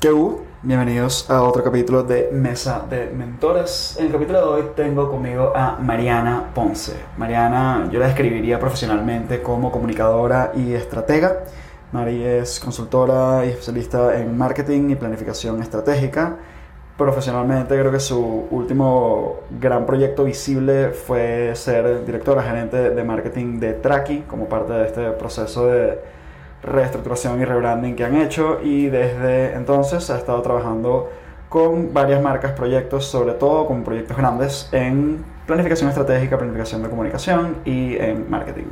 ¿Qué 0.00 0.10
hubo? 0.10 0.46
Bienvenidos 0.62 1.28
a 1.30 1.42
otro 1.42 1.62
capítulo 1.62 2.02
de 2.02 2.30
Mesa 2.32 2.86
de 2.88 3.10
Mentores. 3.10 3.98
En 3.98 4.06
el 4.06 4.12
capítulo 4.12 4.38
de 4.38 4.44
hoy 4.46 4.70
tengo 4.74 5.10
conmigo 5.10 5.52
a 5.54 5.76
Mariana 5.78 6.52
Ponce. 6.54 6.94
Mariana, 7.18 7.86
yo 7.92 8.00
la 8.00 8.06
describiría 8.06 8.58
profesionalmente 8.58 9.42
como 9.42 9.70
comunicadora 9.70 10.52
y 10.56 10.72
estratega. 10.72 11.44
Mari 11.92 12.24
es 12.24 12.60
consultora 12.60 13.44
y 13.44 13.50
especialista 13.50 14.18
en 14.18 14.38
marketing 14.38 14.88
y 14.88 14.94
planificación 14.94 15.60
estratégica. 15.60 16.36
Profesionalmente 16.96 17.78
creo 17.78 17.92
que 17.92 18.00
su 18.00 18.46
último 18.50 19.40
gran 19.60 19.84
proyecto 19.84 20.24
visible 20.24 20.92
fue 20.92 21.54
ser 21.54 22.06
directora 22.06 22.42
gerente 22.42 22.88
de 22.88 23.04
marketing 23.04 23.60
de 23.60 23.74
Traki 23.74 24.20
como 24.20 24.48
parte 24.48 24.72
de 24.72 24.86
este 24.86 25.10
proceso 25.10 25.66
de 25.66 26.19
reestructuración 26.62 27.40
y 27.40 27.44
rebranding 27.44 27.96
que 27.96 28.04
han 28.04 28.16
hecho 28.16 28.60
y 28.62 28.86
desde 28.86 29.54
entonces 29.54 30.08
ha 30.10 30.18
estado 30.18 30.42
trabajando 30.42 31.10
con 31.48 31.92
varias 31.92 32.22
marcas, 32.22 32.52
proyectos, 32.52 33.06
sobre 33.06 33.32
todo 33.32 33.66
con 33.66 33.82
proyectos 33.82 34.16
grandes 34.16 34.68
en 34.72 35.24
planificación 35.46 35.88
estratégica, 35.88 36.38
planificación 36.38 36.82
de 36.82 36.88
comunicación 36.88 37.56
y 37.64 37.96
en 37.96 38.30
marketing. 38.30 38.66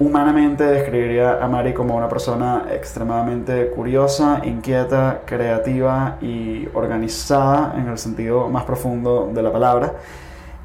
Humanamente 0.00 0.64
describiría 0.64 1.44
a 1.44 1.48
Mari 1.48 1.74
como 1.74 1.96
una 1.96 2.08
persona 2.08 2.66
extremadamente 2.70 3.70
curiosa, 3.70 4.40
inquieta, 4.44 5.22
creativa 5.26 6.16
y 6.22 6.68
organizada 6.72 7.74
en 7.76 7.88
el 7.88 7.98
sentido 7.98 8.48
más 8.48 8.64
profundo 8.64 9.28
de 9.34 9.42
la 9.42 9.52
palabra. 9.52 9.92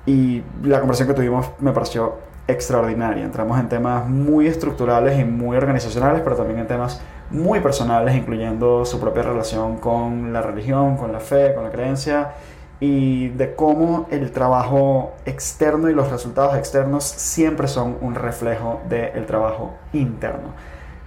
Y 0.06 0.44
la 0.64 0.80
conversación 0.80 1.10
que 1.10 1.16
tuvimos 1.16 1.48
me 1.60 1.72
pareció 1.72 2.14
extraordinaria. 2.48 3.24
Entramos 3.24 3.60
en 3.60 3.70
temas 3.70 4.08
muy 4.08 4.48
estructurales 4.48 5.20
y 5.20 5.24
muy 5.24 5.58
organizacionales, 5.58 6.22
pero 6.24 6.36
también 6.36 6.60
en 6.60 6.68
temas 6.68 7.02
muy 7.30 7.60
personales, 7.62 8.16
incluyendo 8.16 8.86
su 8.86 9.00
propia 9.00 9.24
relación 9.24 9.78
con 9.78 10.34
la 10.34 10.42
religión, 10.42 10.98
con 10.98 11.12
la 11.12 11.20
fe, 11.20 11.54
con 11.56 11.64
la 11.64 11.72
creencia 11.72 12.34
y 12.80 13.30
de 13.30 13.56
cómo 13.56 14.08
el 14.12 14.32
trabajo 14.32 15.14
externo 15.26 15.90
y 15.90 15.94
los 15.94 16.12
resultados 16.12 16.58
externos 16.58 17.06
siempre 17.06 17.68
son 17.68 17.98
un 18.02 18.14
reflejo 18.14 18.82
del 18.90 19.26
trabajo 19.26 19.76
interno. 19.94 20.50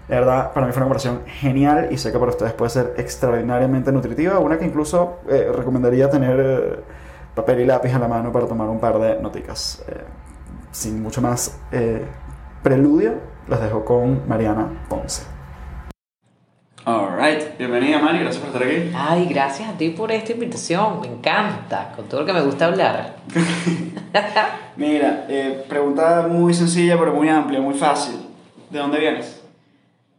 La 0.08 0.20
verdad, 0.20 0.52
para 0.52 0.66
mí 0.66 0.72
fue 0.72 0.80
una 0.80 0.86
conversación 0.86 1.22
genial 1.27 1.89
y 1.91 1.98
sé 1.98 2.12
que 2.12 2.18
para 2.18 2.30
ustedes 2.30 2.52
puede 2.52 2.70
ser 2.70 2.94
extraordinariamente 2.96 3.92
nutritiva, 3.92 4.39
una 4.39 4.56
que 4.56 4.64
incluso 4.64 5.18
eh, 5.28 5.50
recomendaría 5.55 6.08
tener 6.08 6.41
eh, 6.41 6.80
papel 7.34 7.61
y 7.61 7.66
lápiz 7.66 7.92
a 7.92 7.98
la 7.98 8.08
mano 8.08 8.33
para 8.33 8.46
tomar 8.46 8.68
un 8.68 8.78
par 8.78 8.98
de 8.98 9.20
noticas. 9.20 9.84
Eh, 9.89 10.00
sin 10.77 11.02
mucho 11.02 11.22
más 11.22 11.58
eh, 11.72 12.05
preludio, 12.62 13.14
los 13.48 13.62
dejo 13.62 13.82
con 13.84 14.28
Mariana 14.28 14.84
Ponce. 14.91 15.22
Alright, 16.84 17.56
bienvenida 17.56 17.98
Mari, 17.98 18.20
gracias 18.20 18.44
por 18.44 18.55
estar 18.55 18.62
aquí. 18.62 18.92
Ay, 18.94 19.27
gracias 19.27 19.70
a 19.70 19.78
ti 19.78 19.88
por 19.88 20.12
esta 20.12 20.33
invitación, 20.33 21.00
me 21.00 21.06
encanta, 21.06 21.92
con 21.96 22.06
todo 22.06 22.20
lo 22.20 22.27
que 22.27 22.33
me 22.34 22.42
gusta 22.42 22.66
hablar. 22.66 23.16
Mira, 24.77 25.24
eh, 25.30 25.64
pregunta 25.66 26.27
muy 26.28 26.52
sencilla 26.52 26.98
pero 26.98 27.14
muy 27.14 27.30
amplia, 27.30 27.58
muy 27.58 27.74
fácil. 27.74 28.16
¿De 28.68 28.78
dónde 28.78 29.00
vienes? 29.00 29.40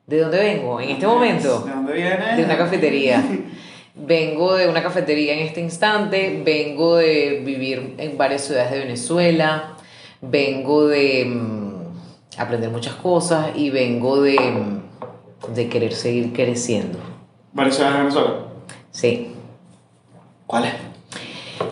¿De 0.08 0.20
dónde 0.22 0.40
vengo 0.40 0.82
en 0.82 0.90
este 0.90 1.06
momento? 1.06 1.60
¿De 1.60 1.72
dónde 1.72 1.94
vienes? 1.94 2.36
De 2.36 2.44
una 2.44 2.58
cafetería. 2.58 3.24
vengo 3.96 4.56
de 4.56 4.68
una 4.68 4.82
cafetería 4.82 5.34
en 5.34 5.40
este 5.40 5.62
instante, 5.62 6.42
vengo 6.44 6.98
de 6.98 7.42
vivir 7.46 7.96
en 8.00 8.18
varias 8.18 8.46
ciudades 8.46 8.72
de 8.72 8.80
Venezuela, 8.80 9.78
vengo 10.30 10.88
de 10.88 11.26
mm, 11.26 12.40
aprender 12.40 12.70
muchas 12.70 12.96
cosas 12.96 13.52
y 13.56 13.70
vengo 13.70 14.22
de, 14.22 14.40
mm, 14.40 15.54
de 15.54 15.70
querer 15.70 15.94
seguir 15.94 16.34
creciendo. 16.34 17.00
¿Varias 17.54 17.76
ciudades 17.76 17.98
de 17.98 18.04
Venezuela? 18.04 18.34
Sí. 18.92 19.32
¿Cuáles? 20.46 20.74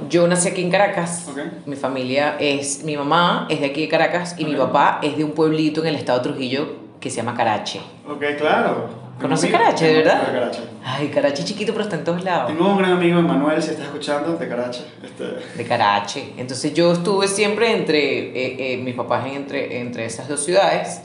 Yo 0.10 0.28
nací 0.28 0.50
aquí 0.50 0.62
en 0.62 0.72
Caracas. 0.72 1.28
Mi 1.66 1.76
familia 1.76 2.38
es. 2.40 2.84
Mi 2.84 2.98
mamá 2.98 3.48
es 3.50 3.60
de 3.60 3.68
aquí 3.68 3.82
de 3.82 3.88
Caracas 3.88 4.36
y 4.38 4.46
mi 4.46 4.56
papá 4.56 5.00
es 5.02 5.18
de 5.18 5.24
un 5.24 5.32
pueblito 5.32 5.82
en 5.82 5.88
el 5.88 5.96
estado 5.96 6.20
de 6.20 6.24
Trujillo 6.30 6.68
que 7.00 7.10
se 7.10 7.18
llama 7.18 7.36
Carache. 7.36 7.82
Ok, 8.08 8.24
claro. 8.38 9.05
¿Conoces 9.20 9.50
Carache, 9.50 9.88
de 9.88 9.94
verdad? 9.96 10.26
Carache. 10.26 10.62
Ay, 10.84 11.08
Carache 11.08 11.44
chiquito, 11.44 11.72
pero 11.72 11.86
está 11.86 11.96
en 11.96 12.04
todos 12.04 12.24
lados. 12.24 12.48
Tengo 12.48 12.70
un 12.70 12.78
gran 12.78 12.92
amigo, 12.94 13.22
Manuel, 13.22 13.62
si 13.62 13.72
estás 13.72 13.86
escuchando, 13.86 14.36
de 14.36 14.48
Carache. 14.48 14.84
Este... 15.04 15.24
De 15.58 15.66
Carache. 15.66 16.34
Entonces 16.38 16.74
yo 16.74 16.92
estuve 16.92 17.28
siempre 17.28 17.76
entre, 17.76 18.00
eh, 18.00 18.74
eh, 18.74 18.78
mis 18.78 18.94
papás 18.94 19.26
entre, 19.28 19.80
entre 19.80 20.06
esas 20.06 20.28
dos 20.28 20.44
ciudades. 20.44 21.02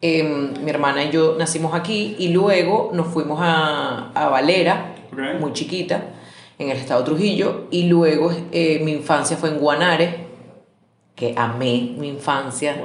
Em, 0.00 0.52
mi 0.62 0.70
hermana 0.70 1.04
y 1.04 1.10
yo 1.10 1.36
nacimos 1.38 1.74
aquí 1.74 2.16
y 2.18 2.28
luego 2.28 2.90
nos 2.92 3.06
fuimos 3.06 3.38
a, 3.40 4.10
a 4.14 4.28
Valera, 4.28 4.96
muy 5.40 5.52
chiquita, 5.52 6.02
en 6.58 6.70
el 6.70 6.76
estado 6.76 7.00
de 7.00 7.06
Trujillo. 7.06 7.68
Y 7.70 7.84
luego 7.84 8.30
eh, 8.52 8.80
mi 8.84 8.92
infancia 8.92 9.36
fue 9.36 9.50
en 9.50 9.58
Guanare, 9.58 10.26
que 11.14 11.34
amé 11.36 11.94
mi 11.96 12.08
infancia. 12.08 12.76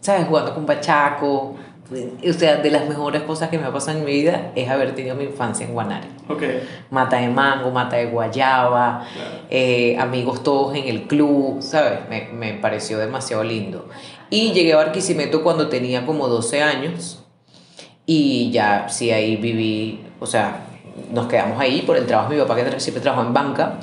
¿Sabes? 0.00 0.26
Jugando 0.26 0.54
con 0.54 0.66
Pachaco 0.66 1.56
o 1.90 2.32
sea, 2.32 2.56
de 2.56 2.70
las 2.70 2.88
mejores 2.88 3.22
cosas 3.22 3.48
que 3.48 3.58
me 3.58 3.64
ha 3.64 3.72
pasado 3.72 3.98
en 3.98 4.04
mi 4.04 4.12
vida 4.12 4.52
es 4.54 4.68
haber 4.68 4.94
tenido 4.94 5.16
mi 5.16 5.24
infancia 5.24 5.66
en 5.66 5.72
Guanare. 5.72 6.06
Okay. 6.28 6.62
Mata 6.90 7.16
de 7.16 7.28
mango, 7.28 7.70
mata 7.70 7.96
de 7.96 8.06
guayaba, 8.06 9.06
eh, 9.50 9.96
amigos 9.98 10.42
todos 10.42 10.76
en 10.76 10.86
el 10.86 11.02
club, 11.08 11.60
¿sabes? 11.60 12.00
Me, 12.08 12.28
me, 12.32 12.54
pareció 12.54 12.98
demasiado 12.98 13.42
lindo. 13.42 13.88
Y 14.30 14.52
llegué 14.52 14.72
a 14.72 14.76
Barquisimeto 14.76 15.42
cuando 15.42 15.68
tenía 15.68 16.06
como 16.06 16.28
12 16.28 16.62
años 16.62 17.24
y 18.06 18.50
ya 18.52 18.88
sí 18.88 19.10
ahí 19.10 19.36
viví, 19.36 20.04
o 20.20 20.26
sea, 20.26 20.66
nos 21.12 21.26
quedamos 21.26 21.60
ahí 21.60 21.82
por 21.82 21.96
el 21.96 22.06
trabajo 22.06 22.30
de 22.30 22.36
mi 22.36 22.42
papá 22.42 22.56
que 22.56 22.80
siempre 22.80 23.02
trabajó 23.02 23.26
en 23.26 23.32
banca. 23.32 23.78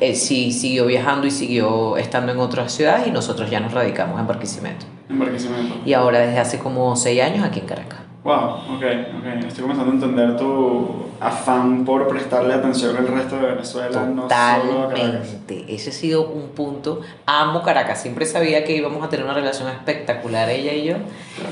Él 0.00 0.16
sí 0.16 0.52
siguió 0.52 0.86
viajando 0.86 1.26
y 1.26 1.30
siguió 1.30 1.96
estando 1.96 2.32
en 2.32 2.38
otras 2.38 2.72
ciudades 2.72 3.06
y 3.06 3.10
nosotros 3.10 3.50
ya 3.50 3.60
nos 3.60 3.72
radicamos 3.72 4.20
en 4.20 4.26
Barquisimeto. 4.26 4.86
En 5.08 5.18
Barquisimeto. 5.18 5.80
Y 5.84 5.92
ahora 5.92 6.20
desde 6.20 6.38
hace 6.38 6.58
como 6.58 6.94
seis 6.96 7.22
años 7.22 7.44
aquí 7.44 7.60
en 7.60 7.66
Caracas. 7.66 8.00
Wow, 8.26 8.34
ok, 8.34 8.82
ok. 9.18 9.44
Estoy 9.46 9.62
comenzando 9.62 9.92
a 9.92 9.94
entender 9.94 10.36
tu 10.36 11.06
afán 11.20 11.84
por 11.84 12.08
prestarle 12.08 12.54
atención 12.54 12.96
al 12.96 13.06
resto 13.06 13.36
de 13.36 13.46
Venezuela, 13.46 14.04
Totalmente. 14.16 15.64
Ese 15.68 15.90
ha 15.90 15.92
sido 15.92 16.28
un 16.28 16.48
punto. 16.48 17.02
Amo 17.24 17.62
Caracas. 17.62 18.02
Siempre 18.02 18.26
sabía 18.26 18.64
que 18.64 18.74
íbamos 18.74 19.04
a 19.04 19.08
tener 19.08 19.24
una 19.24 19.34
relación 19.34 19.68
espectacular 19.68 20.50
ella 20.50 20.72
y 20.72 20.86
yo. 20.86 20.96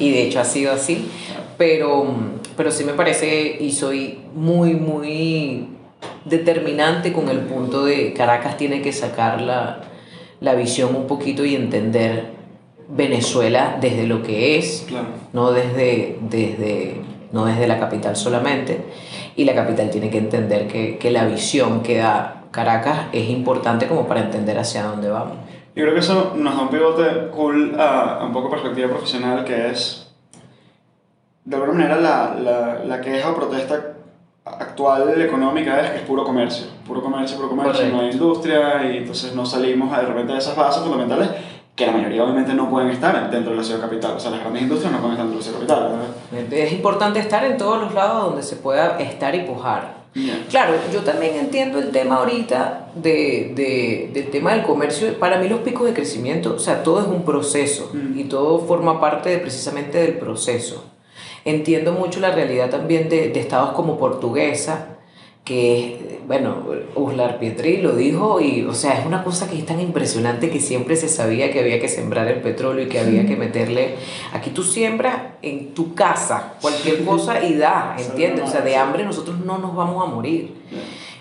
Y 0.01 0.11
de 0.11 0.25
hecho 0.25 0.41
ha 0.41 0.45
sido 0.45 0.73
así. 0.73 1.09
Pero, 1.59 2.07
pero 2.57 2.73
sí 2.73 2.83
me 2.83 2.95
parece 2.95 3.57
y 3.61 3.71
soy 3.71 4.23
muy, 4.35 4.75
muy 4.75 5.69
determinante 6.25 7.13
con 7.13 7.29
el 7.29 7.39
punto 7.39 7.85
de 7.85 8.15
Caracas 8.15 8.57
tiene 8.57 8.83
que 8.83 8.93
sacar 8.93 9.41
la, 9.41 9.83
la 10.41 10.55
visión 10.55 10.97
un 10.97 11.07
poquito 11.07 11.45
y 11.45 11.55
entender 11.55 12.34
Venezuela 12.89 13.79
desde 13.81 14.07
lo 14.07 14.23
que 14.23 14.59
es, 14.59 14.87
no, 15.33 15.53
desde, 15.53 16.19
desde, 16.23 17.01
no 17.33 17.47
desde 17.47 17.67
la 17.67 17.79
capital 17.79 18.17
solamente. 18.17 18.85
Y 19.37 19.45
la 19.45 19.55
capital 19.55 19.91
tiene 19.91 20.11
que 20.11 20.19
entender 20.19 20.69
que, 20.69 20.99
que, 20.99 21.11
la 21.11 21.25
visión 21.27 21.83
que 21.83 21.99
da 21.99 22.45
Caracas 22.51 23.07
es 23.13 23.29
importante 23.31 23.87
como 23.89 24.07
para 24.07 24.21
entender 24.21 24.59
hacia 24.59 24.85
dónde 24.85 25.11
vamos. 25.11 25.37
Yo 25.75 25.83
creo 25.83 25.95
que 25.95 26.01
eso 26.01 26.35
nos 26.37 26.55
da 26.57 26.63
un 26.63 26.69
pivote 26.69 27.29
cool 27.35 27.75
a, 27.79 28.21
a 28.21 28.25
un 28.25 28.33
poco 28.33 28.49
perspectiva 28.49 28.89
profesional, 28.89 29.45
que 29.45 29.71
es, 29.71 30.13
de 31.45 31.57
alguna 31.57 31.73
manera, 31.73 31.97
la, 31.97 32.37
la, 32.41 32.85
la 32.85 33.01
queja 33.01 33.31
o 33.31 33.35
protesta 33.35 33.95
actual 34.45 35.21
económica 35.21 35.81
es 35.81 35.91
que 35.91 35.97
es 35.97 36.03
puro 36.03 36.23
comercio, 36.23 36.67
puro 36.87 37.03
comercio, 37.03 37.37
puro 37.37 37.49
comercio, 37.49 37.89
no 37.89 38.01
hay 38.01 38.11
industria 38.11 38.85
y 38.93 38.99
entonces 38.99 39.35
no 39.35 39.47
salimos 39.47 39.91
de 39.91 40.03
repente 40.03 40.35
de 40.35 40.39
esas 40.39 40.55
bases 40.55 40.83
fundamentales 40.83 41.31
que 41.75 41.87
la 41.87 41.93
mayoría 41.93 42.23
obviamente 42.23 42.55
no 42.55 42.71
pueden 42.71 42.91
estar 42.91 43.31
dentro 43.31 43.51
de 43.51 43.57
la 43.59 43.65
ciudad 43.65 43.81
capital. 43.81 44.13
O 44.17 44.21
sea, 44.21 44.31
las 44.31 44.41
grandes 44.41 44.63
industrias 44.63 44.93
no 44.93 44.99
pueden 44.99 45.13
estar 45.13 45.27
dentro 45.27 45.53
de 45.53 45.53
la 45.53 45.67
ciudad 45.67 45.89
capital. 46.31 46.53
Es 46.53 46.73
importante 46.73 47.19
estar 47.19 47.45
en 47.45 47.57
todos 47.57 47.81
los 47.81 47.95
lados 47.95 48.27
donde 48.27 48.43
se 48.43 48.57
pueda 48.57 48.99
estar 49.01 49.35
y 49.35 49.41
pujar. 49.41 50.05
Claro, 50.49 50.75
yo 50.93 51.01
también 51.01 51.35
entiendo 51.35 51.81
el 51.81 51.91
tema 51.91 52.17
ahorita 52.17 52.87
de, 52.95 53.53
de, 53.57 54.11
del 54.13 54.31
tema 54.31 54.53
del 54.53 54.63
comercio. 54.63 55.19
Para 55.19 55.39
mí 55.39 55.49
los 55.49 55.61
picos 55.61 55.87
de 55.87 55.93
crecimiento, 55.93 56.55
o 56.55 56.59
sea, 56.61 56.85
todo 56.85 57.01
es 57.01 57.09
un 57.09 57.25
proceso 57.25 57.91
mm. 57.93 58.19
y 58.21 58.25
todo 58.25 58.61
forma 58.61 59.01
parte 59.01 59.31
de, 59.31 59.39
precisamente 59.39 59.99
del 59.99 60.15
proceso. 60.19 60.85
Entiendo 61.45 61.93
mucho 61.93 62.21
la 62.21 62.31
realidad 62.31 62.71
también 62.71 63.09
de, 63.09 63.31
de 63.31 63.41
estados 63.41 63.71
como 63.71 63.99
Portuguesa, 63.99 64.94
que 65.45 66.15
bueno, 66.27 66.65
Uslar 66.95 67.39
Pietri 67.39 67.79
lo 67.79 67.95
dijo 67.95 68.41
y, 68.41 68.65
o 68.65 68.73
sea, 68.73 68.99
es 68.99 69.07
una 69.07 69.23
cosa 69.23 69.49
que 69.49 69.59
es 69.59 69.67
tan 69.67 69.81
impresionante 69.81 70.51
que 70.51 70.59
siempre 70.59 70.97
se 70.97 71.09
sabía 71.09 71.53
que 71.53 71.61
había 71.61 71.79
que 71.79 71.89
sembrar 71.89 72.29
el 72.29 72.41
petróleo 72.41 72.87
y 72.87 72.89
que 72.89 72.99
había 72.99 73.27
que 73.27 73.37
meterle, 73.37 73.97
aquí 74.33 74.51
tú 74.51 74.63
siembras 74.63 75.17
en 75.43 75.75
tu 75.75 75.95
casa 75.95 76.55
cualquier 76.61 77.05
cosa 77.05 77.45
y 77.45 77.55
da, 77.55 77.97
¿entiendes? 77.99 78.45
O 78.45 78.51
sea, 78.51 78.63
de 78.63 78.77
hambre 78.77 79.05
nosotros 79.05 79.39
no 79.45 79.59
nos 79.59 79.75
vamos 79.75 80.07
a 80.07 80.11
morir. 80.11 80.55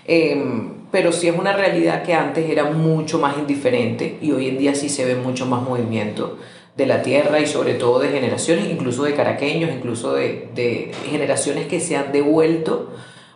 Em, 0.06 0.72
pero 0.90 1.12
sí 1.12 1.28
es 1.28 1.36
una 1.36 1.52
realidad 1.52 2.02
que 2.02 2.14
antes 2.14 2.48
era 2.48 2.64
mucho 2.64 3.18
más 3.18 3.36
indiferente 3.36 4.18
y 4.22 4.32
hoy 4.32 4.48
en 4.48 4.58
día 4.58 4.74
sí 4.74 4.88
se 4.88 5.04
ve 5.04 5.16
mucho 5.16 5.44
más 5.44 5.62
movimiento 5.62 6.38
de 6.76 6.86
la 6.86 7.02
tierra 7.02 7.40
y 7.40 7.46
sobre 7.46 7.74
todo 7.74 7.98
de 7.98 8.08
generaciones, 8.08 8.66
incluso 8.70 9.04
de 9.04 9.14
caraqueños, 9.14 9.70
incluso 9.70 10.14
de, 10.14 10.48
de 10.54 10.92
generaciones 11.10 11.66
que 11.66 11.80
se 11.80 11.96
han 11.96 12.12
devuelto 12.12 12.90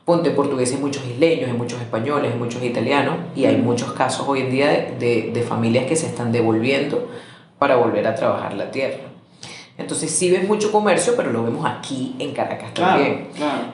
ponte 0.08 0.31
portugués 0.31 0.72
hay 0.72 0.78
muchos 0.78 1.05
isleños, 1.05 1.50
hay 1.50 1.56
muchos 1.56 1.78
españoles, 1.82 2.32
hay 2.32 2.38
muchos 2.38 2.62
italianos 2.62 3.16
y 3.37 3.44
hay 3.44 3.58
muchos 3.58 3.93
casos 3.93 4.26
hoy 4.26 4.40
en 4.40 4.50
día 4.50 4.69
de, 4.99 5.31
de, 5.34 5.43
familias 5.43 5.84
que 5.84 5.96
se 5.96 6.06
están 6.06 6.32
devolviendo 6.32 7.10
para 7.58 7.76
volver 7.76 8.06
a 8.06 8.14
trabajar 8.14 8.55
la 8.55 8.70
tierra. 8.70 9.02
Entonces 9.76 10.10
sí 10.10 10.31
ves 10.31 10.49
mucho 10.49 10.72
comercio, 10.72 11.12
pero 11.14 11.31
lo 11.31 11.44
vemos 11.44 11.66
aquí 11.66 12.16
en 12.19 12.32
Caracas 12.32 12.72
también. 12.72 13.26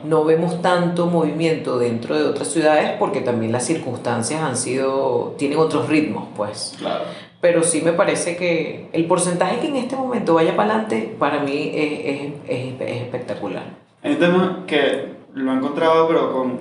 No 0.02 0.24
vemos 0.24 0.60
tanto 0.60 1.06
movimiento 1.06 1.78
dentro 1.78 2.18
de 2.18 2.24
otras 2.24 2.48
ciudades 2.48 2.94
porque 2.98 3.20
también 3.20 3.52
las 3.52 3.64
circunstancias 3.64 4.42
han 4.42 4.56
sido, 4.56 5.36
tienen 5.38 5.56
otros 5.60 5.88
ritmos, 5.88 6.26
pues. 6.36 6.74
Claro. 6.78 7.04
Pero 7.40 7.62
sí 7.62 7.80
me 7.80 7.92
parece 7.92 8.36
que 8.36 8.88
el 8.92 9.06
porcentaje 9.06 9.60
que 9.60 9.68
en 9.68 9.76
este 9.76 9.94
momento 9.94 10.34
vaya 10.34 10.56
para 10.56 10.70
adelante, 10.72 11.14
para 11.16 11.44
mí 11.44 11.70
es, 11.72 12.32
es, 12.48 12.80
es 12.80 13.02
espectacular. 13.02 13.62
Hay 14.02 14.14
un 14.14 14.18
tema 14.18 14.64
que 14.66 15.13
lo 15.34 15.52
he 15.52 15.56
encontrado, 15.56 16.08
pero 16.08 16.32
con 16.32 16.58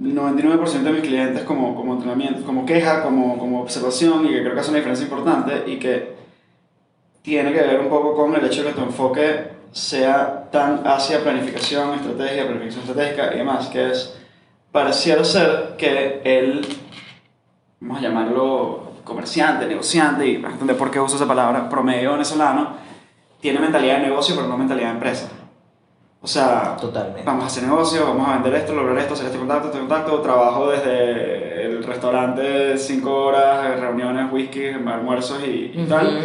99% 0.00 0.82
de 0.82 0.92
mis 0.92 1.02
clientes 1.02 1.44
como, 1.44 1.74
como 1.74 1.94
entrenamiento, 1.94 2.44
como 2.44 2.66
queja, 2.66 3.02
como, 3.02 3.38
como 3.38 3.62
observación, 3.62 4.26
y 4.26 4.30
que 4.30 4.40
creo 4.40 4.54
que 4.54 4.60
hace 4.60 4.70
una 4.70 4.78
diferencia 4.78 5.04
importante 5.04 5.64
y 5.66 5.78
que 5.78 6.16
tiene 7.22 7.52
que 7.52 7.60
ver 7.60 7.80
un 7.80 7.88
poco 7.88 8.14
con 8.14 8.34
el 8.34 8.44
hecho 8.44 8.62
de 8.64 8.70
que 8.70 8.74
tu 8.74 8.82
enfoque 8.82 9.52
sea 9.70 10.50
tan 10.50 10.86
hacia 10.86 11.22
planificación, 11.22 11.94
estrategia, 11.94 12.44
planificación 12.46 12.84
estratégica 12.84 13.34
y 13.34 13.38
demás, 13.38 13.68
que 13.68 13.90
es, 13.90 14.18
pareciera 14.72 15.24
ser 15.24 15.76
que 15.78 16.20
el, 16.24 16.66
vamos 17.80 17.98
a 17.98 18.02
llamarlo 18.02 18.92
comerciante, 19.04 19.66
negociante, 19.66 20.26
y 20.26 20.34
entender 20.34 20.76
por 20.76 20.90
qué 20.90 21.00
uso 21.00 21.16
esa 21.16 21.26
palabra, 21.26 21.68
promedio 21.68 22.12
venezolano, 22.12 22.76
tiene 23.40 23.60
mentalidad 23.60 23.98
de 23.98 24.08
negocio, 24.08 24.34
pero 24.34 24.48
no 24.48 24.58
mentalidad 24.58 24.88
de 24.88 24.94
empresa. 24.94 25.28
O 26.24 26.26
sea, 26.28 26.76
vamos 27.24 27.42
a 27.42 27.46
hacer 27.48 27.64
negocio, 27.64 28.06
vamos 28.06 28.28
a 28.28 28.34
vender 28.34 28.54
esto, 28.54 28.72
lograr 28.72 28.96
esto, 28.96 29.14
hacer 29.14 29.26
este 29.26 29.38
contacto, 29.38 29.66
este 29.66 29.80
contacto, 29.80 30.20
trabajo 30.20 30.70
desde 30.70 31.66
el 31.66 31.82
restaurante 31.82 32.78
5 32.78 33.12
horas, 33.12 33.80
reuniones, 33.80 34.32
whisky, 34.32 34.68
almuerzos 34.68 35.40
y, 35.44 35.84
tal, 35.88 36.20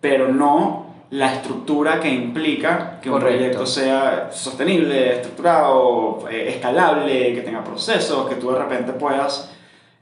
pero 0.00 0.28
no 0.28 0.86
la 1.10 1.34
estructura 1.34 2.00
que 2.00 2.08
implica 2.08 2.98
que 3.02 3.10
un 3.10 3.20
proyecto 3.20 3.66
sea 3.66 4.30
sostenible, 4.32 5.16
estructurado, 5.16 6.26
eh, 6.30 6.54
escalable, 6.54 7.34
que 7.34 7.42
tenga 7.42 7.62
procesos, 7.62 8.26
que 8.30 8.36
tú 8.36 8.52
de 8.52 8.58
repente 8.58 8.94
puedas 8.94 9.52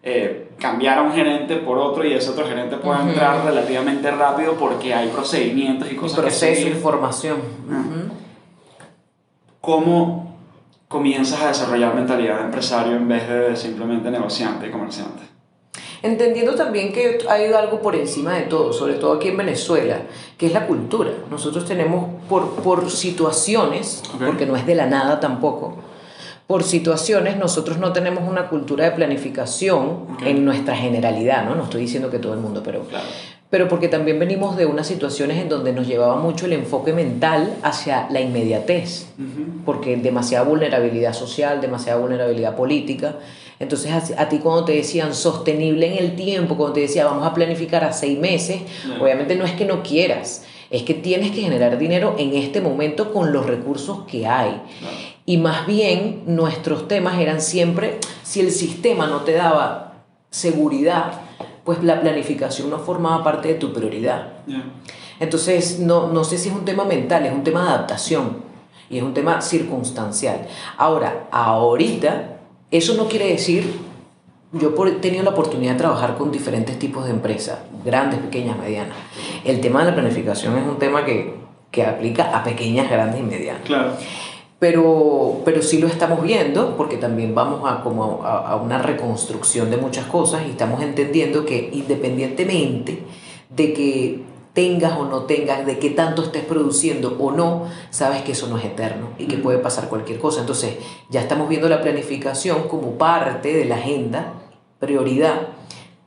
eh, 0.04 0.50
cambiar 0.60 0.98
a 0.98 1.02
un 1.02 1.12
gerente 1.12 1.56
por 1.56 1.76
otro 1.76 2.04
y 2.06 2.12
ese 2.12 2.30
otro 2.30 2.46
gerente 2.46 2.76
pueda 2.76 3.02
entrar 3.02 3.44
relativamente 3.44 4.08
rápido 4.12 4.54
porque 4.54 4.94
hay 4.94 5.08
procedimientos 5.08 5.90
y 5.90 5.96
cosas 5.96 6.24
que 6.24 6.30
seguir. 6.30 6.68
información. 6.68 7.38
¿Cómo 9.60 10.36
comienzas 10.88 11.42
a 11.42 11.48
desarrollar 11.48 11.94
mentalidad 11.94 12.38
de 12.38 12.44
empresario 12.44 12.96
en 12.96 13.06
vez 13.06 13.28
de 13.28 13.54
simplemente 13.56 14.10
negociante 14.10 14.68
y 14.68 14.70
comerciante? 14.70 15.22
Entendiendo 16.02 16.54
también 16.54 16.94
que 16.94 17.18
hay 17.28 17.52
algo 17.52 17.82
por 17.82 17.94
encima 17.94 18.34
de 18.34 18.42
todo, 18.42 18.72
sobre 18.72 18.94
todo 18.94 19.12
aquí 19.12 19.28
en 19.28 19.36
Venezuela, 19.36 19.98
que 20.38 20.46
es 20.46 20.54
la 20.54 20.66
cultura. 20.66 21.10
Nosotros 21.30 21.66
tenemos 21.66 22.08
por, 22.26 22.54
por 22.62 22.90
situaciones, 22.90 24.02
porque 24.18 24.46
no 24.46 24.56
es 24.56 24.64
de 24.64 24.74
la 24.74 24.86
nada 24.86 25.20
tampoco, 25.20 25.76
por 26.46 26.64
situaciones 26.64 27.36
nosotros 27.36 27.76
no 27.76 27.92
tenemos 27.92 28.26
una 28.26 28.48
cultura 28.48 28.86
de 28.86 28.92
planificación 28.92 30.16
en 30.24 30.44
nuestra 30.44 30.74
generalidad, 30.74 31.44
¿no? 31.44 31.54
No 31.54 31.64
estoy 31.64 31.82
diciendo 31.82 32.10
que 32.10 32.18
todo 32.18 32.32
el 32.32 32.40
mundo, 32.40 32.62
pero 32.64 32.80
claro 32.84 33.06
pero 33.50 33.68
porque 33.68 33.88
también 33.88 34.20
venimos 34.20 34.56
de 34.56 34.64
unas 34.64 34.86
situaciones 34.86 35.38
en 35.38 35.48
donde 35.48 35.72
nos 35.72 35.86
llevaba 35.86 36.16
mucho 36.16 36.46
el 36.46 36.52
enfoque 36.52 36.92
mental 36.92 37.56
hacia 37.62 38.08
la 38.08 38.20
inmediatez, 38.20 39.08
porque 39.66 39.96
demasiada 39.96 40.44
vulnerabilidad 40.44 41.12
social, 41.12 41.60
demasiada 41.60 41.98
vulnerabilidad 41.98 42.54
política. 42.54 43.16
Entonces 43.58 44.14
a, 44.16 44.28
ti 44.28 44.38
cuando 44.38 44.64
te 44.64 44.72
decían 44.72 45.14
sostenible 45.14 45.86
en 45.86 45.98
el 45.98 46.14
tiempo, 46.14 46.56
cuando 46.56 46.74
te 46.74 46.80
decía 46.80 47.04
vamos 47.04 47.26
a 47.26 47.34
planificar 47.34 47.82
a 47.82 47.92
seis 47.92 48.18
meses, 48.18 48.62
obviamente 49.00 49.34
no 49.34 49.44
es 49.44 49.52
que 49.52 49.64
no 49.64 49.82
quieras, 49.82 50.44
es 50.70 50.84
que 50.84 50.94
tienes 50.94 51.32
que 51.32 51.42
generar 51.42 51.76
dinero 51.76 52.14
en 52.18 52.34
este 52.34 52.60
momento 52.60 53.12
con 53.12 53.32
los 53.32 53.46
recursos 53.46 54.04
que 54.06 54.28
hay. 54.28 54.62
Y 55.26 55.38
más 55.38 55.66
bien 55.66 56.22
nuestros 56.26 56.86
temas 56.86 57.18
eran 57.18 57.40
siempre, 57.40 57.98
si 58.22 58.40
el 58.40 58.52
sistema 58.52 59.08
no 59.08 59.22
te 59.22 59.32
daba 59.32 60.04
seguridad, 60.30 61.29
pues 61.64 61.82
la 61.82 62.00
planificación 62.00 62.70
no 62.70 62.78
formaba 62.78 63.22
parte 63.22 63.48
de 63.48 63.54
tu 63.54 63.72
prioridad. 63.72 64.28
Entonces, 65.18 65.78
no, 65.78 66.08
no 66.08 66.24
sé 66.24 66.38
si 66.38 66.48
es 66.48 66.54
un 66.54 66.64
tema 66.64 66.84
mental, 66.84 67.26
es 67.26 67.32
un 67.32 67.44
tema 67.44 67.62
de 67.64 67.68
adaptación 67.70 68.38
y 68.88 68.98
es 68.98 69.02
un 69.02 69.14
tema 69.14 69.40
circunstancial. 69.40 70.46
Ahora, 70.76 71.28
ahorita, 71.30 72.38
eso 72.70 72.94
no 72.94 73.06
quiere 73.06 73.26
decir, 73.28 73.78
yo 74.52 74.74
he 74.86 74.90
tenido 74.92 75.22
la 75.22 75.30
oportunidad 75.30 75.72
de 75.72 75.78
trabajar 75.78 76.16
con 76.16 76.32
diferentes 76.32 76.78
tipos 76.78 77.04
de 77.04 77.10
empresas, 77.10 77.58
grandes, 77.84 78.20
pequeñas, 78.20 78.58
medianas. 78.58 78.96
El 79.44 79.60
tema 79.60 79.80
de 79.80 79.90
la 79.90 79.94
planificación 79.94 80.58
es 80.58 80.66
un 80.66 80.78
tema 80.78 81.04
que, 81.04 81.34
que 81.70 81.84
aplica 81.84 82.36
a 82.36 82.42
pequeñas, 82.42 82.90
grandes 82.90 83.20
y 83.20 83.22
medianas. 83.22 83.62
Claro 83.64 83.92
pero, 84.60 85.40
pero 85.44 85.62
sí 85.62 85.78
lo 85.78 85.88
estamos 85.88 86.22
viendo 86.22 86.76
porque 86.76 86.98
también 86.98 87.34
vamos 87.34 87.62
a, 87.68 87.82
como 87.82 88.22
a, 88.22 88.54
una 88.56 88.78
reconstrucción 88.78 89.70
de 89.70 89.78
muchas 89.78 90.04
cosas 90.04 90.42
y 90.46 90.50
estamos 90.50 90.82
entendiendo 90.82 91.46
que 91.46 91.70
independientemente 91.72 93.02
de 93.48 93.72
que 93.72 94.22
tengas 94.52 94.98
o 94.98 95.06
no 95.06 95.22
tengas, 95.22 95.64
de 95.64 95.78
qué 95.78 95.90
tanto 95.90 96.22
estés 96.22 96.44
produciendo 96.44 97.16
o 97.18 97.30
no, 97.32 97.68
sabes 97.88 98.20
que 98.20 98.32
eso 98.32 98.48
no 98.48 98.58
es 98.58 98.66
eterno 98.66 99.08
y 99.16 99.26
que 99.26 99.38
puede 99.38 99.58
pasar 99.58 99.88
cualquier 99.88 100.18
cosa. 100.18 100.40
Entonces 100.40 100.74
ya 101.08 101.22
estamos 101.22 101.48
viendo 101.48 101.68
la 101.70 101.80
planificación 101.80 102.68
como 102.68 102.98
parte 102.98 103.54
de 103.54 103.64
la 103.64 103.76
agenda, 103.76 104.34
prioridad. 104.78 105.48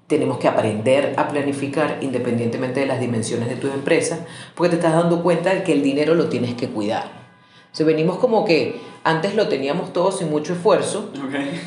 Tenemos 0.05 0.37
que 0.37 0.47
aprender 0.47 1.15
a 1.17 1.27
planificar 1.27 1.97
independientemente 2.01 2.81
de 2.81 2.85
las 2.85 2.99
dimensiones 2.99 3.49
de 3.49 3.55
tu 3.55 3.67
empresa, 3.67 4.27
porque 4.53 4.69
te 4.69 4.75
estás 4.75 4.93
dando 4.93 5.23
cuenta 5.23 5.55
de 5.55 5.63
que 5.63 5.73
el 5.73 5.81
dinero 5.81 6.13
lo 6.13 6.29
tienes 6.29 6.53
que 6.53 6.69
cuidar 6.69 7.22
o 7.79 7.85
venimos 7.85 8.17
como 8.17 8.45
que 8.45 8.79
antes 9.03 9.35
lo 9.35 9.47
teníamos 9.47 9.93
todo 9.93 10.11
sin 10.11 10.29
mucho 10.29 10.53
esfuerzo, 10.53 11.09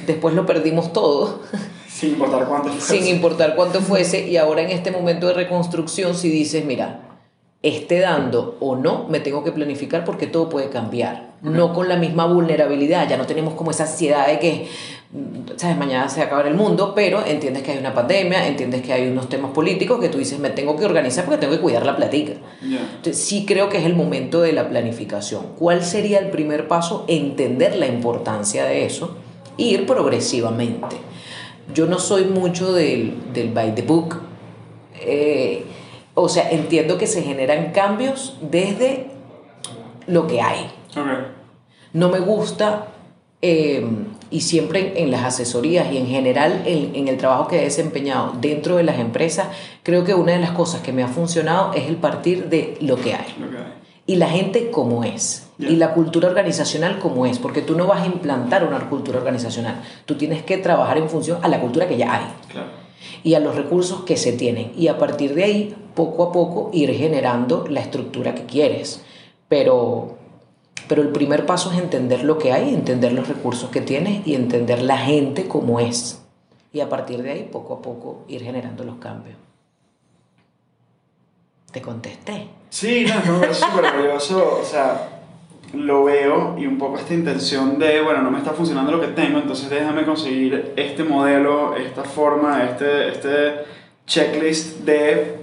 después 0.07 0.35
lo 0.35 0.47
perdimos 0.47 0.93
todo. 0.93 1.41
Sin 1.89 2.11
importar 2.11 2.47
cuánto 2.47 2.69
fuese. 2.69 2.99
Sin 2.99 3.07
importar 3.07 3.57
cuánto 3.57 3.81
fuese, 3.81 4.29
y 4.29 4.37
ahora 4.37 4.61
en 4.61 4.69
este 4.69 4.91
momento 4.91 5.29
de 5.29 5.33
reconstrucción, 5.33 6.15
si 6.15 6.29
dices, 6.29 6.63
mira, 6.67 7.01
esté 7.63 8.01
dando 8.01 8.59
o 8.61 8.77
no, 8.77 9.07
me 9.09 9.19
tengo 9.21 9.43
que 9.43 9.51
planificar 9.51 10.05
porque 10.05 10.27
todo 10.27 10.51
puede 10.51 10.69
cambiar. 10.69 11.35
No 11.41 11.73
con 11.73 11.89
la 11.89 11.97
misma 11.97 12.27
vulnerabilidad, 12.27 13.09
ya 13.09 13.17
no 13.17 13.27
tenemos 13.27 13.55
como 13.55 13.71
esa 13.71 13.85
ansiedad 13.85 14.27
de 14.27 14.39
que 14.39 14.69
sabes, 15.57 15.77
mañana 15.77 16.09
se 16.09 16.23
acaba 16.23 16.47
el 16.47 16.55
mundo, 16.55 16.93
pero 16.95 17.25
entiendes 17.25 17.63
que 17.63 17.73
hay 17.73 17.79
una 17.79 17.95
pandemia, 17.95 18.47
entiendes 18.47 18.83
que 18.83 18.93
hay 18.93 19.09
unos 19.09 19.29
temas 19.29 19.53
políticos 19.53 20.01
que 20.01 20.09
tú 20.09 20.19
dices, 20.19 20.39
me 20.39 20.51
tengo 20.51 20.77
que 20.77 20.85
organizar 20.85 21.25
porque 21.25 21.39
tengo 21.39 21.55
que 21.55 21.61
cuidar 21.61 21.87
la 21.87 21.97
platica. 21.97 22.35
Entonces, 22.63 23.19
sí 23.19 23.45
creo 23.47 23.69
que 23.69 23.79
es 23.79 23.85
el 23.85 23.95
momento 23.95 24.43
de 24.43 24.53
la 24.53 24.69
planificación. 24.69 25.47
¿Cuál 25.59 25.85
sería 25.85 26.19
el 26.19 26.31
primer 26.31 26.69
paso? 26.69 27.05
Entender 27.09 27.77
la 27.77 27.87
importancia 27.87 28.65
de 28.65 28.85
eso 28.85 29.17
e 29.59 29.63
ir 29.63 29.87
progresivamente. 29.87 30.97
Yo 31.73 31.87
no 31.87 31.99
soy 31.99 32.25
mucho 32.25 32.73
del, 32.73 33.33
del 33.33 33.53
by 33.53 33.75
the 33.75 33.83
book. 33.83 34.21
Eh, 35.01 35.65
o 36.15 36.29
sea, 36.29 36.51
entiendo 36.51 36.99
que 36.99 37.07
se 37.07 37.23
generan 37.23 37.73
cambios 37.73 38.37
desde 38.41 39.07
lo 40.07 40.27
que 40.27 40.41
hay. 40.41 40.71
No 41.93 42.09
me 42.09 42.21
gusta 42.21 42.89
eh, 43.43 43.87
y 44.31 44.41
siempre 44.41 45.01
en, 45.03 45.11
las 45.11 45.25
asesorías 45.25 45.93
y 45.93 45.99
en 45.99 46.07
general 46.07 46.63
en, 46.67 47.09
el 47.09 47.17
trabajo 47.17 47.49
que 47.49 47.61
he 47.61 47.65
desempeñado 47.65 48.33
dentro 48.41 48.77
de 48.77 48.83
las 48.83 48.99
empresas, 48.99 49.49
creo 49.83 50.05
que 50.05 50.15
una 50.15 50.33
de 50.33 50.41
las 50.41 50.51
cosas 50.51 50.81
que 50.81 50.93
me 50.93 51.03
ha 51.03 51.09
funcionado 51.09 51.73
es 51.75 51.87
el 51.89 51.97
partir 51.97 52.49
de 52.49 52.77
lo 52.81 52.97
que 52.97 53.15
hay. 53.15 53.27
Y 54.07 54.17
la 54.17 54.29
gente 54.29 54.71
como 54.71 55.05
es. 55.05 55.49
Y 55.59 55.77
la 55.77 55.93
cultura 55.93 56.29
organizacional 56.29 56.99
como 57.01 57.27
es. 57.27 57.39
Porque 57.39 57.61
tú 57.61 57.77
no 57.77 57.87
vas 57.87 58.03
a 58.03 58.07
implantar 58.07 58.65
una 58.65 58.89
cultura 58.89 59.19
organizacional. 59.19 59.83
Tú 60.05 60.15
tienes 60.15 60.45
que 60.45 60.59
trabajar 60.59 60.99
en 60.99 61.09
función 61.09 61.39
a 61.43 61.49
la 61.49 61.61
cultura 61.61 61.89
que 61.89 61.97
ya 61.97 62.15
hay. 62.15 62.27
Y 63.25 63.35
a 63.35 63.41
los 63.41 63.57
recursos 63.57 64.03
que 64.03 64.17
se 64.17 64.33
tienen. 64.33 64.73
Y 64.77 64.89
a 64.89 64.99
partir 64.99 65.35
de 65.35 65.45
ahí, 65.45 65.77
poco 65.95 66.23
a 66.23 66.33
poco, 66.33 66.71
ir 66.73 66.93
generando 66.95 67.67
la 67.69 67.81
estructura 67.81 68.35
que 68.35 68.45
quieres. 68.45 69.03
Pero 69.49 70.19
pero 70.89 71.03
el 71.03 71.09
primer 71.09 71.47
paso 71.47 71.73
es 71.73 71.79
entender 71.79 72.23
lo 72.23 72.39
que 72.39 72.53
hay, 72.53 72.73
entender 72.73 73.13
los 73.13 73.29
recursos 73.29 73.71
que 73.71 73.81
tienes 73.81 74.27
y 74.27 74.35
entender 74.35 74.83
la 74.83 74.99
gente 74.99 75.49
como 75.49 75.81
es. 75.81 76.23
Y 76.73 76.81
a 76.81 76.89
partir 76.89 77.23
de 77.23 77.33
ahí, 77.33 77.49
poco 77.51 77.75
a 77.75 77.83
poco, 77.83 78.25
ir 78.29 78.43
generando 78.43 78.85
los 78.85 78.97
cambios. 78.97 79.37
¿Te 81.73 81.83
contesté? 81.83 82.49
Sí, 82.71 83.07
no, 83.27 83.43
es 83.43 83.57
súper 83.57 83.83
valioso. 83.83 84.61
O 84.63 84.65
sea, 84.65 85.23
lo 85.75 86.05
veo 86.05 86.57
y 86.57 86.67
un 86.67 86.79
poco 86.79 86.99
esta 86.99 87.15
intención 87.15 87.79
de, 87.79 88.01
bueno, 88.03 88.23
no 88.23 88.31
me 88.31 88.39
está 88.39 88.53
funcionando 88.53 88.93
lo 88.93 89.01
que 89.01 89.09
tengo, 89.09 89.39
entonces 89.39 89.69
déjame 89.69 90.05
conseguir 90.05 90.73
este 90.77 91.03
modelo, 91.03 91.75
esta 91.77 92.05
forma, 92.05 92.65
este, 92.65 93.09
este 93.09 93.65
checklist 94.07 94.81
de 94.81 95.41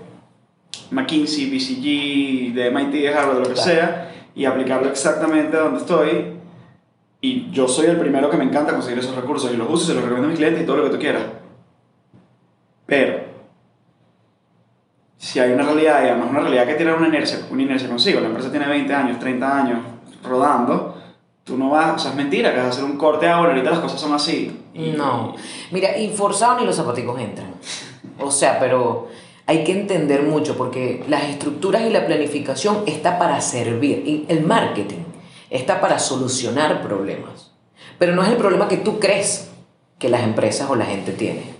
McKinsey, 0.92 1.50
BCG, 1.50 2.54
de 2.54 2.72
MIT, 2.72 2.92
de 2.92 3.14
Harvard, 3.14 3.36
de 3.36 3.42
lo 3.42 3.50
que 3.50 3.62
sea 3.62 4.10
y 4.36 4.46
aplicarlo 4.46 4.90
exactamente 4.90 5.58
donde 5.58 5.80
estoy 5.80 6.40
Y 7.22 7.52
yo 7.52 7.68
soy 7.68 7.88
el 7.88 7.98
primero 7.98 8.30
que 8.30 8.38
me 8.38 8.44
encanta 8.44 8.74
conseguir 8.74 9.00
esos 9.00 9.16
recursos 9.16 9.52
y 9.54 9.58
los 9.58 9.70
uso 9.70 9.84
y 9.84 9.88
se 9.88 9.94
los 9.94 10.04
recomiendo 10.04 10.28
a 10.28 10.32
mis 10.32 10.40
clientes 10.40 10.64
y 10.64 10.66
todo 10.66 10.78
lo 10.78 10.84
que 10.86 10.90
tú 10.90 11.00
quieras. 11.00 11.24
Pero, 12.86 13.24
si 15.18 15.40
hay 15.40 15.54
una 15.54 15.64
realidad, 15.64 16.04
y 16.04 16.10
además 16.10 16.28
una 16.30 16.42
realidad 16.42 16.66
que 16.66 16.76
tiene 16.76 16.94
una 16.94 17.08
inercia, 17.08 17.40
una 17.50 17.62
inercia 17.62 17.88
consigo, 17.88 18.20
la 18.20 18.28
empresa 18.28 18.52
tiene 18.52 18.68
20 18.68 18.94
años, 18.94 19.20
30 19.20 19.58
años 19.58 19.80
rodando, 20.22 21.02
tú 21.46 21.58
no 21.58 21.70
vas, 21.70 21.96
o 21.96 22.00
sea, 22.00 22.12
es 22.12 22.18
mentira 22.18 22.52
que 22.52 22.58
vas 22.58 22.66
a 22.68 22.70
hacer 22.70 22.84
un 22.84 22.98
corte 22.98 23.28
ahora, 23.28 23.54
ahorita 23.54 23.70
las 23.72 23.80
cosas 23.80 24.02
son 24.02 24.14
así. 24.14 24.66
No, 24.74 25.36
mira, 25.72 25.98
y 25.98 26.10
forzado 26.10 26.60
ni 26.60 26.66
los 26.66 26.76
zapaticos 26.76 27.20
entran. 27.22 27.54
O 28.20 28.32
sea, 28.32 28.60
pero 28.60 29.10
hay 29.46 29.64
que 29.64 29.74
entender 29.74 30.24
mucho 30.24 30.58
porque 30.58 31.04
las 31.08 31.26
estructuras 31.26 31.84
y 31.84 31.90
la 31.90 32.06
planificación 32.06 32.84
está 32.86 33.20
para 33.20 33.42
servir, 33.42 34.04
y 34.06 34.26
el 34.30 34.44
marketing 34.44 35.04
está 35.50 35.82
para 35.82 36.00
solucionar 36.00 36.82
problemas. 36.82 37.52
Pero 38.00 38.16
no 38.16 38.24
es 38.24 38.30
el 38.30 38.38
problema 38.38 38.68
que 38.68 38.78
tú 38.78 39.00
crees 39.00 39.50
que 40.00 40.10
las 40.10 40.24
empresas 40.24 40.70
o 40.70 40.76
la 40.76 40.86
gente 40.86 41.12
tiene. 41.12 41.54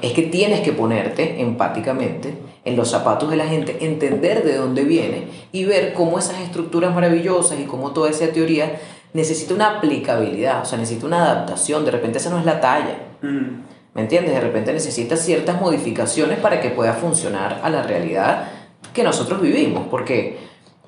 Es 0.00 0.12
que 0.12 0.22
tienes 0.22 0.60
que 0.60 0.72
ponerte 0.72 1.40
empáticamente 1.40 2.34
en 2.64 2.76
los 2.76 2.90
zapatos 2.90 3.30
de 3.30 3.36
la 3.36 3.46
gente, 3.46 3.84
entender 3.84 4.44
de 4.44 4.56
dónde 4.56 4.84
viene 4.84 5.28
y 5.52 5.64
ver 5.64 5.92
cómo 5.92 6.18
esas 6.18 6.40
estructuras 6.40 6.94
maravillosas 6.94 7.58
y 7.58 7.64
cómo 7.64 7.92
toda 7.92 8.10
esa 8.10 8.28
teoría 8.28 8.80
necesita 9.12 9.54
una 9.54 9.78
aplicabilidad, 9.78 10.62
o 10.62 10.64
sea, 10.64 10.78
necesita 10.78 11.06
una 11.06 11.24
adaptación, 11.24 11.84
de 11.84 11.90
repente 11.90 12.18
esa 12.18 12.30
no 12.30 12.38
es 12.38 12.44
la 12.44 12.60
talla. 12.60 12.98
Mm. 13.22 13.75
¿Me 13.96 14.02
entiendes? 14.02 14.34
De 14.34 14.40
repente 14.40 14.72
necesita 14.74 15.16
ciertas 15.16 15.58
modificaciones 15.60 16.38
para 16.38 16.60
que 16.60 16.68
pueda 16.68 16.92
funcionar 16.92 17.60
a 17.64 17.70
la 17.70 17.82
realidad 17.82 18.48
que 18.92 19.02
nosotros 19.02 19.40
vivimos, 19.40 19.86
porque 19.90 20.38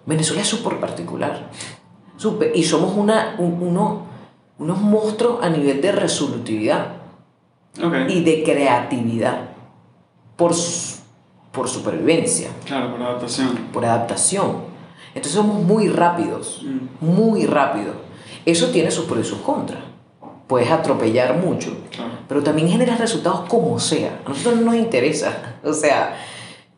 Venezuela 0.07 0.43
es 0.43 0.49
súper 0.49 0.79
particular. 0.79 1.49
Súper- 2.19 2.53
y 2.55 2.63
somos 2.65 2.95
una, 2.97 3.35
un- 3.39 3.63
uno- 3.63 4.03
unos 4.59 4.79
monstruos 4.79 5.43
a 5.43 5.49
nivel 5.49 5.81
de 5.81 5.93
resolutividad 5.93 6.89
Ok. 7.83 7.95
y 8.11 8.23
de 8.25 8.43
creatividad 8.43 9.39
por, 10.37 10.53
por 11.53 11.69
supervivencia, 11.69 12.51
Claro, 12.67 12.91
por 12.93 13.03
adaptación. 13.03 13.57
por 13.73 13.85
adaptación. 13.87 14.69
Entonces 15.15 15.33
somos 15.33 15.63
muy 15.63 15.89
rápidos, 15.89 16.63
Mm. 16.65 17.05
muy 17.07 17.47
rápidos. 17.47 17.97
Eso 18.45 18.67
tiene 18.69 18.91
sus 18.91 19.07
pros 19.07 19.21
y 19.27 19.29
sus 19.29 19.39
contras. 19.39 19.81
Puedes 20.49 20.71
atropellar 20.71 21.37
mucho, 21.37 21.77
Claro. 21.91 22.11
pero 22.27 22.43
también 22.43 22.69
generas 22.69 22.99
resultados 22.99 23.43
como 23.49 23.79
sea. 23.79 24.21
A 24.25 24.29
nosotros 24.31 24.57
no 24.57 24.67
nos 24.73 24.75
interesa. 24.77 25.55
O 25.65 25.73
sea, 25.75 26.17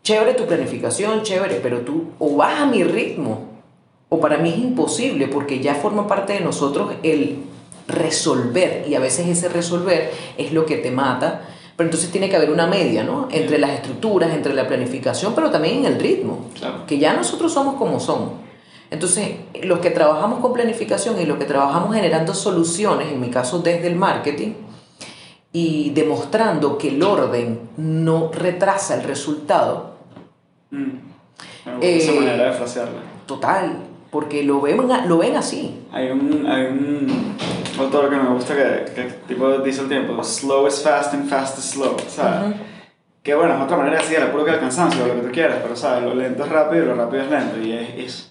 chévere 0.02 0.34
tu 0.34 0.44
planificación, 0.46 1.22
chévere, 1.22 1.60
pero 1.62 1.80
tú 1.80 2.10
o 2.18 2.36
vas 2.36 2.60
a 2.60 2.66
mi 2.66 2.82
ritmo, 2.82 3.46
o 4.08 4.18
para 4.20 4.38
mí 4.38 4.50
es 4.50 4.58
imposible 4.58 5.28
porque 5.28 5.60
ya 5.60 5.74
forma 5.76 6.06
parte 6.08 6.32
de 6.32 6.40
nosotros 6.40 6.92
el 7.02 7.44
resolver, 7.86 8.86
y 8.88 8.94
a 8.94 9.00
veces 9.00 9.28
ese 9.28 9.48
resolver 9.48 10.10
es 10.38 10.52
lo 10.52 10.66
que 10.66 10.76
te 10.76 10.90
mata. 10.90 11.42
Pero 11.76 11.88
entonces 11.88 12.10
tiene 12.10 12.28
que 12.28 12.36
haber 12.36 12.50
una 12.50 12.66
media, 12.66 13.04
¿no? 13.04 13.28
Entre 13.30 13.58
las 13.58 13.70
estructuras, 13.70 14.34
entre 14.34 14.52
la 14.52 14.66
planificación, 14.68 15.34
pero 15.34 15.50
también 15.50 15.78
en 15.78 15.86
el 15.86 15.98
ritmo. 15.98 16.46
Claro. 16.58 16.84
Que 16.86 16.98
ya 16.98 17.14
nosotros 17.14 17.52
somos 17.52 17.76
como 17.76 17.98
somos. 18.00 18.32
Entonces, 18.90 19.36
los 19.62 19.78
que 19.78 19.90
trabajamos 19.90 20.40
con 20.40 20.52
planificación 20.52 21.20
y 21.20 21.24
los 21.24 21.38
que 21.38 21.44
trabajamos 21.44 21.94
generando 21.94 22.34
soluciones, 22.34 23.12
en 23.12 23.20
mi 23.20 23.30
caso 23.30 23.60
desde 23.60 23.86
el 23.86 23.96
marketing, 23.96 24.52
y 25.52 25.90
demostrando 25.90 26.76
que 26.78 26.88
el 26.88 27.02
orden 27.02 27.60
no 27.76 28.30
retrasa 28.32 28.94
el 28.96 29.04
resultado, 29.04 29.90
Mm. 30.72 30.84
Me 31.66 31.72
gusta 31.72 31.86
esa 31.88 32.12
Eh, 32.12 32.14
manera 32.20 32.44
de 32.44 32.52
frasearla. 32.52 33.00
total, 33.26 33.76
porque 34.12 34.44
lo 34.44 34.60
ven, 34.60 34.80
lo 35.08 35.18
ven 35.18 35.34
así. 35.36 35.80
Hay 35.92 36.10
un, 36.12 36.46
hay 36.46 36.66
un 36.66 37.36
autor 37.78 38.08
que 38.08 38.14
me 38.16 38.28
gusta 38.32 38.54
que, 38.54 38.92
que 38.94 39.02
tipo 39.26 39.58
dice 39.58 39.80
el 39.82 39.88
tiempo, 39.88 40.22
slow 40.22 40.68
is 40.68 40.80
fast 40.80 41.12
and 41.14 41.28
fast 41.28 41.58
is 41.58 41.64
slow, 41.64 41.96
¿sabes? 42.08 42.54
Que 43.24 43.34
bueno, 43.34 43.56
es 43.56 43.62
otra 43.62 43.76
manera 43.76 43.96
de 44.00 44.08
decir, 44.08 44.24
puro 44.30 44.44
que 44.44 44.52
el 44.52 44.60
cansancio, 44.60 45.04
lo 45.06 45.14
que 45.16 45.20
tú 45.26 45.32
quieras, 45.32 45.58
pero 45.60 45.74
¿sabes? 45.74 46.04
Lo 46.04 46.14
lento 46.14 46.44
es 46.44 46.48
rápido 46.50 46.84
y 46.84 46.86
lo 46.86 46.94
rápido 46.94 47.22
es 47.24 47.30
lento. 47.30 47.60
Y 47.60 47.72
es, 47.72 47.88
es 47.98 48.29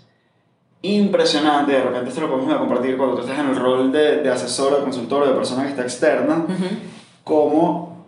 impresionante, 0.82 1.74
de 1.74 1.82
repente 1.82 2.10
esto 2.10 2.22
lo 2.22 2.30
podemos 2.30 2.56
compartir 2.58 2.96
cuando 2.98 3.16
tú 3.16 3.22
estás 3.22 3.40
en 3.40 3.50
el 3.50 3.56
rol 3.56 3.92
de, 3.92 4.18
de 4.18 4.30
asesor 4.30 4.74
o 4.74 4.84
consultor 4.84 5.24
o 5.24 5.28
de 5.28 5.34
persona 5.34 5.64
que 5.64 5.70
está 5.70 5.82
externa, 5.82 6.46
como 7.24 8.06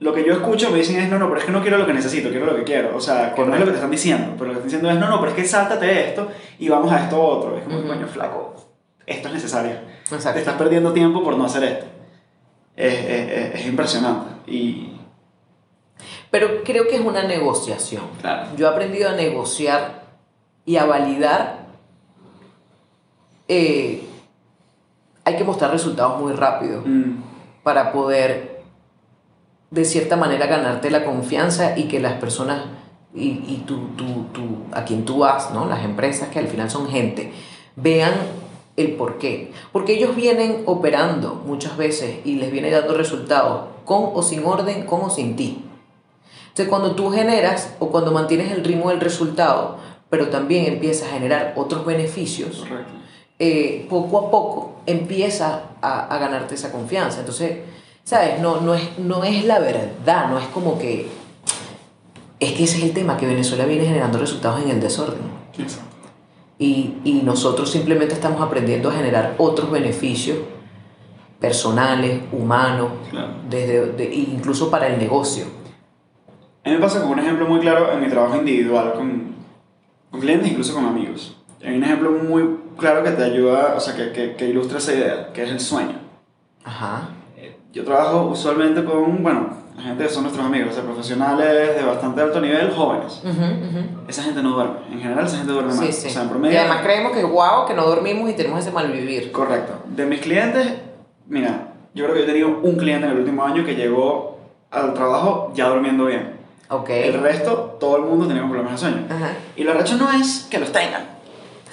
lo 0.00 0.12
que 0.12 0.24
yo 0.24 0.32
escucho 0.34 0.70
me 0.70 0.78
dicen 0.78 0.96
es, 1.00 1.08
no, 1.08 1.18
no, 1.18 1.28
pero 1.28 1.40
es 1.40 1.46
que 1.46 1.52
no 1.52 1.62
quiero 1.62 1.78
lo 1.78 1.86
que 1.86 1.94
necesito, 1.94 2.28
quiero 2.30 2.46
lo 2.46 2.56
que 2.56 2.64
quiero. 2.64 2.96
O 2.96 3.00
sea, 3.00 3.34
que 3.34 3.44
no 3.44 3.54
es 3.54 3.60
lo 3.60 3.66
que 3.66 3.70
te 3.70 3.76
están 3.76 3.90
diciendo, 3.90 4.34
pero 4.36 4.46
lo 4.52 4.54
que 4.58 4.60
te 4.62 4.66
están 4.66 4.80
diciendo 4.82 4.90
es, 4.90 4.98
no, 4.98 5.08
no, 5.08 5.20
pero 5.20 5.30
es 5.30 5.36
que 5.36 5.44
sáltate 5.46 6.08
esto 6.08 6.28
y 6.58 6.68
vamos 6.68 6.90
a 6.92 7.04
esto 7.04 7.22
otro. 7.22 7.56
Es 7.56 7.64
como, 7.64 7.82
coño, 7.86 8.06
flaco, 8.08 8.54
esto 9.06 9.28
es 9.28 9.34
necesario. 9.34 9.72
Te 10.08 10.16
Exacto. 10.16 10.38
estás 10.40 10.56
perdiendo 10.56 10.92
tiempo 10.92 11.22
por 11.22 11.36
no 11.38 11.44
hacer 11.46 11.64
esto. 11.64 11.86
Es, 12.76 12.92
es- 12.92 13.30
es- 13.30 13.54
es 13.60 13.66
impresionante. 13.66 14.50
Y, 14.50 14.90
Pero 16.30 16.62
creo 16.64 16.86
que 16.88 16.96
es 16.96 17.00
una 17.00 17.22
negociación. 17.22 18.02
claro, 18.20 18.48
Yo 18.56 18.66
he 18.66 18.70
aprendido 18.70 19.08
a 19.08 19.12
negociar 19.12 20.03
y 20.66 20.76
a 20.76 20.84
validar. 20.84 21.64
eh, 23.48 24.06
hay 25.26 25.36
que 25.36 25.44
mostrar 25.44 25.70
resultados 25.70 26.20
muy 26.20 26.32
rápido 26.32 26.82
mm, 26.84 27.22
para 27.62 27.92
poder, 27.92 28.62
de 29.70 29.84
cierta 29.84 30.16
manera, 30.16 30.46
ganarte 30.46 30.90
la 30.90 31.04
confianza 31.04 31.78
y 31.78 31.84
que 31.84 31.98
las 32.00 32.14
personas 32.14 32.62
y, 33.14 33.28
y 33.46 33.64
tú, 33.66 33.88
tú- 33.96 34.26
tú- 34.32 34.58
a 34.72 34.84
quien 34.84 35.04
tú 35.04 35.18
vas, 35.18 35.50
¿no? 35.52 35.66
las 35.66 35.84
empresas 35.84 36.28
que 36.28 36.38
al 36.40 36.48
final 36.48 36.68
son 36.70 36.88
gente, 36.88 37.32
vean 37.76 38.12
el 38.76 38.92
por 38.96 39.18
qué. 39.18 39.52
Porque 39.72 39.94
ellos 39.94 40.14
vienen 40.16 40.62
operando 40.66 41.40
muchas 41.46 41.76
veces 41.76 42.18
y 42.24 42.34
les 42.36 42.50
viene 42.50 42.70
dando 42.70 42.94
resultados 42.94 43.68
con 43.84 44.10
o 44.14 44.22
sin 44.22 44.44
orden, 44.44 44.84
con 44.84 45.02
o 45.02 45.10
sin 45.10 45.36
ti. 45.36 45.64
Entonces, 46.48 46.68
cuando 46.68 46.94
tú 46.94 47.10
generas 47.10 47.74
o 47.78 47.88
cuando 47.90 48.10
mantienes 48.12 48.50
el 48.52 48.62
ritmo 48.64 48.90
del 48.90 49.00
resultado, 49.00 49.78
pero 50.14 50.28
también 50.28 50.66
empiezas 50.66 51.08
a 51.08 51.14
generar 51.14 51.54
otros 51.56 51.84
beneficios, 51.84 52.64
eh, 53.40 53.84
poco 53.90 54.16
a 54.18 54.30
poco 54.30 54.76
empieza 54.86 55.62
a, 55.82 56.06
a 56.06 56.18
ganarte 56.18 56.54
esa 56.54 56.70
confianza. 56.70 57.18
Entonces, 57.18 57.58
¿sabes? 58.04 58.38
No, 58.40 58.60
no, 58.60 58.74
es, 58.76 58.96
no 59.00 59.24
es 59.24 59.44
la 59.44 59.58
verdad, 59.58 60.28
no 60.30 60.38
es 60.38 60.46
como 60.54 60.78
que... 60.78 61.08
Es 62.38 62.52
que 62.52 62.62
ese 62.62 62.78
es 62.78 62.84
el 62.84 62.92
tema, 62.92 63.16
que 63.16 63.26
Venezuela 63.26 63.64
viene 63.64 63.86
generando 63.86 64.18
resultados 64.18 64.62
en 64.62 64.70
el 64.70 64.78
desorden. 64.80 65.18
Y, 66.60 66.94
y 67.02 67.22
nosotros 67.24 67.72
simplemente 67.72 68.14
estamos 68.14 68.40
aprendiendo 68.40 68.90
a 68.90 68.92
generar 68.92 69.34
otros 69.38 69.68
beneficios 69.72 70.38
personales, 71.40 72.20
humanos, 72.30 72.90
Claro. 73.10 73.30
desde, 73.50 73.86
de- 73.94 74.14
incluso 74.14 74.70
para 74.70 74.86
el 74.86 74.96
negocio. 75.00 75.46
A 76.64 76.68
mí 76.68 76.76
me 76.76 76.80
pasa 76.80 77.00
con 77.00 77.10
un 77.10 77.18
ejemplo 77.18 77.48
muy 77.48 77.58
claro 77.58 77.92
en 77.92 78.00
mi 78.00 78.08
trabajo 78.08 78.36
individual 78.36 78.92
con, 78.94 79.34
con 80.14 80.20
clientes, 80.20 80.48
incluso 80.48 80.74
con 80.74 80.86
amigos. 80.86 81.36
Hay 81.60 81.76
un 81.76 81.82
ejemplo 81.82 82.12
muy 82.12 82.56
claro 82.78 83.02
que 83.02 83.10
te 83.10 83.24
ayuda, 83.24 83.74
o 83.76 83.80
sea, 83.80 83.96
que, 83.96 84.12
que, 84.12 84.36
que 84.36 84.46
ilustra 84.48 84.78
esa 84.78 84.92
idea, 84.92 85.32
que 85.32 85.42
es 85.42 85.50
el 85.50 85.58
sueño. 85.58 85.96
Ajá. 86.64 87.08
Eh, 87.36 87.56
Yo 87.72 87.84
trabajo 87.84 88.26
usualmente 88.26 88.84
con, 88.84 89.24
bueno, 89.24 89.48
la 89.76 89.82
gente 89.82 90.04
que 90.04 90.08
son 90.10 90.22
nuestros 90.22 90.46
amigos, 90.46 90.70
o 90.70 90.72
sea, 90.74 90.84
profesionales 90.84 91.74
de 91.76 91.82
bastante 91.84 92.20
alto 92.20 92.40
nivel, 92.40 92.70
jóvenes. 92.70 93.20
Ujú, 93.24 93.32
ujú. 93.42 93.84
Esa 94.06 94.22
gente 94.22 94.40
no 94.40 94.50
duerme. 94.50 94.74
En 94.92 95.00
general, 95.00 95.26
esa 95.26 95.38
gente 95.38 95.52
duerme 95.52 95.74
mal. 95.74 95.84
Sí, 95.86 95.92
sí. 95.92 96.06
O 96.06 96.10
sea, 96.10 96.22
en 96.22 96.28
y 96.28 96.30
promedio. 96.30 96.60
además 96.60 96.80
creemos 96.84 97.10
que 97.12 97.22
guau, 97.24 97.66
que 97.66 97.74
no 97.74 97.84
dormimos 97.84 98.30
y 98.30 98.34
tenemos 98.34 98.60
ese 98.60 98.70
malvivir. 98.70 99.32
Correcto. 99.32 99.72
De 99.96 100.06
mis 100.06 100.20
clientes, 100.20 100.74
mira, 101.26 101.72
yo 101.92 102.04
creo 102.04 102.14
que 102.14 102.20
yo 102.20 102.24
he 102.24 102.28
tenido 102.28 102.60
un 102.62 102.76
cliente 102.76 103.06
en 103.06 103.12
el 103.14 103.18
último 103.18 103.42
año 103.44 103.64
que 103.64 103.74
llegó 103.74 104.38
al 104.70 104.94
trabajo 104.94 105.50
ya 105.56 105.68
durmiendo 105.70 106.04
bien. 106.06 106.33
Ok. 106.68 106.88
El 106.90 107.20
resto, 107.20 107.76
todo 107.78 107.96
el 107.96 108.02
mundo 108.04 108.26
tenía 108.26 108.42
problemas 108.42 108.72
de 108.72 108.78
sueño. 108.78 109.06
Ajá. 109.10 109.32
Y 109.56 109.64
lo 109.64 109.72
arrecho 109.72 109.96
no 109.96 110.10
es 110.10 110.46
que 110.50 110.58
los 110.58 110.72
tengan. 110.72 111.02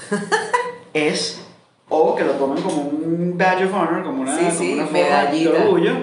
es 0.94 1.46
o 1.90 2.16
que 2.16 2.24
lo 2.24 2.32
tomen 2.34 2.64
como 2.64 2.82
un 2.84 3.36
badge 3.38 3.66
of 3.66 3.74
honor, 3.74 4.04
como 4.04 4.22
una, 4.22 4.36
Sí, 4.38 4.46
como 4.46 4.58
sí, 4.60 4.74
una 4.74 4.86
forma 4.86 5.26
de 5.26 5.48
orgullo, 5.50 5.94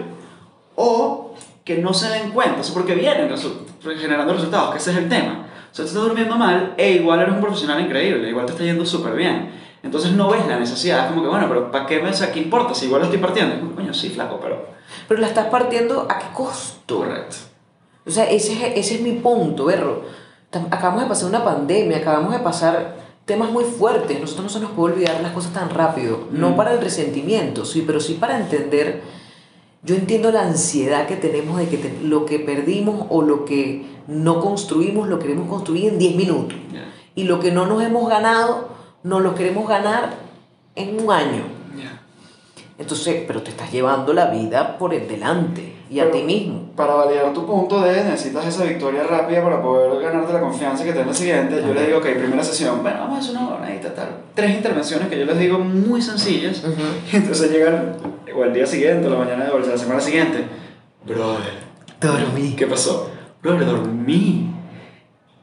o 0.77 1.35
que 1.65 1.79
no 1.79 1.95
se 1.95 2.09
den 2.11 2.31
cuenta, 2.31 2.61
eso 2.61 2.75
porque 2.75 2.95
vienen 2.95 3.31
resu- 3.31 3.65
generando 3.99 4.35
resultados, 4.35 4.73
que 4.73 4.79
ese 4.79 4.91
es 4.93 4.97
el 4.99 5.09
tema. 5.09 5.47
O 5.71 5.75
sea, 5.75 5.85
tú 5.85 5.89
estás 5.91 6.03
durmiendo 6.03 6.37
mal 6.37 6.75
e 6.77 6.93
igual 6.93 7.21
eres 7.21 7.35
un 7.35 7.41
profesional 7.41 7.81
increíble, 7.81 8.29
igual 8.29 8.45
te 8.47 8.53
está 8.53 8.65
yendo 8.65 8.85
súper 8.85 9.15
bien. 9.15 9.51
Entonces 9.83 10.13
no 10.13 10.29
ves 10.29 10.47
la 10.47 10.59
necesidad, 10.59 11.05
es 11.07 11.11
como 11.13 11.23
que, 11.23 11.29
bueno, 11.29 11.47
pero 11.49 11.71
¿para 11.71 11.87
qué 11.87 12.01
me 12.01 12.11
o 12.11 12.13
sea, 12.15 12.33
¿Qué 12.33 12.41
importa? 12.41 12.75
Si 12.75 12.87
igual 12.87 13.01
lo 13.01 13.05
estoy 13.07 13.21
partiendo. 13.21 13.55
Es 13.55 13.61
como, 13.61 13.75
coño, 13.75 13.95
sí, 13.95 14.11
flaco, 14.11 14.39
pero... 14.43 14.67
Pero 15.07 15.21
la 15.21 15.27
estás 15.29 15.47
partiendo 15.47 16.07
a 16.11 16.19
qué 16.19 16.27
costo. 16.35 16.99
Sea, 18.19 18.31
ese 18.33 18.53
es, 18.55 18.77
ese 18.77 18.95
es 18.97 19.01
mi 19.03 19.13
punto, 19.13 19.67
Berro. 19.67 20.03
Acabamos 20.73 21.03
de 21.03 21.09
pasar 21.09 21.29
una 21.29 21.45
pandemia, 21.45 21.99
acabamos 21.99 22.33
de 22.33 22.41
pasar 22.41 22.97
temas 23.27 23.51
muy 23.53 23.63
fuertes. 23.63 24.19
Nosotros 24.21 24.45
no 24.45 24.51
se 24.51 24.59
nos 24.59 24.73
puede 24.73 24.95
olvidar 24.95 25.21
las 25.21 25.31
cosas 25.31 25.53
tan 25.53 25.71
rápido. 25.71 26.23
No 26.33 26.51
Mm. 26.51 26.57
para 26.57 26.73
el 26.73 26.81
resentimiento, 26.81 27.65
sí, 27.65 27.85
pero 27.87 28.01
sí 28.01 28.15
para 28.15 28.37
entender. 28.41 29.03
Yo 29.85 29.95
entiendo 29.95 30.33
la 30.33 30.43
ansiedad 30.43 31.07
que 31.07 31.15
tenemos 31.15 31.59
de 31.59 31.69
que 31.69 31.77
te- 31.77 32.01
lo 32.03 32.27
que 32.27 32.41
perdimos 32.41 33.07
o 33.11 33.23
lo 33.23 33.45
que 33.45 33.87
no 34.09 34.41
construimos 34.41 35.07
lo 35.09 35.21
queremos 35.21 35.49
construir 35.49 35.93
en 35.93 35.99
10 36.01 36.17
minutos. 36.17 36.59
Y 37.15 37.23
lo 37.25 37.39
que 37.39 37.53
no 37.53 37.67
nos 37.67 37.83
hemos 37.85 38.09
ganado, 38.09 38.69
nos 39.05 39.23
lo 39.23 39.37
queremos 39.37 39.69
ganar 39.69 40.15
en 40.75 41.01
un 41.01 41.13
año. 41.13 41.45
Ya. 41.77 42.01
Entonces, 42.79 43.23
pero 43.29 43.43
te 43.43 43.51
estás 43.51 43.71
llevando 43.71 44.13
la 44.13 44.27
vida 44.27 44.77
por 44.79 44.93
el 44.93 45.07
delante 45.07 45.75
y 45.91 46.01
a 46.01 46.11
ti 46.11 46.23
mismo. 46.23 46.71
Para 46.77 46.95
validar 46.95 47.33
tu 47.33 47.47
punto 47.47 47.81
de 47.81 48.05
necesitas 48.05 48.47
esa 48.47 48.65
victoria 48.65 49.05
rápida 49.05 49.43
para 49.43 49.63
poder 49.63 50.01
ganarte 50.03 50.33
la 50.33 50.41
confianza 50.41 50.85
que 50.85 50.93
te 50.93 51.05
la 51.05 51.15
siguiente, 51.15 51.63
yo 51.67 51.75
les 51.75 51.87
digo, 51.87 51.99
ok, 51.99 52.07
primera 52.07 52.43
sesión, 52.43 52.83
bueno, 52.83 53.01
vamos 53.01 53.19
a 53.19 53.21
hacer 53.21 53.37
una 53.37 53.49
hora, 53.49 53.81
tal. 53.95 54.09
Tres 54.35 54.57
intervenciones 54.57 55.09
que 55.09 55.19
yo 55.19 55.25
les 55.25 55.39
digo 55.39 55.59
muy 55.59 56.03
sencillas. 56.03 56.63
Entonces 57.13 57.51
llegan, 57.51 57.97
o 58.35 58.45
el 58.45 58.53
día 58.53 58.67
siguiente, 58.67 59.07
o 59.07 59.11
la 59.11 59.19
mañana 59.19 59.45
de 59.47 59.67
la 59.67 59.79
semana 59.79 60.01
siguiente, 60.01 60.45
brother, 61.05 61.69
dormí. 62.01 62.55
¿Qué 62.57 62.67
pasó? 62.67 63.11
Brother, 63.43 63.67
dormí. 63.67 64.55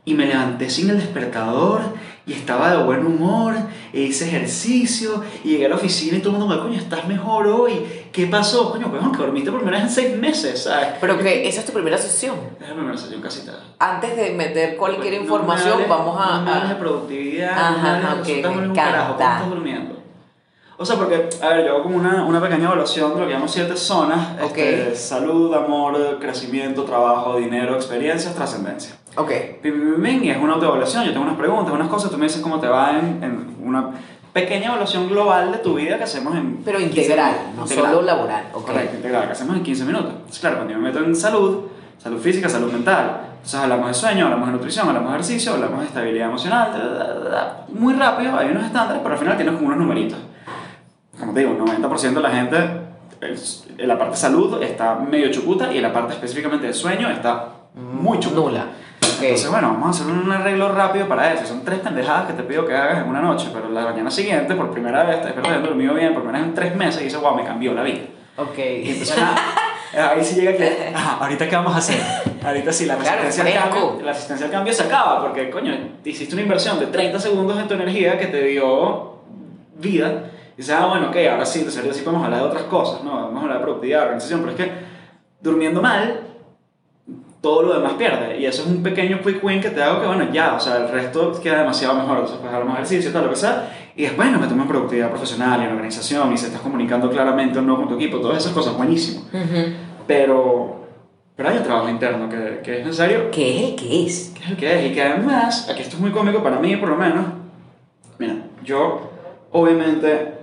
Y 0.06 0.14
me 0.14 0.28
levanté 0.28 0.70
sin 0.70 0.92
el 0.92 0.98
despertador 0.98 1.82
y 2.28 2.34
estaba 2.34 2.72
de 2.72 2.84
buen 2.84 3.06
humor, 3.06 3.56
e 3.94 4.02
hice 4.02 4.25
ejercicio, 4.25 5.24
y 5.44 5.50
llegué 5.50 5.68
a 5.68 5.70
la 5.70 5.75
oficina 5.75 6.18
y 6.18 6.22
todo 6.22 6.34
el 6.34 6.40
mundo 6.40 6.56
me 6.56 6.62
coño, 6.62 6.78
estás 6.78 7.08
mejor 7.08 7.48
hoy, 7.48 7.74
¿qué 8.15 8.27
pasó? 8.27 8.72
Coño, 8.72 8.89
pues 8.89 9.01
que 9.12 9.17
dormiste 9.17 9.51
por 9.51 9.60
primera 9.60 9.84
vez 9.84 9.89
en 9.89 9.93
seis 10.03 10.17
meses, 10.17 10.63
¿sabes? 10.63 10.88
Pero 11.01 11.17
que 11.17 11.45
esa 11.48 11.60
es 11.60 11.65
tu 11.65 11.74
primera 11.74 11.98
sesión. 11.98 12.36
Es 12.62 12.69
la 12.69 12.74
primera 12.74 12.98
sesión 12.98 13.22
casi 13.22 13.45
tal. 13.45 13.60
Antes 13.77 14.15
de 14.15 14.31
meter 14.31 14.77
cualquier 14.77 15.15
información, 15.15 15.81
vamos 15.89 16.17
a... 16.17 16.39
No 16.39 16.62
me 16.62 16.69
de 16.69 16.75
productividad, 16.75 17.51
Ajá, 17.51 18.00
no 18.00 18.15
me 18.15 18.22
okay, 18.22 18.41
me 18.41 18.65
encanta. 18.67 19.12
estás 19.12 19.50
durmiendo? 19.50 19.95
O 20.77 20.86
sea, 20.86 20.98
porque, 20.98 21.29
a 21.41 21.48
ver, 21.50 21.65
yo 21.65 21.74
hago 21.74 21.84
como 21.84 21.98
una, 21.98 22.25
una 22.25 22.41
pequeña 22.41 22.65
evaluación 22.65 23.13
de 23.13 23.22
lo 23.22 23.27
que 23.27 23.34
llamo 23.34 23.48
siete 23.48 23.75
zonas. 23.75 24.41
Okay. 24.41 24.74
Este, 24.75 24.95
salud, 24.95 25.53
amor, 25.53 26.17
crecimiento, 26.19 26.84
trabajo, 26.84 27.38
dinero, 27.38 27.75
experiencias, 27.75 28.34
trascendencia. 28.34 28.95
Ok. 29.15 29.31
Y 29.63 30.29
es 30.29 30.38
una 30.38 30.53
autoevaluación, 30.53 31.05
yo 31.05 31.12
tengo 31.12 31.25
unas 31.25 31.38
preguntas, 31.38 31.74
unas 31.74 31.88
cosas, 31.88 32.12
tú 32.12 32.17
me 32.17 32.25
dices 32.25 32.41
cómo 32.41 32.60
te 32.60 32.67
va 32.67 32.91
en, 33.00 33.24
en 33.24 33.55
una 33.62 33.91
pequeña 34.36 34.65
evaluación 34.65 35.08
global 35.08 35.54
de 35.54 35.60
tu 35.60 35.75
vida 35.75 35.98
que 35.98 36.04
hacemos 36.04 36.36
en... 36.36 36.58
Pero 36.65 36.77
integral, 36.77 37.54
no 37.56 37.65
solo 37.65 38.01
laboral. 38.01 38.48
Okay. 38.51 38.65
Correcto, 38.65 38.98
integral, 38.98 39.27
que 39.27 39.32
hacemos 39.32 39.56
en 39.56 39.63
15 39.63 39.86
minutos. 39.86 40.12
Entonces, 40.12 40.39
claro, 40.39 40.58
cuando 40.58 40.74
yo 40.74 40.80
me 40.80 40.89
meto 40.89 41.01
en 41.01 41.15
salud, 41.15 41.68
salud 41.98 42.20
física, 42.20 42.50
salud 42.50 42.70
mental, 42.70 43.22
entonces 43.36 43.58
hablamos 43.58 43.88
de 43.88 43.94
sueño, 43.94 44.25
hablamos 44.25 44.48
de 44.48 44.51
nutrición, 44.51 44.89
hablamos 44.89 45.12
de 45.12 45.15
ejercicio, 45.20 45.54
hablamos 45.54 45.80
de 45.80 45.86
estabilidad 45.86 46.27
emocional, 46.27 47.63
muy 47.70 47.94
rápido, 47.94 48.38
hay 48.38 48.50
unos 48.50 48.65
estándares, 48.65 49.01
pero 49.01 49.13
al 49.15 49.20
final 49.22 49.38
tienes 49.38 49.56
como 49.56 49.68
unos 49.68 49.80
numeritos. 49.80 50.20
Como 51.18 51.34
te 51.34 51.39
digo, 51.39 51.51
un 51.51 51.60
90% 51.60 52.13
de 52.13 52.22
la 52.22 52.30
gente 52.30 52.58
en 53.77 53.88
la 53.88 53.98
parte 53.98 54.15
de 54.15 54.18
salud 54.18 54.62
está 54.62 54.96
medio 54.96 55.32
chuputa 55.32 55.72
y 55.72 55.77
en 55.77 55.84
la 55.84 55.94
parte 55.94 56.12
específicamente 56.12 56.68
de 56.68 56.74
sueño 56.74 57.10
está 57.10 57.54
muy 57.74 58.20
chuputa. 58.20 58.42
Nula. 58.42 58.65
Entonces, 59.22 59.50
bueno, 59.50 59.69
vamos 59.69 60.00
a 60.00 60.03
hacer 60.03 60.13
un 60.13 60.31
arreglo 60.31 60.72
rápido 60.74 61.07
para 61.07 61.34
eso. 61.34 61.45
Son 61.45 61.63
tres 61.63 61.79
pendejadas 61.79 62.27
que 62.27 62.34
te 62.34 62.43
pido 62.43 62.65
que 62.65 62.74
hagas 62.75 63.00
en 63.00 63.10
una 63.10 63.22
noche, 63.22 63.50
pero 63.53 63.69
la 63.69 63.84
mañana 63.86 64.12
siguiente, 64.12 64.55
por 64.55 64.72
primera 64.72 65.03
vez, 65.03 65.22
te 65.22 65.27
despiertas 65.27 65.63
dormido 65.63 65.93
bien, 65.93 66.13
por 66.13 66.24
primera 66.24 66.39
vez 66.39 66.50
en 66.50 66.55
tres 66.55 66.75
meses, 66.75 67.01
y 67.01 67.05
dices, 67.05 67.19
wow, 67.19 67.36
me 67.36 67.43
cambió 67.43 67.74
la 67.74 67.84
vida. 67.84 68.01
Ok. 68.38 68.57
Y 68.57 68.89
entonces, 68.89 69.17
ahí 69.98 70.24
sí 70.24 70.36
llega 70.36 70.53
que, 70.57 70.93
ahorita 70.95 71.48
qué 71.48 71.55
vamos 71.55 71.74
a 71.75 71.77
hacer. 71.77 72.00
Ahorita 72.43 72.72
sí, 72.72 72.86
la 72.86 72.95
resistencia, 72.95 73.43
al 73.43 73.69
cambio, 73.69 74.00
la 74.03 74.12
resistencia 74.12 74.45
al 74.45 74.51
cambio 74.51 74.74
se 74.74 74.84
acaba, 74.84 75.22
porque, 75.22 75.50
coño, 75.50 75.74
hiciste 76.03 76.36
una 76.36 76.43
inversión 76.43 76.79
de 76.79 76.88
30 76.88 77.19
segundos 77.19 77.57
en 77.60 77.67
tu 77.67 77.74
energía 77.74 78.17
que 78.17 78.27
te 78.27 78.43
dio 78.43 79.19
vida. 79.77 80.31
Y 80.53 80.57
dices, 80.57 80.75
ah, 80.77 80.86
bueno, 80.86 81.10
ok, 81.10 81.15
ahora 81.31 81.45
sí, 81.45 81.60
entonces 81.60 81.81
ahorita 81.81 81.98
sí 81.98 82.03
podemos 82.03 82.25
hablar 82.25 82.41
de 82.41 82.48
otras 82.48 82.63
cosas, 82.63 83.03
¿no? 83.03 83.12
Vamos 83.13 83.38
a 83.38 83.41
hablar 83.41 83.57
de 83.57 83.63
productividad, 83.63 84.03
organización, 84.03 84.41
pero 84.41 84.51
es 84.51 84.57
que 84.57 84.72
durmiendo 85.41 85.81
mal 85.81 86.35
todo 87.46 87.62
lo 87.62 87.75
demás 87.75 87.94
pierde. 87.94 88.40
Y 88.40 88.46
eso 88.48 88.64
es 88.64 88.68
un 88.68 88.82
pequeño 88.82 89.20
quick 89.24 89.44
win 89.44 89.62
que 89.62 89.70
te 89.70 89.84
hago 89.84 90.02
que, 90.02 90.08
bueno, 90.08 90.34
ya, 90.34 90.56
o 90.56 90.60
sea, 90.60 90.78
el 90.78 90.90
resto 90.90 91.40
queda 91.40 91.60
demasiado 91.60 91.94
mejor. 91.94 92.18
Entonces, 92.18 92.40
pues, 92.42 92.52
hacer 92.52 92.66
más 92.66 92.74
ejercicio, 92.78 93.12
tal, 93.12 93.25
lo 93.25 93.30
que 93.30 93.36
sea. 93.36 93.72
Y 93.96 94.02
después 94.02 94.32
nos 94.32 94.42
metemos 94.42 94.64
en 94.64 94.68
productividad 94.68 95.10
profesional 95.12 95.62
y 95.62 95.66
en 95.66 95.74
organización 95.74 96.34
y 96.34 96.40
se 96.40 96.48
estás 96.48 96.62
comunicando 96.62 97.08
claramente 97.08 97.60
o 97.60 97.62
no 97.62 97.78
con 97.78 97.88
tu 97.88 97.98
equipo. 97.98 98.18
Todas 98.20 98.40
esas 98.40 98.52
cosas, 98.52 98.75
buenísimo. 98.75 99.25
Pero, 100.08 100.88
pero 101.36 101.50
hay 101.50 101.58
un 101.58 101.64
trabajo 101.64 101.88
interno 101.88 102.28
que, 102.28 102.62
que, 102.64 102.79
es 102.79 102.86
necesario. 102.88 103.29
¿Qué 103.29 103.58
es 103.58 103.70
el 103.70 103.75
que 103.75 104.05
es? 104.08 104.34
¿Qué 104.34 104.44
es 104.44 104.50
el 104.50 104.58
que 104.58 104.79
es? 104.79 104.92
Y 104.92 104.96
que 104.96 105.03
además, 105.03 105.70
aquí 105.70 105.84
esto 105.84 105.98
es 105.98 106.01
muy 106.01 106.10
cómico 106.10 106.42
para 106.42 106.58
mí, 106.58 106.75
por 106.77 106.90
lo 106.90 106.96
menos. 106.96 107.25
Mira, 108.18 108.38
yo, 108.64 109.12
obviamente, 109.51 110.34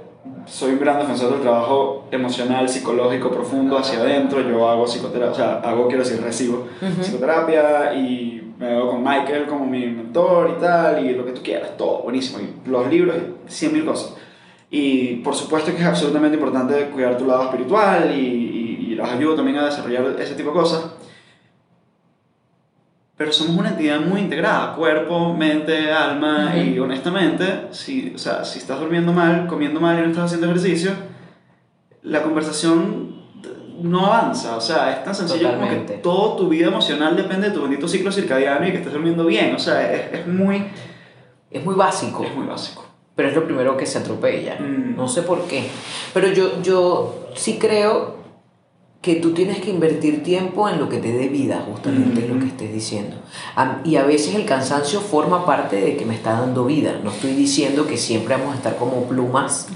soy 0.47 0.73
un 0.73 0.81
gran 0.81 0.99
defensor 0.99 1.33
del 1.33 1.41
trabajo 1.41 2.07
emocional, 2.11 2.69
psicológico, 2.69 3.31
profundo 3.31 3.79
hacia 3.79 4.01
adentro. 4.01 4.41
Yo 4.41 4.69
hago 4.69 4.87
psicoterapia, 4.87 5.33
o 5.33 5.35
sea, 5.35 5.61
hago, 5.61 5.87
quiero 5.89 6.05
decir, 6.05 6.21
recibo 6.23 6.67
psicoterapia 7.01 7.95
y 7.95 8.55
me 8.59 8.69
veo 8.69 8.91
con 8.91 9.03
Michael 9.03 9.47
como 9.47 9.67
mi 9.67 9.87
mentor 9.87 10.55
y 10.57 10.61
tal, 10.61 11.05
y 11.05 11.15
lo 11.15 11.25
que 11.25 11.33
tú 11.33 11.43
quieras, 11.43 11.77
todo, 11.77 12.03
buenísimo. 12.03 12.41
Y 12.41 12.69
los 12.69 12.89
libros, 12.89 13.17
cien 13.47 13.73
mil 13.73 13.85
cosas. 13.85 14.15
Y 14.71 15.17
por 15.17 15.35
supuesto 15.35 15.73
que 15.73 15.83
es 15.83 15.87
absolutamente 15.87 16.37
importante 16.37 16.91
cuidar 16.91 17.19
tu 17.19 17.27
lado 17.27 17.45
espiritual 17.45 18.11
y, 18.15 18.21
y, 18.21 18.93
y 18.93 18.95
los 18.95 19.09
ayudo 19.09 19.35
también 19.35 19.59
a 19.59 19.67
desarrollar 19.67 20.17
ese 20.19 20.35
tipo 20.35 20.51
de 20.51 20.57
cosas 20.57 20.85
pero 23.17 23.33
somos 23.33 23.57
una 23.57 23.71
entidad 23.71 24.01
muy 24.01 24.21
integrada, 24.21 24.75
cuerpo, 24.75 25.35
mente, 25.35 25.93
alma, 25.93 26.57
y 26.57 26.79
honestamente, 26.79 27.67
si, 27.71 28.13
o 28.15 28.19
sea, 28.19 28.45
si 28.45 28.59
estás 28.59 28.81
durmiendo 28.81 29.13
mal, 29.13 29.47
comiendo 29.47 29.81
mal 29.81 29.99
y 29.99 30.03
no 30.03 30.09
estás 30.09 30.25
haciendo 30.25 30.47
ejercicio, 30.47 30.93
la 32.03 32.23
conversación 32.23 33.23
no 33.83 34.07
avanza, 34.07 34.57
o 34.57 34.61
sea, 34.61 34.93
es 34.93 35.05
tan 35.05 35.15
sencillo 35.15 35.55
como 35.55 35.69
que 35.69 35.77
toda 36.03 36.37
tu 36.37 36.49
vida 36.49 36.69
emocional 36.69 37.17
depende 37.17 37.49
de 37.49 37.55
tu 37.55 37.63
bendito 37.63 37.87
ciclo 37.87 38.11
circadiano 38.11 38.67
y 38.67 38.71
que 38.71 38.79
estés 38.79 38.93
durmiendo 38.93 39.25
bien, 39.27 39.55
o 39.55 39.59
sea, 39.59 39.93
es, 39.93 40.21
es 40.21 40.27
muy... 40.27 40.67
Es 41.51 41.63
muy 41.65 41.75
básico. 41.75 42.25
Es 42.25 42.35
muy 42.35 42.47
básico. 42.47 42.87
Pero 43.15 43.29
es 43.29 43.35
lo 43.35 43.45
primero 43.45 43.77
que 43.77 43.85
se 43.85 43.99
atropella. 43.99 44.57
Mm. 44.59 44.97
No 44.97 45.07
sé 45.07 45.21
por 45.21 45.47
qué. 45.47 45.69
Pero 46.15 46.29
yo, 46.29 46.63
yo 46.63 47.29
sí 47.35 47.59
creo 47.59 48.22
que 49.03 49.17
tú 49.17 49.33
tienes 49.33 49.59
que 49.61 49.71
invertir 49.71 50.23
tiempo 50.23 50.69
en 50.69 50.79
lo 50.79 50.89
que 50.89 50.99
te 50.99 51.13
dé 51.13 51.29
vida, 51.29 51.65
justamente 51.69 52.21
es 52.21 52.31
lo 52.31 52.39
que 52.39 52.47
estés 52.47 52.73
diciendo. 52.73 53.17
Y 53.85 53.97
a 53.97 54.05
veces 54.05 54.37
el 54.37 54.47
cansancio 54.47 55.01
forma 55.01 55.45
parte 55.45 55.75
de 55.81 55.97
que 55.97 56.07
me 56.07 56.15
está 56.15 56.39
dando 56.39 56.65
vida. 56.65 57.01
No 57.03 57.11
estoy 57.11 57.33
diciendo 57.33 57.85
que 57.85 57.97
siempre 57.97 58.37
vamos 58.37 58.55
a 58.55 58.59
estar 58.59 58.77
como 58.77 59.03
plumas, 59.09 59.67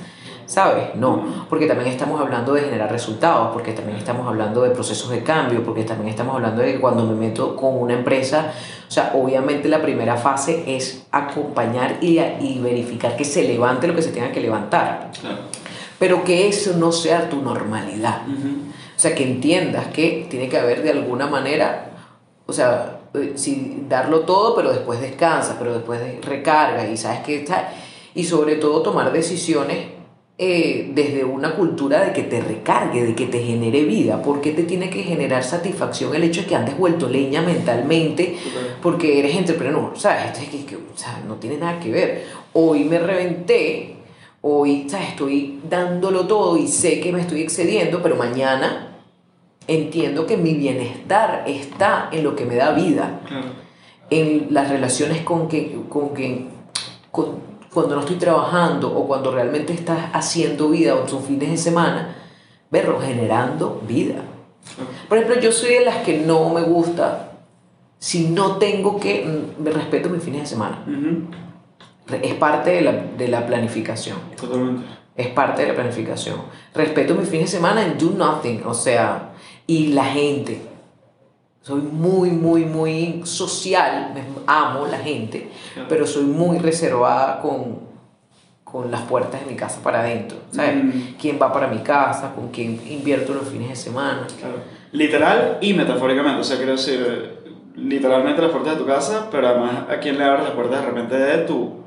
¿sabes? 0.46 0.94
No, 0.94 1.46
porque 1.48 1.66
también 1.66 1.90
estamos 1.90 2.20
hablando 2.20 2.54
de 2.54 2.62
generar 2.62 2.88
resultados, 2.88 3.50
porque 3.52 3.72
también 3.72 3.98
estamos 3.98 4.28
hablando 4.28 4.62
de 4.62 4.70
procesos 4.70 5.10
de 5.10 5.24
cambio, 5.24 5.64
porque 5.64 5.82
también 5.82 6.10
estamos 6.10 6.36
hablando 6.36 6.62
de 6.62 6.74
que 6.74 6.80
cuando 6.80 7.04
me 7.04 7.16
meto 7.16 7.56
con 7.56 7.76
una 7.76 7.94
empresa, 7.94 8.52
o 8.86 8.90
sea, 8.92 9.10
obviamente 9.16 9.68
la 9.68 9.82
primera 9.82 10.16
fase 10.16 10.76
es 10.76 11.04
acompañar 11.10 11.98
y, 12.00 12.20
y 12.20 12.60
verificar 12.62 13.16
que 13.16 13.24
se 13.24 13.42
levante 13.42 13.88
lo 13.88 13.96
que 13.96 14.02
se 14.02 14.12
tenga 14.12 14.30
que 14.30 14.40
levantar. 14.40 15.10
Pero 15.98 16.22
que 16.22 16.46
eso 16.46 16.76
no 16.76 16.92
sea 16.92 17.28
tu 17.28 17.42
normalidad. 17.42 18.22
O 18.96 18.98
sea, 18.98 19.14
que 19.14 19.24
entiendas 19.24 19.88
que 19.88 20.26
tiene 20.30 20.48
que 20.48 20.56
haber 20.56 20.82
de 20.82 20.90
alguna 20.90 21.26
manera, 21.26 21.90
o 22.46 22.52
sea, 22.52 23.00
eh, 23.12 23.32
si 23.34 23.84
darlo 23.88 24.20
todo, 24.20 24.54
pero 24.54 24.72
después 24.72 25.00
descansa, 25.00 25.56
pero 25.58 25.74
después 25.74 26.00
recarga 26.24 26.88
y 26.88 26.96
sabes 26.96 27.20
que 27.20 27.36
está. 27.36 27.72
Y 28.14 28.24
sobre 28.24 28.56
todo 28.56 28.80
tomar 28.80 29.12
decisiones 29.12 29.88
eh, 30.38 30.90
desde 30.94 31.24
una 31.24 31.54
cultura 31.54 32.04
de 32.06 32.12
que 32.14 32.22
te 32.22 32.40
recargue, 32.40 33.04
de 33.04 33.14
que 33.14 33.26
te 33.26 33.42
genere 33.42 33.84
vida. 33.84 34.22
¿Por 34.22 34.40
qué 34.40 34.52
te 34.52 34.62
tiene 34.62 34.88
que 34.88 35.02
generar 35.02 35.44
satisfacción 35.44 36.14
el 36.14 36.24
hecho 36.24 36.40
de 36.42 36.46
que 36.46 36.56
andes 36.56 36.78
vuelto 36.78 37.08
leña 37.08 37.42
mentalmente? 37.42 38.36
Porque 38.82 39.18
eres 39.18 39.36
entrepreneur, 39.36 39.92
¿sabes? 39.98 40.26
Esto 40.26 40.40
es 40.40 40.48
que, 40.48 40.64
que 40.64 40.76
o 40.76 40.96
sea, 40.96 41.22
no 41.28 41.34
tiene 41.34 41.58
nada 41.58 41.78
que 41.78 41.90
ver. 41.90 42.24
Hoy 42.54 42.84
me 42.84 42.98
reventé 42.98 43.96
hoy 44.48 44.86
estoy 44.86 45.58
dándolo 45.68 46.26
todo 46.28 46.56
y 46.56 46.68
sé 46.68 47.00
que 47.00 47.10
me 47.10 47.20
estoy 47.20 47.42
excediendo, 47.42 48.00
pero 48.00 48.14
mañana 48.14 48.85
entiendo 49.66 50.26
que 50.26 50.36
mi 50.36 50.54
bienestar 50.54 51.44
está 51.46 52.08
en 52.12 52.24
lo 52.24 52.36
que 52.36 52.44
me 52.44 52.56
da 52.56 52.72
vida, 52.72 53.20
en 54.10 54.48
las 54.50 54.70
relaciones 54.70 55.22
con 55.22 55.48
que, 55.48 55.78
con 55.88 56.14
que 56.14 56.48
cuando 57.10 57.94
no 57.94 58.00
estoy 58.00 58.16
trabajando 58.16 58.96
o 58.96 59.06
cuando 59.06 59.30
realmente 59.30 59.72
estás 59.72 60.10
haciendo 60.12 60.68
vida 60.68 60.94
o 60.94 61.00
tus 61.00 61.24
fines 61.24 61.50
de 61.50 61.56
semana, 61.56 62.16
verlo 62.70 63.00
generando 63.00 63.82
vida. 63.86 64.16
Por 65.08 65.18
ejemplo, 65.18 65.40
yo 65.40 65.52
soy 65.52 65.74
de 65.74 65.84
las 65.84 65.98
que 65.98 66.18
no 66.18 66.48
me 66.50 66.62
gusta 66.62 67.32
si 67.98 68.28
no 68.28 68.56
tengo 68.56 68.98
que, 69.00 69.24
mm, 69.24 69.62
me 69.62 69.70
respeto 69.70 70.08
mis 70.08 70.22
fines 70.22 70.42
de 70.42 70.46
semana 70.46 70.84
es 72.22 72.34
parte 72.34 72.70
de 72.70 72.80
la, 72.82 72.92
de 72.92 73.28
la 73.28 73.46
planificación. 73.46 74.18
Totalmente. 74.36 74.86
Es 75.16 75.28
parte 75.28 75.62
de 75.62 75.68
la 75.68 75.74
planificación. 75.74 76.36
Respeto 76.74 77.14
mis 77.14 77.28
fines 77.28 77.50
de 77.50 77.56
semana 77.56 77.84
en 77.84 77.98
do 77.98 78.10
nothing, 78.10 78.62
o 78.66 78.74
sea, 78.74 79.30
y 79.66 79.88
la 79.88 80.04
gente. 80.04 80.60
Soy 81.62 81.80
muy, 81.80 82.30
muy, 82.30 82.64
muy 82.64 83.22
social, 83.24 84.14
amo 84.46 84.86
la 84.86 84.98
gente, 84.98 85.50
pero 85.88 86.06
soy 86.06 86.22
muy 86.22 86.58
reservada 86.58 87.40
con, 87.40 87.80
con 88.62 88.90
las 88.90 89.02
puertas 89.02 89.40
de 89.40 89.50
mi 89.50 89.56
casa 89.56 89.82
para 89.82 90.00
adentro. 90.00 90.38
¿Sabes? 90.52 90.84
Mm. 90.84 90.90
¿Quién 91.20 91.38
va 91.42 91.52
para 91.52 91.66
mi 91.66 91.78
casa? 91.78 92.32
¿Con 92.36 92.50
quién 92.50 92.80
invierto 92.88 93.34
los 93.34 93.48
fines 93.48 93.70
de 93.70 93.76
semana? 93.76 94.28
Claro. 94.38 94.58
Literal 94.92 95.58
y 95.60 95.74
metafóricamente. 95.74 96.40
O 96.40 96.44
sea, 96.44 96.56
quiero 96.56 96.72
decir, 96.72 97.36
literalmente 97.74 98.42
las 98.42 98.52
puertas 98.52 98.74
de 98.74 98.78
tu 98.78 98.86
casa, 98.86 99.28
pero 99.30 99.48
además 99.48 99.86
a 99.90 99.98
quién 99.98 100.18
le 100.18 100.24
abres 100.24 100.44
las 100.44 100.52
puertas 100.52 100.80
de 100.80 100.86
repente 100.86 101.18
de 101.18 101.38
tu 101.38 101.82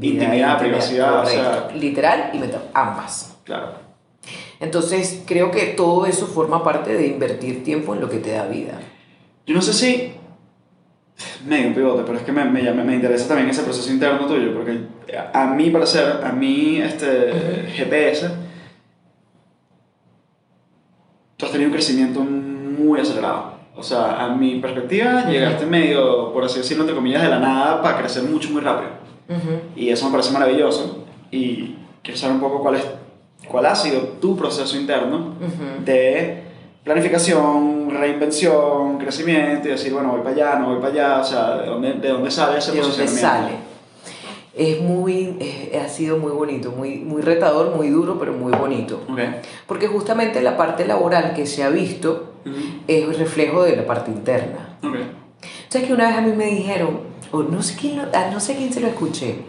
intimidad, 0.00 0.58
privacidad, 0.58 1.22
o 1.22 1.26
sea, 1.26 1.68
literal 1.74 2.30
y 2.32 2.38
meto 2.38 2.58
ambas. 2.72 3.36
Claro. 3.44 3.85
Entonces 4.60 5.22
creo 5.26 5.50
que 5.50 5.66
todo 5.66 6.06
eso 6.06 6.26
forma 6.26 6.64
parte 6.64 6.94
de 6.94 7.06
invertir 7.06 7.62
tiempo 7.62 7.94
en 7.94 8.00
lo 8.00 8.08
que 8.08 8.18
te 8.18 8.32
da 8.32 8.46
vida. 8.46 8.80
Yo 9.46 9.54
no 9.54 9.62
sé 9.62 9.72
si 9.72 10.14
medio 11.46 11.68
un 11.68 11.74
pivote, 11.74 12.02
pero 12.04 12.18
es 12.18 12.24
que 12.24 12.32
me, 12.32 12.44
me, 12.44 12.72
me, 12.72 12.94
interesa 12.94 13.28
también 13.28 13.48
ese 13.48 13.62
proceso 13.62 13.90
interno 13.90 14.26
tuyo, 14.26 14.52
porque 14.54 14.78
a 15.32 15.46
mí 15.46 15.70
parecer, 15.70 16.20
a 16.24 16.32
mí 16.32 16.78
este 16.78 17.68
GPS, 17.74 18.30
tú 21.36 21.46
has 21.46 21.52
tenido 21.52 21.68
un 21.68 21.74
crecimiento 21.74 22.20
muy 22.20 23.00
acelerado. 23.00 23.56
O 23.76 23.82
sea, 23.82 24.24
a 24.24 24.34
mi 24.34 24.58
perspectiva, 24.58 25.26
llegaste 25.28 25.66
medio, 25.66 26.32
por 26.32 26.44
así 26.44 26.58
decirlo, 26.58 26.84
entre 26.84 26.96
comillas, 26.96 27.22
de 27.22 27.28
la 27.28 27.38
nada 27.38 27.82
para 27.82 27.98
crecer 27.98 28.22
mucho, 28.22 28.50
muy 28.50 28.62
rápido. 28.62 28.90
Y 29.74 29.90
eso 29.90 30.06
me 30.06 30.12
parece 30.12 30.32
maravilloso. 30.32 31.04
Y 31.30 31.76
quiero 32.02 32.18
saber 32.18 32.36
un 32.36 32.40
poco 32.40 32.62
cuál, 32.62 32.76
es, 32.76 32.86
cuál 33.48 33.66
ha 33.66 33.74
sido 33.74 34.00
tu 34.20 34.36
proceso 34.36 34.76
interno 34.76 35.34
de 35.84 36.42
planificación, 36.84 37.90
reinvención, 37.90 38.98
crecimiento 38.98 39.68
y 39.68 39.72
decir, 39.72 39.92
bueno, 39.92 40.10
voy 40.12 40.20
para 40.20 40.34
allá, 40.34 40.58
no 40.60 40.68
voy 40.68 40.76
para 40.76 40.92
allá, 40.92 41.20
o 41.20 41.24
sea, 41.24 41.56
¿de 41.56 41.66
dónde, 41.66 41.94
de 41.94 42.08
dónde 42.08 42.30
sale 42.30 42.58
ese 42.58 42.72
¿De 42.72 42.80
dónde 42.80 43.08
sale? 43.08 43.52
Es 44.54 44.80
muy, 44.80 45.36
ha 45.84 45.88
sido 45.88 46.16
muy 46.16 46.32
bonito, 46.32 46.70
muy, 46.70 46.98
muy 46.98 47.22
retador, 47.22 47.74
muy 47.76 47.88
duro, 47.88 48.18
pero 48.18 48.32
muy 48.32 48.52
bonito. 48.52 49.02
Okay. 49.10 49.40
Porque 49.66 49.86
justamente 49.88 50.40
la 50.40 50.56
parte 50.56 50.86
laboral 50.86 51.34
que 51.34 51.44
se 51.44 51.62
ha 51.62 51.68
visto 51.68 52.34
es 52.86 53.04
el 53.04 53.14
reflejo 53.18 53.64
de 53.64 53.76
la 53.76 53.84
parte 53.84 54.10
interna. 54.10 54.78
Okay. 54.82 55.10
¿Sabes 55.68 55.88
que 55.88 55.92
una 55.92 56.08
vez 56.08 56.16
a 56.16 56.20
mí 56.20 56.32
me 56.32 56.46
dijeron, 56.46 57.00
o 57.32 57.42
no 57.42 57.62
sé 57.62 57.76
quién, 57.78 58.00
no 58.32 58.40
sé 58.40 58.56
quién 58.56 58.72
se 58.72 58.80
lo 58.80 58.86
escuché, 58.86 59.40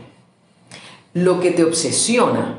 lo 1.14 1.40
que 1.40 1.52
te 1.52 1.64
obsesiona 1.64 2.58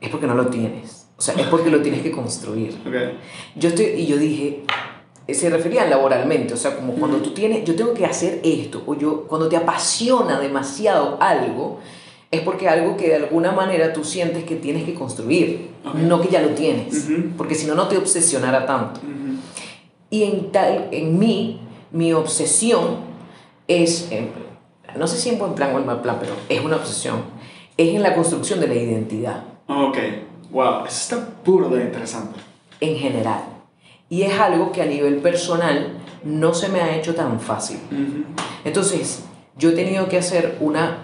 es 0.00 0.10
porque 0.10 0.26
no 0.26 0.34
lo 0.34 0.46
tienes. 0.46 1.06
O 1.16 1.22
sea, 1.22 1.34
es 1.34 1.46
porque 1.48 1.70
lo 1.70 1.82
tienes 1.82 2.02
que 2.02 2.10
construir. 2.10 2.74
Yo 3.54 3.68
estoy, 3.68 3.86
y 3.86 4.06
yo 4.06 4.16
dije, 4.16 4.62
se 5.34 5.50
refería 5.50 5.86
laboralmente, 5.86 6.54
o 6.54 6.56
sea, 6.56 6.76
como 6.76 6.94
cuando 6.94 7.18
tú 7.18 7.32
tienes, 7.32 7.64
yo 7.64 7.76
tengo 7.76 7.94
que 7.94 8.06
hacer 8.06 8.40
esto, 8.42 8.82
o 8.86 8.94
yo, 8.94 9.26
cuando 9.26 9.48
te 9.48 9.56
apasiona 9.56 10.40
demasiado 10.40 11.18
algo, 11.20 11.78
es 12.30 12.40
porque 12.42 12.68
algo 12.68 12.96
que 12.96 13.08
de 13.08 13.16
alguna 13.16 13.52
manera 13.52 13.92
tú 13.92 14.04
sientes 14.04 14.44
que 14.44 14.56
tienes 14.56 14.84
que 14.84 14.94
construir, 14.94 15.70
no 15.94 16.20
que 16.20 16.28
ya 16.28 16.40
lo 16.40 16.50
tienes, 16.50 17.08
porque 17.36 17.54
si 17.54 17.66
no, 17.66 17.74
no 17.74 17.88
te 17.88 17.98
obsesionara 17.98 18.66
tanto. 18.66 19.00
Y 20.10 20.24
en, 20.24 20.50
tal, 20.52 20.88
en 20.90 21.18
mí, 21.18 21.60
mi 21.92 22.12
obsesión 22.12 22.98
es, 23.68 24.08
no 24.96 25.06
sé 25.06 25.18
si 25.18 25.28
en 25.28 25.38
buen 25.38 25.54
plan 25.54 25.74
o 25.74 25.78
en 25.78 25.86
mal 25.86 26.02
plan, 26.02 26.16
pero 26.20 26.34
es 26.48 26.64
una 26.64 26.76
obsesión, 26.76 27.22
es 27.76 27.94
en 27.94 28.02
la 28.02 28.14
construcción 28.14 28.60
de 28.60 28.68
la 28.68 28.74
identidad. 28.74 29.44
Ok. 29.70 29.98
Wow, 30.50 30.84
eso 30.84 31.16
está 31.16 31.26
puro 31.44 31.68
de 31.68 31.84
interesante. 31.84 32.40
En 32.80 32.96
general. 32.96 33.44
Y 34.08 34.22
es 34.22 34.38
algo 34.38 34.72
que 34.72 34.82
a 34.82 34.86
nivel 34.86 35.18
personal 35.18 35.92
no 36.24 36.52
se 36.54 36.68
me 36.68 36.80
ha 36.80 36.96
hecho 36.96 37.14
tan 37.14 37.38
fácil. 37.38 37.78
Entonces, 38.64 39.24
yo 39.56 39.70
he 39.70 39.72
tenido 39.72 40.08
que 40.08 40.18
hacer 40.18 40.58
una 40.60 40.98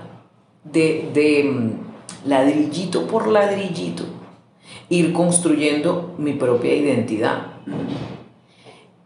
de, 0.65 1.11
de 1.15 1.45
mm, 1.45 2.29
ladrillito 2.29 3.07
por 3.07 3.29
ladrillito, 3.29 4.03
ir 4.89 5.13
construyendo 5.13 6.15
mi 6.19 6.33
propia 6.33 6.75
identidad. 6.75 7.47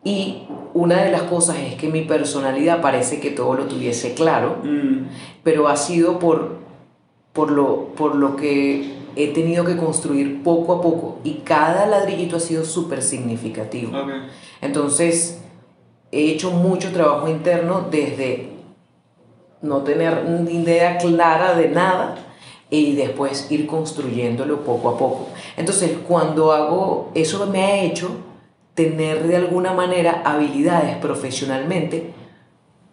Y 0.03 0.45
una 0.73 1.03
de 1.03 1.11
las 1.11 1.23
cosas 1.23 1.59
es 1.59 1.75
que 1.75 1.89
mi 1.89 2.03
personalidad 2.03 2.81
parece 2.81 3.21
que 3.21 3.31
todo 3.31 3.55
lo 3.55 3.65
tuviese 3.65 4.15
claro, 4.15 4.59
mm. 4.63 5.09
pero 5.43 5.69
ha 5.69 5.77
sido 5.77 6.19
por, 6.19 6.57
por, 7.35 7.51
lo, 7.51 7.89
por 7.95 8.15
lo 8.15 8.37
que 8.37 9.00
he 9.17 9.29
tenido 9.29 9.65
que 9.65 9.77
construir 9.77 10.43
poco 10.43 10.75
a 10.75 10.83
poco 10.83 11.19
y 11.25 11.35
cada 11.45 11.87
ladrillito 11.87 12.37
ha 12.37 12.41
sido 12.41 12.65
súper 12.65 13.03
significativo. 13.03 13.93
Entonces, 14.61 15.41
he 16.13 16.31
hecho 16.31 16.51
mucho 16.51 16.93
trabajo 16.93 17.29
interno 17.29 17.87
desde 17.91 18.51
no 19.63 19.83
tener 19.83 20.25
ni 20.29 20.63
idea 20.63 20.99
clara 20.99 21.55
de 21.55 21.69
nada 21.69 22.17
y 22.71 22.95
después 22.95 23.51
ir 23.51 23.67
construyéndolo 23.67 24.61
poco 24.65 24.91
a 24.91 24.99
poco. 24.99 25.29
Entonces, 25.57 25.93
cuando 26.07 26.53
hago 26.53 27.11
eso 27.15 27.47
me 27.47 27.63
ha 27.63 27.83
hecho 27.83 28.11
tener 28.75 29.27
de 29.27 29.37
alguna 29.37 29.73
manera 29.73 30.23
habilidades 30.25 30.97
profesionalmente 30.97 32.13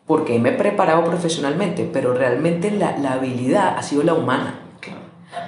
porque 0.06 0.40
me 0.40 0.50
he 0.50 0.54
preparado 0.54 1.04
profesionalmente, 1.04 1.90
pero 1.92 2.14
realmente 2.14 2.72
la, 2.72 2.98
la 2.98 3.14
habilidad 3.14 3.78
ha 3.78 3.84
sido 3.84 4.04
la 4.04 4.14
humana 4.14 4.67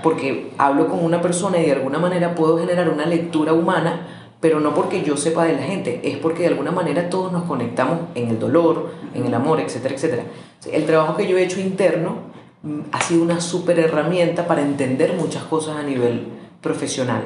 porque 0.02 0.52
hablo 0.58 0.88
con 0.88 1.04
una 1.04 1.22
persona 1.22 1.58
y 1.58 1.66
de 1.66 1.74
alguna 1.74 2.00
manera 2.00 2.36
puedo 2.36 2.58
generar 2.58 2.90
una 2.90 3.06
lectura 3.06 3.54
humana, 3.54 4.08
pero 4.40 4.60
no 4.60 4.74
porque 4.74 5.04
yo 5.04 5.18
sepa 5.18 5.46
de 5.46 5.54
la 5.54 5.64
gente, 5.64 6.00
es 6.04 6.18
porque 6.18 6.44
de 6.44 6.50
alguna 6.50 6.72
manera 6.72 7.10
todos 7.10 7.32
nos 7.32 7.44
conectamos 7.44 8.00
en 8.16 8.30
el 8.30 8.40
dolor, 8.40 8.92
en 9.14 9.26
el 9.26 9.34
amor, 9.34 9.60
etcétera, 9.60 9.96
etcétera. 9.96 10.24
El 10.72 10.86
trabajo 10.86 11.18
que 11.18 11.28
yo 11.28 11.38
he 11.38 11.44
hecho 11.44 11.60
interno 11.60 12.18
mm, 12.64 12.80
ha 12.92 13.02
sido 13.02 13.24
una 13.24 13.42
súper 13.42 13.80
herramienta 13.80 14.48
para 14.48 14.62
entender 14.62 15.14
muchas 15.14 15.44
cosas 15.44 15.78
a 15.78 15.84
nivel 15.84 16.28
profesional. 16.62 17.24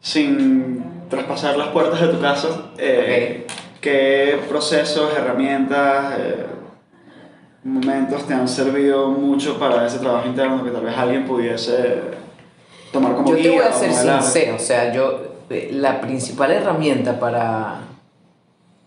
Sin 0.00 0.84
traspasar 1.08 1.56
las 1.56 1.68
puertas 1.68 2.00
de 2.00 2.08
tu 2.08 2.20
casa, 2.20 2.70
eh, 2.78 3.46
¿qué 3.80 4.38
procesos, 4.48 5.12
herramientas, 5.16 6.14
eh, 6.18 6.46
momentos 7.64 8.26
te 8.26 8.34
han 8.34 8.46
servido 8.46 9.08
mucho 9.08 9.58
para 9.58 9.86
ese 9.86 9.98
trabajo 9.98 10.28
interno 10.28 10.62
que 10.62 10.70
tal 10.70 10.84
vez 10.84 10.96
alguien 10.96 11.24
pudiese 11.24 12.02
tomar 12.92 13.14
como 13.14 13.30
yo 13.30 13.36
guía? 13.36 13.44
Yo 13.44 13.50
te 13.50 13.56
voy 13.56 13.66
a 13.66 13.72
ser 13.72 13.92
sincero, 13.92 14.56
o 14.56 14.58
sea, 14.58 14.92
yo, 14.92 15.20
eh, 15.50 15.70
la 15.72 16.00
principal 16.00 16.52
herramienta 16.52 17.18
para 17.18 17.80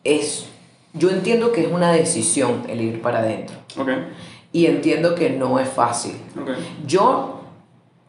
es, 0.03 0.45
yo 0.93 1.09
entiendo 1.09 1.51
que 1.51 1.61
es 1.61 1.71
una 1.71 1.91
decisión 1.91 2.63
el 2.69 2.81
ir 2.81 3.01
para 3.01 3.19
adentro. 3.19 3.57
Okay. 3.77 3.95
Y 4.53 4.67
entiendo 4.67 5.15
que 5.15 5.31
no 5.31 5.59
es 5.59 5.67
fácil. 5.67 6.13
Okay. 6.39 6.55
Yo, 6.85 7.41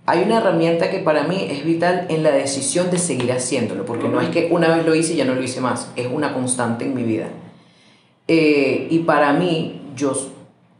hay 0.04 0.22
una 0.22 0.38
herramienta 0.38 0.90
que 0.90 0.98
para 0.98 1.24
mí 1.24 1.48
es 1.50 1.64
vital 1.64 2.06
en 2.10 2.22
la 2.22 2.30
decisión 2.30 2.90
de 2.90 2.98
seguir 2.98 3.32
haciéndolo, 3.32 3.86
porque 3.86 4.08
no 4.08 4.20
es 4.20 4.28
que 4.28 4.48
una 4.50 4.68
vez 4.74 4.84
lo 4.86 4.94
hice 4.94 5.14
y 5.14 5.16
ya 5.16 5.24
no 5.24 5.34
lo 5.34 5.42
hice 5.42 5.60
más, 5.60 5.90
es 5.96 6.06
una 6.06 6.34
constante 6.34 6.84
en 6.84 6.94
mi 6.94 7.02
vida. 7.02 7.28
Eh, 8.26 8.88
y 8.90 8.98
para 9.00 9.32
mí, 9.32 9.80
yo 9.96 10.14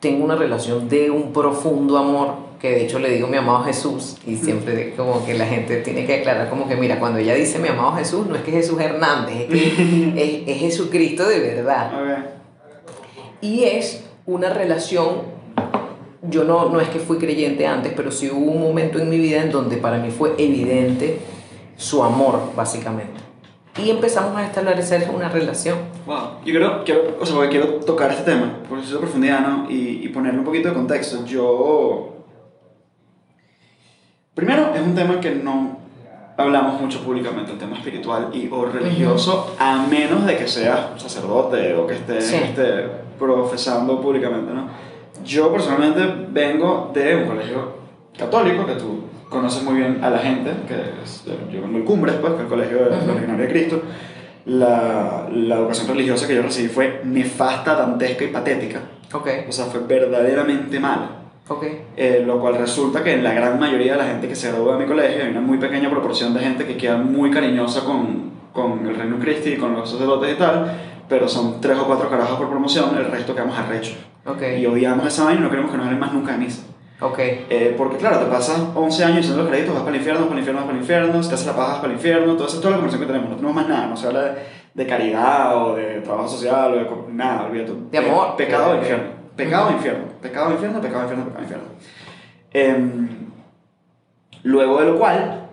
tengo 0.01 0.25
una 0.25 0.37
relación 0.37 0.89
de 0.89 1.11
un 1.11 1.33
profundo 1.33 1.99
amor, 1.99 2.49
que 2.61 2.71
de 2.71 2.85
hecho 2.85 2.99
le 2.99 3.11
digo 3.11 3.27
mi 3.29 3.37
amado 3.37 3.65
Jesús, 3.65 4.17
y 4.27 4.37
siempre 4.37 4.95
como 4.97 5.25
que 5.25 5.35
la 5.35 5.47
gente 5.47 5.79
tiene 5.79 6.07
que 6.07 6.17
aclarar 6.17 6.51
como 6.51 6.69
que, 6.69 6.77
mira, 6.77 6.99
cuando 6.99 7.19
ella 7.19 7.35
dice 7.35 7.59
mi 7.59 7.69
amado 7.69 7.97
Jesús, 7.97 8.27
no 8.27 8.35
es 8.35 8.43
que 8.43 8.53
Jesús 8.53 8.81
Hernández, 8.81 9.43
es 9.43 9.47
que 9.47 10.45
es, 10.47 10.59
Jesucristo 10.59 11.29
de 11.29 11.41
verdad. 11.41 12.27
Y 13.41 13.65
es 13.65 14.05
una 14.27 14.51
relación, 14.51 15.23
yo 16.23 16.45
no, 16.45 16.69
no 16.69 16.81
es 16.81 16.89
que 16.89 16.99
fui 16.99 17.19
creyente 17.19 17.67
antes, 17.67 17.93
pero 17.97 18.11
sí 18.11 18.31
hubo 18.31 18.51
un 18.51 18.61
momento 18.61 18.99
en 18.99 19.09
mi 19.09 19.19
vida 19.19 19.43
en 19.43 19.51
donde 19.51 19.77
para 19.77 19.99
mí 19.99 20.11
fue 20.11 20.35
evidente 20.39 21.21
su 21.77 22.03
amor, 22.03 22.53
básicamente 22.57 23.28
y 23.83 23.91
empezamos 23.91 24.37
a 24.37 24.47
establecer 24.47 25.09
una 25.15 25.29
relación. 25.29 25.79
Wow, 26.07 26.41
yo 26.45 26.53
quiero, 26.53 26.85
quiero, 26.85 27.17
o 27.21 27.27
sea, 27.27 27.49
quiero 27.49 27.67
tocar 27.81 28.11
este 28.11 28.25
tema, 28.25 28.53
por 28.69 28.79
eso 28.79 28.95
de 28.95 29.01
profundidad, 29.01 29.41
¿no? 29.41 29.71
Y, 29.71 30.01
y 30.05 30.09
ponerle 30.09 30.41
un 30.41 30.45
poquito 30.45 30.69
de 30.69 30.75
contexto. 30.75 31.25
Yo. 31.25 32.15
Primero, 34.35 34.73
es 34.75 34.81
un 34.81 34.95
tema 34.95 35.21
que 35.21 35.35
no 35.35 35.79
hablamos 36.37 36.81
mucho 36.81 37.03
públicamente, 37.03 37.53
el 37.53 37.59
tema 37.59 37.77
espiritual 37.77 38.31
y 38.33 38.49
o 38.51 38.65
religioso, 38.65 39.57
a 39.59 39.85
menos 39.87 40.25
de 40.25 40.37
que 40.37 40.47
seas 40.47 40.81
sacerdote 40.97 41.75
o 41.75 41.87
que 41.87 41.95
estés 41.95 42.33
este, 42.33 42.87
profesando 43.19 44.01
públicamente, 44.01 44.53
¿no? 44.53 44.69
Yo 45.25 45.53
personalmente 45.53 46.27
vengo 46.31 46.93
de 46.95 47.17
un 47.17 47.27
colegio 47.27 47.73
católico, 48.17 48.65
que 48.65 48.75
tú 48.75 49.01
conoces 49.29 49.63
muy 49.63 49.75
bien 49.75 50.03
a 50.03 50.11
la 50.11 50.19
gente, 50.19 50.51
que 50.67 51.03
es, 51.03 51.25
yo 51.53 51.63
vengo 51.63 51.79
del 51.79 51.85
Cumbres, 51.85 52.17
pues, 52.17 52.33
que 52.33 52.39
es 52.39 52.45
el 52.45 52.49
colegio 52.49 52.79
de 52.79 52.91
la 52.91 52.97
Legionaria 52.97 53.47
de 53.47 53.49
Cristo. 53.49 53.83
La, 54.47 55.29
la, 55.31 55.57
educación 55.57 55.89
religiosa 55.89 56.27
que 56.27 56.35
yo 56.35 56.43
recibí 56.43 56.69
fue 56.69 57.03
nefasta, 57.05 57.75
dantesca 57.75 58.25
y 58.25 58.29
patética. 58.29 58.81
Okay. 59.13 59.45
O 59.49 59.53
sea, 59.53 59.67
fue 59.67 59.81
verdaderamente 59.81 60.81
mala. 60.81 61.11
Okay. 61.47 61.83
Eh, 61.97 62.23
lo 62.27 62.41
cual 62.41 62.57
resulta 62.57 63.03
que 63.03 63.15
en 63.15 63.25
la 63.25 63.33
gran 63.33 63.59
mayoría 63.59 63.93
de 63.93 63.99
la 63.99 64.05
gente 64.07 64.29
que 64.29 64.35
se 64.35 64.51
gradúa 64.51 64.77
de 64.77 64.85
mi 64.85 64.87
colegio 64.87 65.25
hay 65.25 65.31
una 65.31 65.41
muy 65.41 65.57
pequeña 65.57 65.91
proporción 65.91 66.35
de 66.35 66.41
gente 66.41 66.67
que 66.67 66.77
queda 66.77 66.99
muy 66.99 67.31
cariñosa 67.31 67.85
con, 67.85 68.31
con 68.53 68.87
el 68.87 68.95
Reino 68.95 69.19
Cristo 69.19 69.49
y 69.49 69.57
con 69.57 69.73
los 69.73 69.91
sacerdotes 69.91 70.35
y 70.35 70.39
tal, 70.39 70.71
pero 71.09 71.27
son 71.27 71.59
tres 71.59 71.79
o 71.79 71.87
cuatro 71.87 72.11
carajos 72.11 72.37
por 72.37 72.51
promoción, 72.51 72.97
el 72.99 73.07
resto 73.07 73.35
quedamos 73.35 73.59
arrechos. 73.59 73.97
Okay. 74.27 74.61
Y 74.61 74.67
odiamos 74.67 75.07
esa 75.07 75.25
vaina 75.25 75.41
y 75.41 75.45
no 75.45 75.51
queremos 75.51 75.71
que 75.71 75.79
nos 75.79 75.87
hablen 75.87 76.01
más 76.01 76.13
nunca 76.13 76.33
de 76.33 76.39
misa. 76.39 76.63
Ok. 77.01 77.19
Eh, 77.19 77.75
porque 77.79 77.97
claro, 77.97 78.19
te 78.19 78.27
pasas 78.27 78.61
11 78.75 79.05
años 79.05 79.17
diciendo 79.19 79.43
los 79.43 79.51
créditos, 79.51 79.75
vas 79.75 79.85
para 79.85 79.95
el 79.95 80.01
infierno, 80.01 80.25
para 80.25 80.35
el 80.35 80.39
infierno, 80.41 80.61
vas 80.61 80.67
para 80.67 80.79
el 80.79 80.83
infierno, 80.83 81.23
si 81.23 81.29
te 81.29 81.35
haces 81.37 81.47
la 81.47 81.57
paja, 81.57 81.69
vas 81.69 81.79
para 81.79 81.93
el 81.93 81.97
infierno, 81.97 82.35
todo 82.35 82.47
eso 82.49 82.57
es 82.57 82.61
toda 82.61 82.73
la 82.73 82.77
conversación 82.79 83.07
que 83.07 83.13
tenemos, 83.13 83.31
no 83.31 83.37
tenemos 83.37 83.55
más 83.55 83.69
nada, 83.69 83.87
no 83.87 83.97
se 83.97 84.07
habla 84.09 84.23
de, 84.23 84.33
de 84.75 84.87
caridad 84.87 85.63
o 85.63 85.77
de 85.77 86.01
trabajo 86.01 86.29
social 86.29 86.73
o 86.73 87.07
de 87.07 87.13
nada, 87.13 87.47
olvídate. 87.47 87.73
De 87.93 87.99
amor. 87.99 88.35
pecado 88.37 88.73
de 88.73 88.79
infierno, 88.79 89.05
pecado 89.37 89.71
infierno, 89.71 90.05
pecado 90.21 90.53
infierno, 90.53 90.81
pecado 90.81 91.03
infierno, 91.03 91.25
pecado 91.27 91.43
infierno. 92.53 93.09
luego 94.43 94.81
de 94.81 94.87
lo 94.87 94.99
cual, 94.99 95.49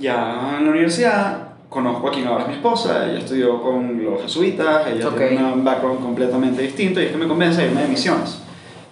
ya 0.00 0.56
en 0.58 0.64
la 0.64 0.70
universidad 0.70 1.48
conozco 1.68 2.08
a 2.08 2.10
quien 2.10 2.26
ahora 2.26 2.42
es 2.42 2.48
mi 2.48 2.54
esposa, 2.54 3.08
ella 3.08 3.20
estudió 3.20 3.62
con 3.62 4.04
los 4.04 4.20
jesuitas, 4.20 4.84
ella 4.88 5.10
tiene 5.16 5.44
un 5.44 5.64
background 5.64 6.02
completamente 6.02 6.60
distinto 6.62 7.00
y 7.00 7.04
es 7.04 7.12
que 7.12 7.18
me 7.18 7.28
convence 7.28 7.62
a 7.62 7.66
irme 7.66 7.82
de 7.82 7.88
misiones. 7.88 8.42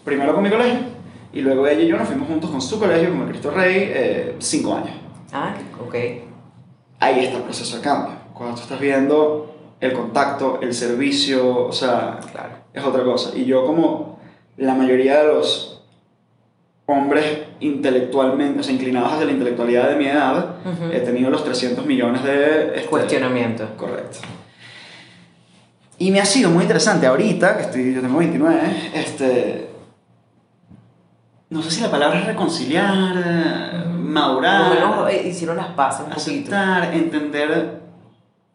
Primero 0.04 0.34
con 0.34 0.44
mi 0.44 0.50
colegio 0.50 0.99
y 1.32 1.40
luego 1.40 1.66
ella 1.66 1.82
y 1.82 1.86
yo 1.86 1.96
nos 1.96 2.08
fuimos 2.08 2.28
juntos 2.28 2.50
con 2.50 2.60
su 2.60 2.78
colegio, 2.78 3.10
con 3.10 3.22
el 3.22 3.28
Cristo 3.28 3.50
Rey, 3.50 3.90
eh, 3.94 4.36
cinco 4.38 4.74
años. 4.74 4.96
Ah, 5.32 5.54
ok. 5.80 5.94
Ahí 6.98 7.24
está 7.24 7.38
el 7.38 7.44
proceso 7.44 7.76
de 7.76 7.82
cambio. 7.82 8.14
Cuando 8.34 8.56
tú 8.56 8.62
estás 8.62 8.80
viendo 8.80 9.54
el 9.80 9.92
contacto, 9.92 10.58
el 10.60 10.74
servicio, 10.74 11.66
o 11.66 11.72
sea, 11.72 12.18
claro. 12.32 12.54
es 12.74 12.84
otra 12.84 13.04
cosa. 13.04 13.36
Y 13.36 13.44
yo 13.44 13.64
como 13.64 14.18
la 14.56 14.74
mayoría 14.74 15.22
de 15.22 15.28
los 15.28 15.82
hombres 16.86 17.24
intelectualmente, 17.60 18.60
o 18.60 18.62
sea, 18.62 18.74
inclinados 18.74 19.12
hacia 19.12 19.26
la 19.26 19.32
intelectualidad 19.32 19.88
de 19.88 19.96
mi 19.96 20.06
edad, 20.06 20.56
he 20.92 21.00
tenido 21.00 21.30
los 21.30 21.44
300 21.44 21.86
millones 21.86 22.24
de... 22.24 22.74
Este, 22.74 22.86
Cuestionamientos. 22.90 23.70
Correcto. 23.76 24.18
Y 25.98 26.10
me 26.10 26.20
ha 26.20 26.24
sido 26.24 26.50
muy 26.50 26.62
interesante 26.62 27.06
ahorita, 27.06 27.56
que 27.56 27.62
estoy, 27.62 27.94
yo 27.94 28.00
tengo 28.00 28.18
29, 28.18 28.60
este... 28.94 29.69
No 31.50 31.62
sé 31.62 31.70
si 31.72 31.80
la 31.80 31.90
palabra 31.90 32.20
es 32.20 32.26
reconciliar, 32.26 33.86
madurar... 33.88 34.78
Lo 34.78 35.10
hicieron 35.10 35.56
las 35.56 35.68
paces 35.68 36.06
un 36.06 36.12
aceptar, 36.12 36.94
entender 36.94 37.80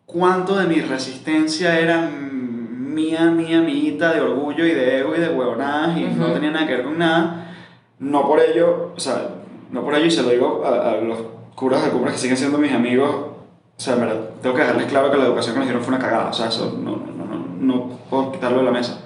cuánto 0.06 0.56
de 0.56 0.66
mi 0.66 0.80
resistencia 0.80 1.78
era 1.78 2.10
mía, 2.10 3.26
mía, 3.32 3.60
mía, 3.60 4.14
de 4.14 4.22
orgullo 4.22 4.66
y 4.66 4.72
de 4.72 5.00
ego 5.00 5.14
y 5.14 5.20
de 5.20 5.28
huevonadas 5.28 5.98
y 5.98 6.06
no 6.06 6.32
tenía 6.32 6.52
nada 6.52 6.66
que 6.66 6.76
ver 6.76 6.86
con 6.86 6.98
nada. 6.98 7.54
No 8.00 8.26
por 8.26 8.40
ello, 8.40 8.94
o 8.96 9.00
sea, 9.00 9.30
no 9.72 9.84
por 9.84 9.94
ello, 9.96 10.06
y 10.06 10.12
se 10.12 10.24
lo 10.24 10.30
digo 10.30 10.64
a, 10.66 10.96
los 10.96 11.18
curas 11.54 11.84
de 11.84 11.92
cumbres 11.92 12.14
que 12.14 12.20
siguen 12.20 12.38
siendo 12.38 12.58
mis 12.58 12.72
amigos, 12.72 13.10
o 13.14 13.82
sea, 13.82 13.98
me 13.98 14.08
tengo 14.42 14.56
que 14.56 14.62
dejarles 14.62 14.86
claro 14.86 15.12
que 15.12 15.18
la 15.18 15.26
educación 15.26 15.54
que 15.54 15.60
nos 15.60 15.68
dieron 15.68 15.84
fue 15.84 15.96
una 15.96 16.04
cagada, 16.04 16.30
o 16.30 16.34
sea, 16.34 16.48
eso 16.48 16.78
no, 16.82 16.92
no, 16.92 17.26
no, 17.26 17.46
no 17.60 17.90
puedo 18.10 18.32
quitarlo 18.32 18.60
de 18.60 18.64
la 18.64 18.72
mesa. 18.72 19.02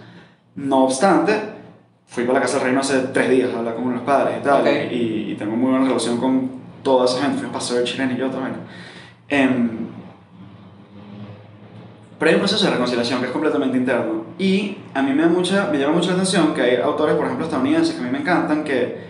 No 0.56 0.84
obstante, 0.84 1.59
fui 2.10 2.24
para 2.24 2.40
la 2.40 2.42
Casa 2.42 2.58
del 2.58 2.66
Reino 2.66 2.80
hace 2.82 3.00
tres 3.14 3.30
días 3.30 3.54
a 3.54 3.60
hablar 3.60 3.76
con 3.76 3.86
unos 3.86 4.02
padres 4.02 4.38
y 4.40 4.44
tal, 4.44 4.68
y, 4.68 5.32
y, 5.32 5.36
tengo 5.36 5.56
muy 5.56 5.72
buena 5.72 5.86
relación 5.86 6.18
con 6.18 6.50
toda 6.84 7.06
esa 7.06 7.22
gente, 7.22 7.38
fui 7.38 7.48
a 7.48 7.52
paseo 7.52 7.78
de 7.78 7.84
chileno 7.84 8.14
y 8.14 8.18
yo 8.18 8.30
también. 8.30 8.56
Eh, 9.30 9.70
pero 12.18 12.30
hay 12.30 12.36
un 12.36 12.42
proceso 12.42 12.66
de 12.66 12.72
reconciliación 12.72 13.22
que 13.22 13.28
es 13.28 13.32
completamente 13.32 13.78
interno. 13.78 14.26
Y 14.38 14.78
a 14.94 15.02
mí 15.02 15.14
me, 15.14 15.22
da 15.22 15.30
mucha, 15.30 15.70
me 15.72 15.80
llama 15.80 15.94
mucho 15.94 16.10
la 16.10 16.16
atención 16.16 16.54
que 16.54 16.62
hay 16.62 16.76
autores, 16.76 17.16
por 17.16 17.26
ejemplo, 17.26 17.46
estadounidenses, 17.46 17.96
que 17.96 18.02
a 18.02 18.04
mí 18.04 18.12
me 18.12 18.20
encantan, 18.20 18.66
que 18.66 19.08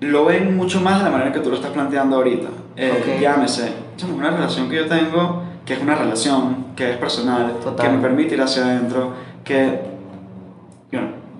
lo 0.00 0.24
ven 0.24 0.56
mucho 0.56 0.80
más 0.80 0.98
de 0.98 1.04
la 1.04 1.10
manera 1.10 1.32
que 1.32 1.38
tú 1.38 1.50
lo 1.50 1.56
estás 1.56 1.70
planteando 1.70 2.16
ahorita. 2.16 2.48
Eh, 2.74 3.18
Llámese, 3.20 3.72
una 4.12 4.30
relación 4.30 4.68
que 4.68 4.76
yo 4.76 4.86
tengo, 4.86 5.44
que 5.64 5.74
es 5.74 5.80
una 5.80 5.94
relación, 5.94 6.66
que 6.74 6.90
es 6.90 6.96
personal, 6.96 7.54
que 7.80 7.88
me 7.88 7.98
permite 7.98 8.34
ir 8.34 8.42
hacia 8.42 8.64
adentro, 8.64 9.12
que... 9.44 9.97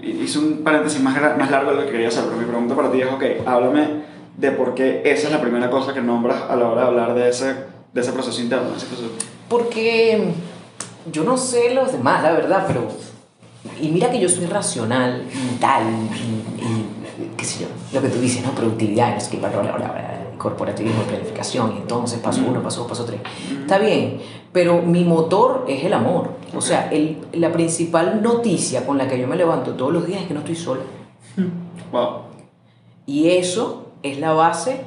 Hice 0.02 0.38
un 0.38 0.62
paréntesis 0.64 1.00
más, 1.02 1.14
más 1.36 1.50
largo 1.50 1.70
de 1.70 1.76
lo 1.76 1.84
que 1.86 1.92
quería 1.92 2.08
hacer, 2.08 2.24
pero 2.24 2.36
mi 2.36 2.44
pregunta 2.44 2.74
para 2.74 2.90
ti 2.90 3.00
es, 3.00 3.08
ok, 3.08 3.46
háblame 3.46 4.08
de 4.36 4.50
por 4.52 4.74
qué 4.74 5.02
esa 5.04 5.26
es 5.26 5.32
la 5.32 5.40
primera 5.40 5.68
cosa 5.70 5.92
que 5.92 6.00
nombras 6.00 6.42
a 6.48 6.56
la 6.56 6.68
hora 6.68 6.82
de 6.82 6.86
hablar 6.86 7.14
de 7.14 7.28
ese, 7.28 7.54
de 7.92 8.00
ese 8.00 8.12
proceso 8.12 8.40
interno, 8.40 8.68
ese 8.76 8.86
proceso 8.86 9.10
porque 9.48 10.28
yo 11.10 11.24
no 11.24 11.36
sé 11.36 11.74
los 11.74 11.92
demás, 11.92 12.22
la 12.22 12.32
verdad, 12.32 12.64
pero... 12.66 12.88
Y 13.80 13.88
mira 13.88 14.10
que 14.10 14.20
yo 14.20 14.28
soy 14.28 14.46
racional 14.46 15.24
y 15.32 15.58
tal, 15.58 15.84
y, 16.56 17.36
qué 17.36 17.44
sé 17.44 17.64
yo, 17.64 17.68
lo 17.92 18.02
que 18.02 18.08
tú 18.08 18.20
dices, 18.20 18.44
¿no? 18.44 18.52
Productividad, 18.52 19.16
es 19.16 19.28
que 19.28 19.40
corporativismo, 20.36 21.02
planificación, 21.02 21.74
y 21.76 21.78
entonces 21.78 22.20
paso 22.20 22.42
uno, 22.46 22.62
paso 22.62 22.80
dos, 22.80 22.88
paso 22.88 23.04
tres. 23.04 23.20
Está 23.60 23.78
bien, 23.78 24.20
pero 24.52 24.82
mi 24.82 25.04
motor 25.04 25.64
es 25.68 25.84
el 25.84 25.92
amor. 25.92 26.30
O 26.54 26.60
sea, 26.60 26.88
el, 26.90 27.18
la 27.32 27.52
principal 27.52 28.22
noticia 28.22 28.86
con 28.86 28.98
la 28.98 29.06
que 29.08 29.18
yo 29.18 29.26
me 29.26 29.36
levanto 29.36 29.72
todos 29.72 29.92
los 29.92 30.06
días 30.06 30.22
es 30.22 30.28
que 30.28 30.34
no 30.34 30.40
estoy 30.40 30.56
sola. 30.56 30.82
Wow. 31.90 32.24
Y 33.06 33.30
eso 33.30 33.92
es 34.02 34.18
la 34.18 34.34
base, 34.34 34.82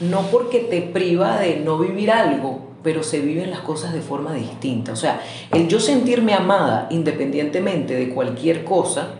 no 0.00 0.20
porque 0.30 0.60
te 0.60 0.82
priva 0.82 1.38
de 1.38 1.60
no 1.60 1.78
vivir 1.78 2.10
algo, 2.10 2.68
pero 2.82 3.02
se 3.02 3.20
viven 3.20 3.50
las 3.50 3.60
cosas 3.60 3.94
de 3.94 4.02
forma 4.02 4.34
distinta. 4.34 4.92
O 4.92 4.96
sea, 4.96 5.22
el 5.52 5.68
yo 5.68 5.80
sentirme 5.80 6.34
amada 6.34 6.86
independientemente 6.90 7.94
de 7.94 8.10
cualquier 8.10 8.64
cosa, 8.64 9.14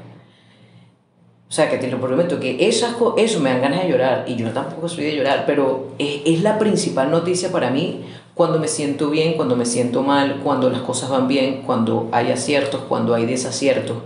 o 1.48 1.53
sea, 1.53 1.70
que 1.70 1.79
te 1.79 1.90
lo 1.90 1.98
prometo, 1.98 2.38
que 2.38 2.68
esas, 2.68 2.94
eso 3.16 3.40
me 3.40 3.48
dan 3.48 3.62
ganas 3.62 3.83
de 3.83 3.88
llorar, 3.88 4.24
y 4.29 4.37
yo 4.37 4.51
tampoco 4.51 4.87
soy 4.87 5.05
de 5.05 5.16
llorar, 5.16 5.44
pero 5.46 5.92
es, 5.98 6.20
es 6.27 6.42
la 6.42 6.59
principal 6.59 7.11
noticia 7.11 7.51
para 7.51 7.70
mí 7.70 8.05
cuando 8.38 8.61
me 8.61 8.68
siento 8.68 9.11
bien, 9.11 9.35
cuando 9.35 9.57
me 9.57 9.66
siento 9.66 10.05
mal, 10.05 10.42
cuando 10.44 10.70
las 10.70 10.83
cosas 10.83 11.11
van 11.11 11.27
bien, 11.27 11.62
cuando 11.66 12.09
hay 12.12 12.31
aciertos, 12.31 12.83
cuando 12.88 13.12
hay 13.16 13.27
desaciertos. 13.27 13.96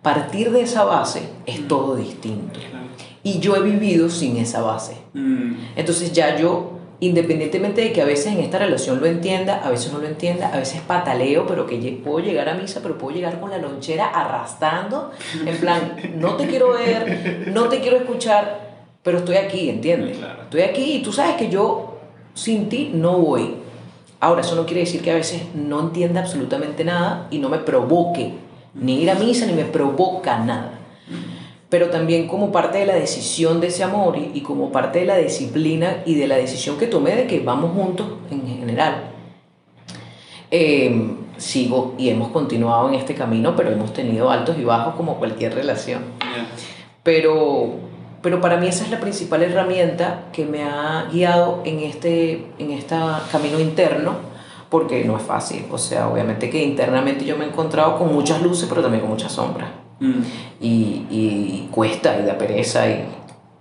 Partir 0.00 0.50
de 0.50 0.62
esa 0.62 0.84
base 0.84 1.28
es 1.44 1.60
mm. 1.60 1.68
todo 1.68 1.94
distinto. 1.94 2.58
Y 3.22 3.38
yo 3.38 3.54
he 3.54 3.60
vivido 3.60 4.08
sin 4.08 4.38
esa 4.38 4.62
base. 4.62 4.96
Mm. 5.12 5.56
Entonces 5.76 6.10
ya 6.14 6.38
yo 6.38 6.70
independientemente 7.00 7.82
de 7.82 7.92
que 7.92 8.00
a 8.00 8.06
veces 8.06 8.28
en 8.28 8.38
esta 8.38 8.58
relación 8.58 8.98
lo 8.98 9.04
entienda, 9.04 9.60
a 9.62 9.68
veces 9.68 9.92
no 9.92 9.98
lo 9.98 10.06
entienda, 10.06 10.48
a 10.54 10.56
veces 10.56 10.80
pataleo, 10.80 11.46
pero 11.46 11.66
que 11.66 11.76
puedo 12.02 12.20
llegar 12.20 12.48
a 12.48 12.54
misa, 12.54 12.80
pero 12.82 12.96
puedo 12.96 13.14
llegar 13.14 13.40
con 13.40 13.50
la 13.50 13.58
lonchera 13.58 14.06
arrastrando, 14.06 15.10
en 15.44 15.56
plan, 15.58 15.96
no 16.16 16.36
te 16.36 16.46
quiero 16.46 16.70
ver, 16.70 17.50
no 17.52 17.68
te 17.68 17.80
quiero 17.80 17.98
escuchar, 17.98 18.86
pero 19.02 19.18
estoy 19.18 19.36
aquí, 19.36 19.68
¿entiendes? 19.68 20.16
Estoy 20.44 20.62
aquí 20.62 20.94
y 20.94 21.02
tú 21.02 21.12
sabes 21.12 21.36
que 21.36 21.50
yo 21.50 21.98
sin 22.32 22.70
ti 22.70 22.90
no 22.94 23.18
voy. 23.18 23.61
Ahora, 24.22 24.40
eso 24.40 24.54
no 24.54 24.64
quiere 24.64 24.80
decir 24.80 25.02
que 25.02 25.10
a 25.10 25.16
veces 25.16 25.42
no 25.54 25.80
entienda 25.80 26.20
absolutamente 26.20 26.82
nada 26.82 27.26
y 27.30 27.38
no 27.38 27.50
me 27.50 27.58
provoque 27.58 28.32
ni 28.72 29.02
ir 29.02 29.10
a 29.10 29.16
misa 29.16 29.44
ni 29.44 29.52
me 29.52 29.64
provoca 29.66 30.38
nada 30.38 30.78
pero 31.72 31.88
también 31.88 32.28
como 32.28 32.52
parte 32.52 32.76
de 32.76 32.84
la 32.84 32.94
decisión 32.94 33.62
de 33.62 33.68
ese 33.68 33.82
amor 33.82 34.18
y, 34.18 34.42
como 34.42 34.70
parte 34.70 34.98
de 34.98 35.06
la 35.06 35.16
disciplina 35.16 36.02
y 36.04 36.16
de 36.16 36.26
la 36.26 36.36
decisión 36.36 36.76
que 36.76 36.86
tomé 36.86 37.16
de 37.16 37.26
que 37.26 37.40
vamos 37.40 37.72
juntos 37.72 38.08
en 38.30 38.46
general. 38.46 39.04
Em, 40.50 41.16
sigo 41.38 41.94
y 41.96 42.10
hemos 42.10 42.28
continuado 42.28 42.90
en 42.90 42.96
este 42.96 43.14
camino, 43.14 43.56
pero 43.56 43.70
hemos 43.70 43.94
tenido 43.94 44.30
altos 44.30 44.58
y 44.58 44.64
bajos 44.64 44.96
como 44.96 45.16
cualquier 45.16 45.54
relación. 45.54 46.02
Pero, 47.02 47.70
pero 48.22 48.40
para 48.40 48.56
mí 48.56 48.68
esa 48.68 48.84
es 48.84 48.90
la 48.90 49.00
principal 49.00 49.42
herramienta 49.42 50.26
que 50.32 50.46
me 50.46 50.62
ha 50.62 51.08
guiado 51.12 51.60
en 51.64 51.80
este, 51.80 52.46
en 52.58 52.70
este 52.70 52.94
camino 53.30 53.58
interno, 53.58 54.14
porque 54.70 55.04
no 55.04 55.16
es 55.16 55.22
fácil. 55.22 55.66
O 55.70 55.76
sea, 55.76 56.08
obviamente 56.08 56.48
que 56.48 56.62
internamente 56.62 57.24
yo 57.24 57.36
me 57.36 57.44
he 57.44 57.48
encontrado 57.48 57.98
con 57.98 58.14
muchas 58.14 58.40
luces, 58.40 58.66
pero 58.68 58.80
también 58.80 59.00
con 59.00 59.10
muchas 59.10 59.32
sombras. 59.32 59.70
Mm. 59.98 60.20
Y, 60.60 61.06
y, 61.10 61.68
cuesta 61.70 62.18
y 62.18 62.24
da 62.24 62.38
pereza 62.38 62.88
y, 62.88 63.04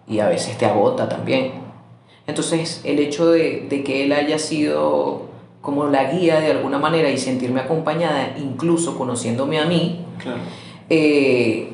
y, 0.07 0.19
a 0.19 0.27
veces 0.27 0.57
te 0.57 0.65
agota 0.65 1.09
también. 1.09 1.53
Entonces 2.27 2.81
el 2.83 2.99
hecho 2.99 3.31
de, 3.31 3.67
de, 3.67 3.83
que 3.83 4.05
él 4.05 4.13
haya 4.13 4.37
sido 4.37 5.29
como 5.61 5.87
la 5.87 6.11
guía 6.11 6.39
de 6.39 6.51
alguna 6.51 6.77
manera 6.77 7.09
y 7.09 7.17
sentirme 7.17 7.61
acompañada, 7.61 8.35
incluso 8.37 8.97
conociéndome 8.97 9.59
a 9.59 9.65
mí, 9.65 10.05
eh, 10.89 11.73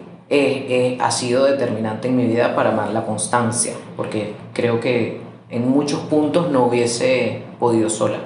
ha 1.00 1.12
sido 1.12 1.46
determinante 1.46 2.08
en 2.08 2.18
mi 2.18 2.26
vida 2.26 2.56
para 2.56 2.72
amar 2.72 2.92
la 2.92 3.06
constancia, 3.06 3.74
porque 3.96 4.34
creo 4.54 4.80
que 4.80 5.22
en 5.50 5.70
muchos 5.70 6.02
puntos 6.02 6.52
no 6.52 6.66
hubiese 6.66 7.44
podido 7.60 7.90
sola. 7.90 8.18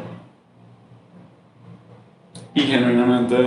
Y 2.53 2.61
genuinamente 2.61 3.37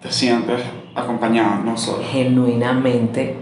te 0.00 0.10
sientes 0.10 0.60
acompañada, 0.94 1.60
no 1.64 1.76
sola. 1.76 2.04
Genuinamente 2.04 3.36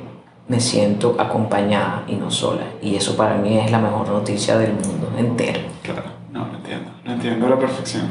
me 0.48 0.60
siento 0.60 1.16
acompañada 1.18 2.04
y 2.08 2.16
no 2.16 2.30
sola. 2.30 2.64
Y 2.82 2.96
eso 2.96 3.16
para 3.16 3.36
mí 3.36 3.56
es 3.58 3.70
la 3.70 3.78
mejor 3.78 4.08
noticia 4.08 4.58
del 4.58 4.72
mundo 4.72 5.10
entero. 5.16 5.60
Claro, 5.82 6.02
no, 6.32 6.46
lo 6.46 6.56
entiendo. 6.56 6.90
Lo 7.04 7.12
entiendo 7.12 7.46
a 7.46 7.50
la 7.50 7.58
perfección. 7.58 8.08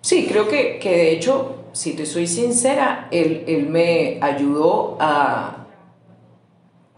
Sí, 0.00 0.26
creo 0.28 0.48
que, 0.48 0.78
que 0.80 0.90
de 0.90 1.12
hecho, 1.12 1.66
si 1.72 1.94
te 1.94 2.06
soy 2.06 2.26
sincera, 2.26 3.08
él, 3.12 3.44
él 3.46 3.68
me 3.68 4.18
ayudó 4.20 4.96
a 4.98 5.61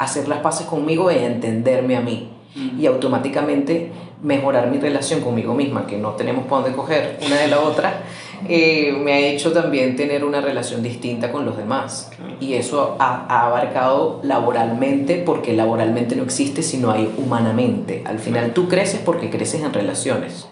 hacer 0.04 0.28
las 0.28 0.38
paces 0.38 0.66
conmigo 0.66 1.10
y 1.10 1.16
entenderme 1.16 1.96
a 1.96 2.00
mí. 2.00 2.30
Mm. 2.54 2.80
Y 2.80 2.86
automáticamente 2.86 3.90
mejorar 4.22 4.70
mi 4.70 4.78
relación 4.78 5.20
conmigo 5.20 5.54
misma, 5.54 5.86
que 5.86 5.98
no 5.98 6.12
tenemos 6.12 6.46
para 6.46 6.62
dónde 6.62 6.76
coger 6.76 7.18
una 7.24 7.36
de 7.36 7.48
la 7.48 7.60
otra, 7.60 8.00
eh, 8.48 8.92
me 8.92 9.12
ha 9.12 9.18
hecho 9.18 9.52
también 9.52 9.96
tener 9.96 10.24
una 10.24 10.40
relación 10.40 10.82
distinta 10.82 11.30
con 11.30 11.44
los 11.44 11.56
demás. 11.56 12.10
Y 12.40 12.54
eso 12.54 12.96
ha, 12.98 13.26
ha, 13.28 13.46
abarcado 13.46 14.20
laboralmente, 14.22 15.22
porque 15.24 15.52
laboralmente 15.52 16.16
no 16.16 16.22
existe 16.22 16.62
si 16.62 16.78
no 16.78 16.90
hay 16.90 17.12
humanamente. 17.18 18.02
Al 18.06 18.18
final 18.18 18.52
tú 18.54 18.68
creces 18.68 19.00
porque 19.04 19.30
creces 19.30 19.62
en 19.62 19.72
relaciones. 19.72 20.48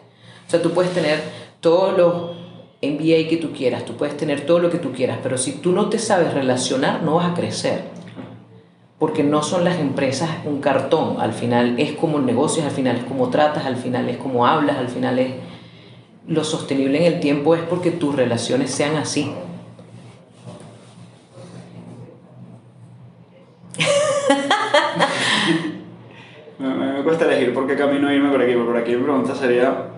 O 0.46 0.50
sea, 0.50 0.60
tú 0.60 0.72
puedes 0.72 0.92
tener 0.92 1.22
todos 1.60 1.96
los 1.96 2.42
MBA 2.82 3.28
que 3.28 3.38
tú 3.40 3.52
quieras, 3.52 3.84
tú 3.84 3.96
puedes 3.96 4.16
tener 4.16 4.44
todo 4.44 4.58
lo 4.58 4.70
que 4.70 4.78
tú 4.78 4.92
quieras, 4.92 5.18
pero 5.22 5.38
si 5.38 5.52
tú 5.52 5.72
no 5.72 5.88
te 5.88 5.98
sabes 5.98 6.34
relacionar, 6.34 7.02
no 7.02 7.14
vas 7.14 7.30
a 7.30 7.34
crecer 7.34 7.84
porque 9.02 9.24
no 9.24 9.42
son 9.42 9.64
las 9.64 9.80
empresas 9.80 10.30
un 10.44 10.60
cartón, 10.60 11.16
al 11.18 11.32
final 11.32 11.74
es 11.80 11.90
como 11.90 12.20
negocios, 12.20 12.64
al 12.64 12.70
final 12.70 12.98
es 12.98 13.02
como 13.02 13.30
tratas, 13.30 13.66
al 13.66 13.74
final 13.74 14.08
es 14.08 14.16
como 14.16 14.46
hablas, 14.46 14.76
al 14.76 14.86
final 14.86 15.18
es 15.18 15.32
lo 16.28 16.44
sostenible 16.44 17.04
en 17.04 17.12
el 17.12 17.18
tiempo 17.18 17.56
es 17.56 17.62
porque 17.62 17.90
tus 17.90 18.14
relaciones 18.14 18.70
sean 18.70 18.94
así. 18.94 19.32
me, 26.60 26.68
me, 26.72 27.02
cuesta 27.02 27.24
elegir 27.24 27.52
por 27.52 27.66
qué 27.66 27.74
camino 27.74 28.12
irme 28.12 28.30
por 28.30 28.40
aquí, 28.40 28.54
por 28.54 28.76
aquí 28.76 28.94
mi 28.94 29.02
pregunta 29.02 29.34
sería 29.34 29.88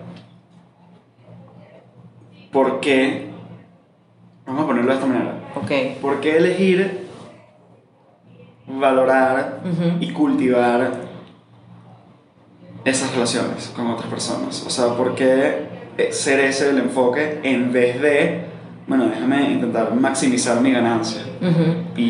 ¿por 2.51 2.79
qué? 2.79 3.27
Vamos 4.47 4.63
a 4.63 4.65
ponerlo 4.65 4.89
de 4.89 4.95
esta 4.95 5.05
manera. 5.05 5.43
Ok. 5.53 6.01
¿Por 6.01 6.21
qué 6.21 6.37
elegir 6.37 7.04
valorar 8.67 9.61
y 9.99 10.11
cultivar 10.11 10.91
esas 12.83 13.13
relaciones 13.13 13.71
con 13.75 13.87
otras 13.87 14.09
personas? 14.09 14.63
O 14.65 14.69
sea, 14.69 14.95
¿por 14.95 15.15
qué 15.15 15.67
ser 16.11 16.39
ese 16.39 16.69
el 16.69 16.79
enfoque 16.79 17.39
en 17.43 17.71
vez 17.71 18.01
de, 18.01 18.45
bueno, 18.87 19.07
déjame 19.07 19.51
intentar 19.51 19.93
maximizar 19.95 20.61
mi 20.61 20.71
ganancia 20.71 21.21
y, 21.95 22.01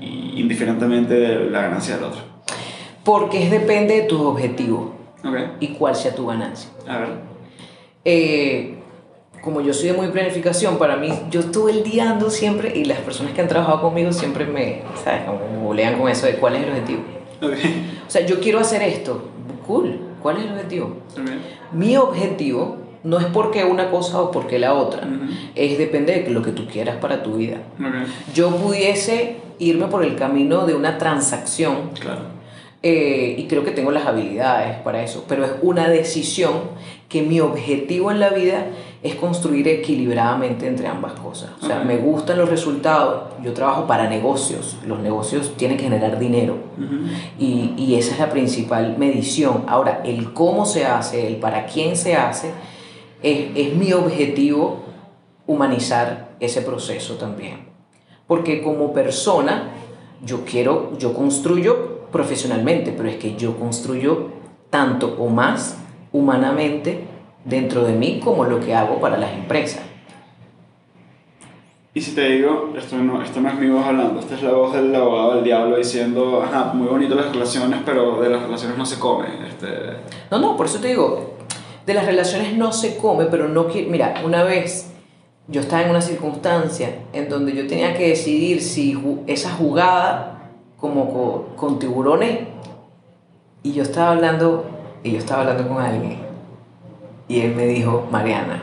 y, 0.00 0.32
indiferentemente 0.36 1.14
de 1.14 1.50
la 1.50 1.62
ganancia 1.62 1.96
del 1.96 2.04
otro? 2.04 2.20
Porque 3.04 3.44
es 3.44 3.50
depende 3.50 4.02
de 4.02 4.02
tus 4.02 4.20
objetivos 4.20 4.90
okay. 5.24 5.52
y 5.60 5.68
cuál 5.68 5.94
sea 5.94 6.14
tu 6.14 6.26
ganancia. 6.26 6.70
A 6.88 6.98
ver. 6.98 7.08
Eh, 8.04 8.75
como 9.46 9.60
yo 9.60 9.72
soy 9.72 9.90
de 9.90 9.92
muy 9.92 10.08
planificación, 10.08 10.76
para 10.76 10.96
mí, 10.96 11.08
yo 11.30 11.38
estuve 11.38 11.70
el 11.70 11.84
día 11.84 12.10
ando 12.10 12.30
siempre 12.30 12.76
y 12.76 12.84
las 12.84 12.98
personas 12.98 13.32
que 13.32 13.42
han 13.42 13.46
trabajado 13.46 13.80
conmigo 13.80 14.12
siempre 14.12 14.44
me, 14.44 14.82
¿sabes? 15.04 15.22
Como 15.22 15.62
bolean 15.62 16.00
con 16.00 16.10
eso 16.10 16.26
de 16.26 16.34
cuál 16.34 16.56
es 16.56 16.64
el 16.64 16.70
objetivo. 16.70 17.02
Okay. 17.40 18.00
O 18.04 18.10
sea, 18.10 18.26
yo 18.26 18.40
quiero 18.40 18.58
hacer 18.58 18.82
esto. 18.82 19.22
Cool. 19.64 20.00
¿Cuál 20.20 20.38
es 20.38 20.46
el 20.46 20.50
objetivo? 20.50 20.96
Okay. 21.12 21.40
Mi 21.70 21.96
objetivo 21.96 22.78
no 23.04 23.20
es 23.20 23.26
porque 23.26 23.62
una 23.62 23.88
cosa 23.88 24.20
o 24.20 24.32
porque 24.32 24.58
la 24.58 24.74
otra. 24.74 25.06
Uh 25.06 25.10
-huh. 25.10 25.50
Es 25.54 25.78
depende 25.78 26.22
de 26.22 26.30
lo 26.30 26.42
que 26.42 26.50
tú 26.50 26.66
quieras 26.66 26.96
para 26.96 27.22
tu 27.22 27.34
vida. 27.34 27.58
Okay. 27.78 28.12
Yo 28.34 28.50
pudiese 28.50 29.36
irme 29.60 29.86
por 29.86 30.02
el 30.02 30.16
camino 30.16 30.66
de 30.66 30.74
una 30.74 30.98
transacción. 30.98 31.90
Claro. 32.00 32.34
Eh, 32.82 33.36
y 33.38 33.44
creo 33.46 33.64
que 33.64 33.70
tengo 33.70 33.92
las 33.92 34.06
habilidades 34.06 34.76
para 34.78 35.02
eso, 35.02 35.24
pero 35.28 35.44
es 35.44 35.52
una 35.62 35.88
decisión 35.88 36.52
que 37.08 37.22
mi 37.22 37.40
objetivo 37.40 38.10
en 38.10 38.20
la 38.20 38.30
vida 38.30 38.66
es 39.06 39.14
construir 39.14 39.68
equilibradamente 39.68 40.66
entre 40.66 40.86
ambas 40.88 41.12
cosas. 41.12 41.50
O 41.62 41.66
sea, 41.66 41.80
me 41.80 41.96
gustan 41.98 42.38
los 42.38 42.48
resultados, 42.48 43.34
yo 43.42 43.52
trabajo 43.52 43.86
para 43.86 44.08
negocios, 44.08 44.76
los 44.86 44.98
negocios 45.00 45.52
tienen 45.56 45.76
que 45.76 45.84
generar 45.84 46.18
dinero 46.18 46.54
Uh 46.76 46.82
-huh. 46.82 47.08
y, 47.38 47.74
y 47.78 47.94
esa 47.94 48.12
es 48.14 48.18
la 48.18 48.28
principal 48.28 48.96
medición. 48.98 49.64
Ahora, 49.66 50.02
el 50.04 50.32
cómo 50.34 50.66
se 50.66 50.84
hace, 50.84 51.26
el 51.26 51.36
para 51.36 51.64
quién 51.64 51.96
se 51.96 52.16
hace, 52.16 52.50
es, 53.22 53.38
es 53.54 53.74
mi 53.74 53.92
objetivo 53.94 54.80
humanizar 55.46 56.36
ese 56.40 56.60
proceso 56.60 57.14
también. 57.14 57.66
Porque 58.26 58.62
como 58.62 58.92
persona, 58.92 59.70
yo 60.24 60.44
quiero, 60.44 60.92
yo 60.98 61.14
construyo 61.14 62.08
profesionalmente, 62.12 62.92
pero 62.96 63.08
es 63.08 63.16
que 63.16 63.36
yo 63.36 63.56
construyo 63.56 64.28
tanto 64.70 65.16
o 65.18 65.28
más 65.28 65.78
humanamente 66.12 67.04
dentro 67.46 67.84
de 67.84 67.94
mí 67.94 68.20
como 68.22 68.44
lo 68.44 68.60
que 68.60 68.74
hago 68.74 69.00
para 69.00 69.16
las 69.16 69.32
empresas. 69.32 69.82
Y 71.94 72.02
si 72.02 72.14
te 72.14 72.28
digo, 72.28 72.74
esto 72.76 72.96
no, 72.98 73.22
esto 73.22 73.40
no 73.40 73.48
es 73.48 73.54
mi 73.54 73.70
voz 73.70 73.86
hablando, 73.86 74.20
esta 74.20 74.34
es 74.34 74.42
la 74.42 74.52
voz 74.52 74.74
del 74.74 74.94
abogado 74.94 75.36
del 75.36 75.44
diablo 75.44 75.78
diciendo, 75.78 76.42
ajá, 76.42 76.72
muy 76.74 76.88
bonito 76.88 77.14
las 77.14 77.32
relaciones, 77.32 77.80
pero 77.86 78.20
de 78.20 78.28
las 78.28 78.42
relaciones 78.42 78.76
no 78.76 78.84
se 78.84 78.98
come. 78.98 79.28
Este... 79.48 79.66
No, 80.30 80.38
no, 80.38 80.58
por 80.58 80.66
eso 80.66 80.78
te 80.78 80.88
digo, 80.88 81.36
de 81.86 81.94
las 81.94 82.04
relaciones 82.04 82.54
no 82.54 82.70
se 82.72 82.98
come, 82.98 83.24
pero 83.26 83.48
no 83.48 83.68
quiero... 83.68 83.88
Mira, 83.90 84.20
una 84.26 84.42
vez 84.42 84.92
yo 85.48 85.62
estaba 85.62 85.84
en 85.84 85.90
una 85.90 86.02
circunstancia 86.02 86.98
en 87.14 87.30
donde 87.30 87.54
yo 87.54 87.66
tenía 87.66 87.96
que 87.96 88.08
decidir 88.08 88.60
si 88.60 88.92
ju 88.92 89.22
esa 89.26 89.52
jugada 89.52 90.50
como 90.76 91.10
con, 91.10 91.56
con 91.56 91.78
tiburones 91.78 92.40
y 93.62 93.72
yo 93.72 93.82
estaba 93.82 94.10
hablando 94.10 94.66
y 95.02 95.12
yo 95.12 95.18
estaba 95.18 95.42
hablando 95.42 95.66
con 95.66 95.82
alguien 95.82 96.25
y 97.28 97.40
él 97.40 97.54
me 97.54 97.66
dijo 97.66 98.06
Mariana 98.10 98.62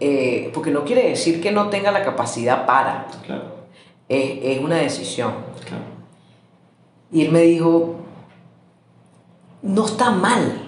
eh, 0.00 0.50
porque 0.52 0.70
no 0.70 0.84
quiere 0.84 1.08
decir 1.08 1.40
que 1.40 1.52
no 1.52 1.68
tenga 1.68 1.90
la 1.90 2.04
capacidad 2.04 2.66
para 2.66 3.06
Claro, 3.24 3.44
es, 4.08 4.38
es 4.42 4.64
una 4.64 4.76
decisión 4.76 5.32
claro. 5.66 5.84
y 7.10 7.24
él 7.24 7.32
me 7.32 7.40
dijo 7.40 7.96
no 9.62 9.86
está 9.86 10.10
mal 10.10 10.60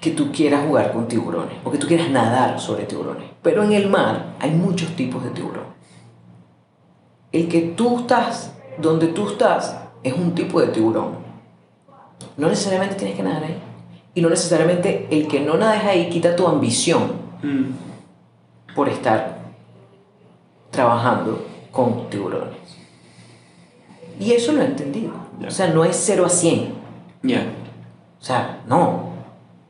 que 0.00 0.10
tú 0.10 0.32
quieras 0.32 0.66
jugar 0.66 0.92
con 0.92 1.08
tiburones 1.08 1.54
o 1.64 1.70
que 1.70 1.78
tú 1.78 1.86
quieras 1.86 2.10
nadar 2.10 2.60
sobre 2.60 2.84
tiburones 2.84 3.28
pero 3.42 3.62
en 3.62 3.72
el 3.72 3.88
mar 3.88 4.34
hay 4.38 4.50
muchos 4.50 4.94
tipos 4.96 5.22
de 5.24 5.30
tiburones 5.30 5.70
el 7.32 7.48
que 7.48 7.60
tú 7.60 8.00
estás 8.00 8.52
donde 8.80 9.08
tú 9.08 9.28
estás 9.28 9.76
es 10.02 10.12
un 10.12 10.34
tipo 10.34 10.60
de 10.60 10.68
tiburón. 10.68 11.18
No 12.36 12.48
necesariamente 12.48 12.96
tienes 12.96 13.16
que 13.16 13.22
nadar 13.22 13.44
ahí. 13.44 13.62
Y 14.14 14.20
no 14.22 14.28
necesariamente 14.28 15.06
el 15.10 15.28
que 15.28 15.40
no 15.40 15.56
nades 15.56 15.84
ahí 15.84 16.08
quita 16.08 16.34
tu 16.36 16.46
ambición 16.46 17.12
Mm. 17.42 18.74
por 18.74 18.88
estar 18.88 19.38
trabajando 20.70 21.44
con 21.72 22.08
tiburones. 22.10 22.56
Y 24.18 24.32
eso 24.32 24.52
lo 24.52 24.62
he 24.62 24.66
entendido. 24.66 25.12
O 25.46 25.50
sea, 25.50 25.68
no 25.68 25.84
es 25.84 25.96
0 25.96 26.26
a 26.26 26.28
100. 26.28 26.74
Ya. 27.22 27.46
O 28.20 28.24
sea, 28.24 28.60
no. 28.68 29.10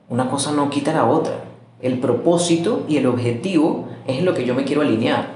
Una 0.08 0.28
cosa 0.28 0.50
no 0.52 0.68
quita 0.70 0.92
la 0.92 1.04
otra. 1.04 1.44
El 1.80 1.98
propósito 2.00 2.84
y 2.88 2.96
el 2.96 3.06
objetivo 3.06 3.88
es 4.06 4.18
en 4.18 4.24
lo 4.24 4.34
que 4.34 4.44
yo 4.44 4.54
me 4.54 4.64
quiero 4.64 4.82
alinear, 4.82 5.28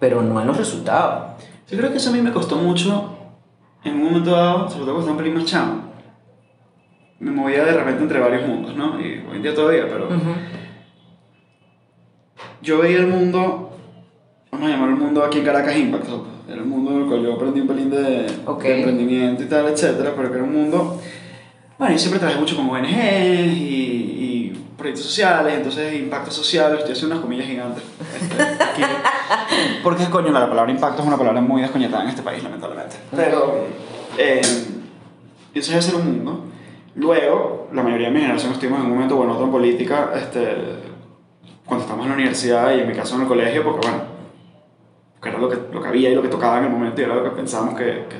pero 0.00 0.22
no 0.22 0.40
en 0.40 0.46
los 0.46 0.56
resultados. 0.56 1.32
Yo 1.70 1.76
creo 1.76 1.90
que 1.90 1.98
eso 1.98 2.10
a 2.10 2.12
mí 2.14 2.22
me 2.22 2.32
costó 2.32 2.56
mucho 2.56 3.10
en 3.84 3.94
un 3.96 4.04
momento 4.04 4.30
dado, 4.30 4.68
sobre 4.70 4.86
todo 4.86 4.94
cuando 4.94 5.00
estaba 5.00 5.12
un 5.12 5.18
pelín 5.18 5.34
más 5.34 5.44
chamo. 5.44 5.82
Me 7.20 7.30
movía 7.30 7.64
de 7.64 7.72
repente 7.72 8.02
entre 8.02 8.18
varios 8.20 8.46
mundos, 8.46 8.76
¿no? 8.76 9.00
Y 9.00 9.22
hoy 9.30 9.36
en 9.36 9.42
día 9.42 9.54
todavía, 9.54 9.86
pero 9.88 10.06
Ujú. 10.06 10.34
yo 12.60 12.78
veía 12.78 12.98
el 12.98 13.06
mundo, 13.06 13.70
vamos 14.50 14.66
a 14.66 14.70
llamar 14.70 14.90
el 14.90 14.96
mundo 14.96 15.22
aquí 15.24 15.38
en 15.38 15.44
Caracas 15.44 15.76
Impact 15.76 16.08
Hub. 16.10 16.26
Era 16.48 16.56
el 16.58 16.66
mundo 16.66 16.90
en 16.92 17.02
el 17.02 17.06
cual 17.06 17.22
yo 17.22 17.34
aprendí 17.34 17.60
un 17.60 17.66
pelín 17.68 17.90
de, 17.90 18.26
Ok. 18.46 18.62
de 18.62 18.76
emprendimiento 18.78 19.42
y 19.42 19.46
tal, 19.46 19.66
etcétera, 19.68 20.12
pero 20.16 20.28
que 20.30 20.34
era 20.36 20.44
un 20.44 20.52
mundo. 20.52 21.00
Bueno, 21.78 21.92
yo 21.94 21.98
siempre 21.98 22.18
trabajé 22.20 22.38
mucho 22.40 22.56
con 22.56 22.68
ONGs 22.68 22.92
y, 22.92 24.52
y 24.52 24.62
proyectos 24.76 25.04
sociales, 25.06 25.54
entonces 25.54 25.94
impacto 25.94 26.30
social, 26.30 26.74
estoy 26.76 26.92
haciendo 26.92 27.14
unas 27.14 27.22
comillas 27.24 27.46
gigantes. 27.46 27.82
este. 28.14 28.44
Porque, 29.82 30.04
coño, 30.10 30.30
la 30.32 30.48
palabra 30.48 30.70
impacto 30.70 31.02
es 31.02 31.08
una 31.08 31.16
palabra 31.16 31.40
muy 31.40 31.62
desconectada 31.62 32.02
en 32.04 32.10
este 32.10 32.22
país, 32.22 32.42
lamentablemente. 32.42 32.96
Pero, 33.14 33.66
eh, 34.18 34.40
eso 35.54 35.72
es 35.72 35.76
hacer 35.78 35.94
un 35.94 36.06
mundo. 36.06 36.44
Luego, 36.96 37.68
la 37.72 37.82
mayoría 37.82 38.08
de 38.08 38.14
mi 38.14 38.20
generación 38.20 38.52
estuvimos 38.52 38.80
en 38.80 38.86
un 38.86 38.92
momento 38.92 39.18
o 39.18 39.24
en 39.24 39.30
otro 39.30 39.44
en 39.46 39.50
política, 39.50 40.12
este, 40.14 40.56
cuando 41.66 41.82
estábamos 41.82 42.06
en 42.06 42.10
la 42.10 42.16
universidad 42.16 42.74
y 42.74 42.80
en 42.80 42.88
mi 42.88 42.94
caso 42.94 43.16
en 43.16 43.22
el 43.22 43.28
colegio, 43.28 43.64
porque 43.64 43.88
bueno, 43.88 44.04
que 45.20 45.28
era 45.28 45.38
lo 45.38 45.48
que, 45.48 45.58
lo 45.72 45.82
que 45.82 45.88
había 45.88 46.10
y 46.10 46.14
lo 46.14 46.22
que 46.22 46.28
tocaba 46.28 46.58
en 46.58 46.64
el 46.64 46.70
momento 46.70 47.00
y 47.00 47.04
era 47.04 47.14
lo 47.16 47.24
que 47.24 47.30
pensábamos 47.30 47.74
que, 47.74 47.84
que, 47.84 48.16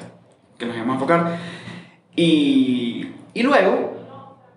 que 0.58 0.66
nos 0.66 0.74
íbamos 0.74 0.92
a 0.92 0.94
enfocar. 0.94 1.38
Y, 2.16 3.08
y 3.32 3.42
luego, 3.42 3.92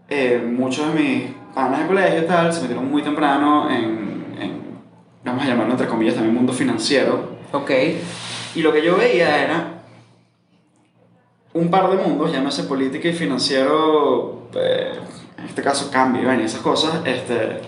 eh, 0.09 0.41
muchos 0.45 0.93
de 0.93 0.99
mis 0.99 1.23
panas 1.53 1.81
de 1.81 1.87
colegio 1.87 2.21
y 2.21 2.25
tal 2.25 2.53
se 2.53 2.61
metieron 2.61 2.89
muy 2.89 3.01
temprano 3.01 3.69
en, 3.69 4.35
en, 4.39 4.61
vamos 5.23 5.43
a 5.43 5.47
llamarlo 5.47 5.73
entre 5.73 5.87
comillas, 5.87 6.15
también 6.15 6.35
mundo 6.35 6.53
financiero. 6.53 7.37
Ok. 7.51 7.71
Y 8.55 8.61
lo 8.61 8.71
que 8.71 8.83
yo 8.83 8.97
veía 8.97 9.43
era 9.43 9.76
un 11.57 11.69
par 11.69 11.89
de 11.89 11.97
mundos, 11.97 12.31
llámese 12.31 12.63
política 12.63 13.07
y 13.07 13.13
financiero, 13.13 14.43
eh, 14.55 14.93
en 15.37 15.45
este 15.45 15.61
caso 15.61 15.89
cambio 15.91 16.33
y 16.33 16.43
esas 16.43 16.61
cosas, 16.61 17.01
este, 17.05 17.59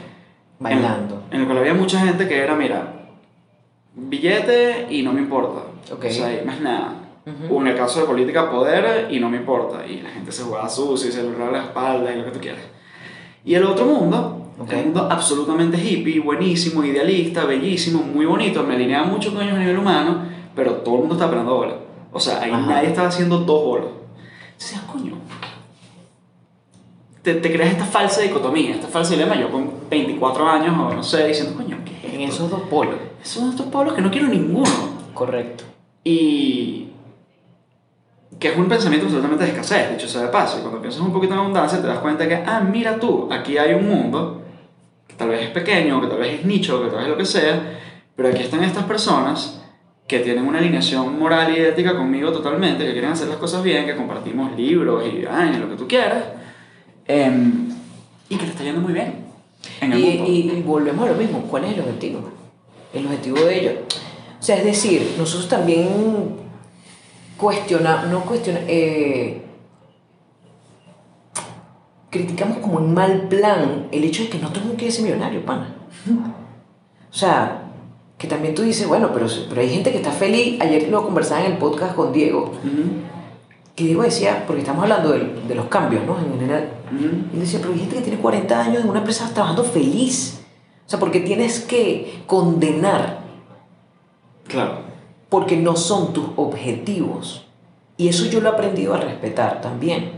Bailando. 0.60 1.24
en 1.32 1.42
el 1.42 1.46
cual 1.46 1.60
había 1.60 1.74
mucha 1.74 2.00
gente 2.00 2.28
que 2.28 2.38
era, 2.38 2.56
mira, 2.56 3.08
billete 3.96 4.88
y 4.90 5.04
no 5.04 5.14
me 5.14 5.22
importa. 5.22 5.62
Ok. 5.94 6.06
O 6.08 6.12
sea, 6.12 6.42
y 6.42 6.46
más 6.46 6.62
nada. 6.62 6.94
Ujú. 7.26 7.56
O 7.58 7.62
en 7.62 7.68
el 7.68 7.76
caso 7.76 8.00
de 8.02 8.06
política, 8.06 8.50
poder 8.50 9.08
y 9.12 9.20
no 9.20 9.30
me 9.30 9.38
importa. 9.38 9.86
Y 9.86 10.02
la 10.02 10.10
gente 10.10 10.32
se 10.32 10.44
jugaba 10.44 10.70
sucio 10.70 11.10
y 11.10 11.12
se 11.12 11.24
le 11.24 11.52
la 11.52 11.60
espalda 11.64 12.14
y 12.14 12.18
lo 12.18 12.26
que 12.26 12.32
tú 12.32 12.40
quieras. 12.40 12.62
Y 13.46 13.56
el 13.56 13.64
otro 13.64 13.86
mundo, 13.86 14.54
Ok. 14.60 14.72
un 14.74 14.84
mundo 14.86 15.08
absolutamente 15.10 15.78
hippie, 15.78 16.20
buenísimo, 16.20 16.84
idealista, 16.84 17.46
bellísimo, 17.46 18.04
muy 18.04 18.26
bonito, 18.26 18.64
me 18.64 18.76
alineaba 18.76 19.06
mucho 19.08 19.34
con 19.34 19.42
ellos 19.44 19.56
a 19.56 19.60
nivel 19.60 19.78
humano, 19.78 20.24
pero 20.56 20.74
todo 20.76 20.96
el 20.96 21.00
mundo 21.02 21.16
estaba 21.16 21.32
esperando 21.32 21.56
bola. 21.56 21.76
O 22.12 22.20
sea, 22.20 22.41
ahí 22.41 22.51
Ajá. 22.51 22.66
nadie 22.66 22.89
estaba 22.89 23.07
haciendo 23.07 23.39
dos 23.39 23.64
bolas. 23.64 23.89
Entonces, 24.53 24.80
coño. 24.91 25.18
Te, 27.22 27.36
te 27.36 27.51
creas 27.51 27.72
esta 27.72 27.86
falsa 27.86 28.22
dicotomía, 28.22 28.72
esta 28.72 28.88
falsa 28.88 29.12
dilema. 29.12 29.36
Yo 29.36 29.51
con 29.51 29.72
24 29.89 30.49
años 30.49 30.76
o 30.78 30.93
no 30.93 31.03
sé, 31.03 31.28
diciendo, 31.28 31.55
coño, 31.55 31.78
¿qué 31.86 32.07
es 32.07 32.14
En 32.14 32.22
esos 32.22 32.49
dos 32.49 32.62
polos. 32.62 32.95
Son 33.24 33.49
estos 33.49 33.68
pueblos 33.68 33.93
que 33.93 34.01
no 34.01 34.10
quiero 34.10 34.28
ninguno. 34.28 34.99
Correcto. 35.14 35.66
Y, 36.03 36.89
que 38.39 38.47
es 38.47 38.57
un 38.57 38.68
pensamiento 38.68 39.05
absolutamente 39.05 39.43
de 39.43 39.51
escasez, 39.51 39.91
dicho 39.91 40.07
sea 40.07 40.22
de 40.22 40.28
paso. 40.30 40.60
Y 40.60 40.62
cuando 40.62 40.80
piensas 40.80 41.01
un 41.01 41.12
poquito 41.12 41.34
en 41.34 41.39
abundancia, 41.39 41.82
te 41.82 41.88
das 41.88 41.99
cuenta 41.99 42.28
que, 42.28 42.36
ah, 42.36 42.62
mira 42.62 42.97
tú, 42.97 43.28
aquí 43.32 43.57
hay 43.57 43.74
un 43.74 43.88
mundo 43.88 44.41
que 45.07 45.16
tal 45.16 45.30
vez 45.30 45.41
es 45.41 45.49
pequeño, 45.49 45.99
que 45.99 46.07
tal 46.07 46.20
vez 46.20 46.39
es 46.39 46.45
nicho, 46.45 46.82
que 46.82 46.88
tal 46.88 46.97
vez 46.97 47.05
es 47.05 47.10
lo 47.10 47.18
que 47.18 47.26
sea, 47.26 47.80
pero 48.16 48.30
aquí 48.30 48.43
están 48.43 48.64
estas 48.64 48.86
personas 48.86 49.59
que 50.10 50.20
tienen 50.20 50.45
una 50.45 50.57
alineación 50.57 51.18
moral 51.20 51.55
y 51.55 51.62
ética 51.62 51.95
conmigo 51.95 52.32
totalmente, 52.32 52.84
que 52.84 52.93
quieren 52.93 53.12
hacer 53.12 53.28
las 53.28 53.38
cosas 53.38 53.62
bien, 53.64 53.86
que 53.86 53.95
compartimos 53.95 54.51
libros 54.57 55.03
y 55.05 55.24
ay, 55.30 55.55
lo 55.57 55.70
que 55.70 55.76
tú 55.76 55.88
quieras, 55.88 56.24
em, 57.07 57.70
y 58.28 58.36
que 58.36 58.43
le 58.45 58.49
está 58.51 58.64
yendo 58.64 58.82
muy 58.82 58.91
bien. 58.93 59.14
En 59.82 59.93
el 59.93 59.99
Y, 59.99 60.18
mundo. 60.18 60.32
y- 60.32 60.51
y 60.57 60.62
volvemos 60.64 61.07
a 61.07 61.12
lo 61.12 61.18
mismo, 61.18 61.41
¿cuál 61.43 61.66
es 61.66 61.74
el 61.76 61.82
objetivo? 61.82 62.22
El 62.93 63.05
objetivo 63.05 63.38
de 63.41 63.60
ellos. 63.60 63.74
O 64.39 64.43
sea, 64.43 64.57
es 64.57 64.64
decir, 64.66 65.14
nosotros 65.18 65.47
también 65.47 65.88
cuestionamos, 67.38 68.07
no 68.10 68.22
cuestionamos, 68.22 68.68
criticamos 72.10 72.57
como 72.57 72.80
en 72.80 72.93
mal 72.95 73.28
plan 73.30 73.88
el 73.91 74.03
hecho 74.03 74.24
de 74.24 74.30
que 74.30 74.39
no 74.39 74.47
todo 74.47 74.60
el 74.62 74.66
mundo 74.66 74.78
quiere 74.80 74.91
ser 74.91 75.03
millonario, 75.05 75.45
pana. 75.45 75.76
O 77.12 77.14
sea, 77.14 77.69
que 78.20 78.28
también 78.28 78.54
tú 78.54 78.62
dices, 78.64 78.88
bueno, 78.88 79.10
pero, 79.14 79.26
pero 79.50 79.62
hay 79.62 79.70
gente 79.70 79.92
que 79.92 79.98
está 79.98 80.12
feliz. 80.12 80.60
Ayer 80.62 80.90
lo 80.90 81.04
conversaba 81.04 81.46
en 81.46 81.54
el 81.54 81.58
podcast 81.58 81.96
con 81.96 82.12
Diego, 82.14 82.52
Ujú, 82.64 82.84
que 83.76 83.86
Diego 83.86 84.04
decía, 84.04 84.44
porque 84.46 84.62
estamos 84.62 84.84
hablando 84.84 85.12
del- 85.14 85.48
de, 85.48 85.56
los 85.56 85.66
cambios, 85.68 86.06
¿no? 86.06 86.20
En 86.20 86.34
general. 86.38 86.70
ujú. 86.94 87.38
Y 87.38 87.40
decía, 87.40 87.60
pero 87.62 87.74
hay 87.74 87.80
gente 87.80 87.96
que 87.96 88.02
tiene 88.02 88.20
40 88.20 88.62
años 88.62 88.84
en 88.84 88.90
una 88.90 89.00
empresa 89.00 89.32
trabajando 89.34 89.64
feliz. 89.64 90.42
O 90.86 90.90
sea, 90.90 91.00
porque 91.00 91.22
tienes 91.22 91.62
que 91.62 92.22
condenar 92.28 93.20
Claro. 94.48 94.80
porque 95.30 95.56
no 95.56 95.76
son 95.78 96.12
tus 96.14 96.26
objetivos. 96.36 97.46
Y 97.96 98.08
eso 98.10 98.26
yo 98.26 98.42
lo 98.42 98.50
he 98.50 98.52
aprendido 98.52 98.94
a 98.96 98.98
respetar 98.98 99.62
también. 99.62 100.12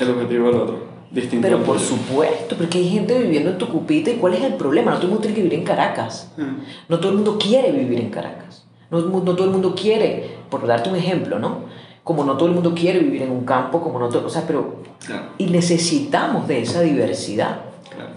El 0.00 0.10
objetivo 0.10 0.46
del 0.48 0.56
otro. 0.56 0.89
Distinto. 1.10 1.46
Pero 1.48 1.62
por 1.64 1.78
supuesto, 1.80 2.56
porque 2.56 2.78
hay 2.78 2.88
gente 2.88 3.18
viviendo 3.18 3.50
en 3.50 3.58
tu 3.58 3.68
cupita 3.68 4.10
y 4.10 4.14
cuál 4.14 4.34
es 4.34 4.42
el 4.44 4.54
problema. 4.54 4.92
No 4.92 4.96
todo 4.98 5.06
el 5.06 5.12
mundo 5.12 5.22
tiene 5.22 5.34
que 5.36 5.42
vivir 5.42 5.58
en 5.58 5.64
Caracas. 5.64 6.32
Ujú. 6.38 6.46
No 6.88 6.98
todo 7.00 7.10
el 7.10 7.16
mundo 7.16 7.38
quiere 7.38 7.72
vivir 7.72 7.98
en 8.00 8.10
Caracas. 8.10 8.64
No, 8.90 9.00
no 9.00 9.34
todo 9.36 9.44
el 9.44 9.50
mundo 9.50 9.74
quiere, 9.74 10.30
por 10.50 10.66
darte 10.66 10.88
un 10.90 10.96
ejemplo, 10.96 11.38
¿no? 11.38 11.64
Como 12.04 12.24
no 12.24 12.36
todo 12.36 12.48
el 12.48 12.54
mundo 12.54 12.74
quiere 12.74 12.98
vivir 13.00 13.22
en 13.22 13.30
un 13.30 13.44
campo, 13.44 13.80
como 13.82 13.98
no 13.98 14.08
todo, 14.08 14.26
o 14.26 14.30
sea, 14.30 14.44
pero 14.46 14.76
Claro, 15.04 15.26
y 15.38 15.46
necesitamos 15.46 16.46
de 16.48 16.62
esa 16.62 16.80
diversidad. 16.82 17.60
claro. 17.94 18.10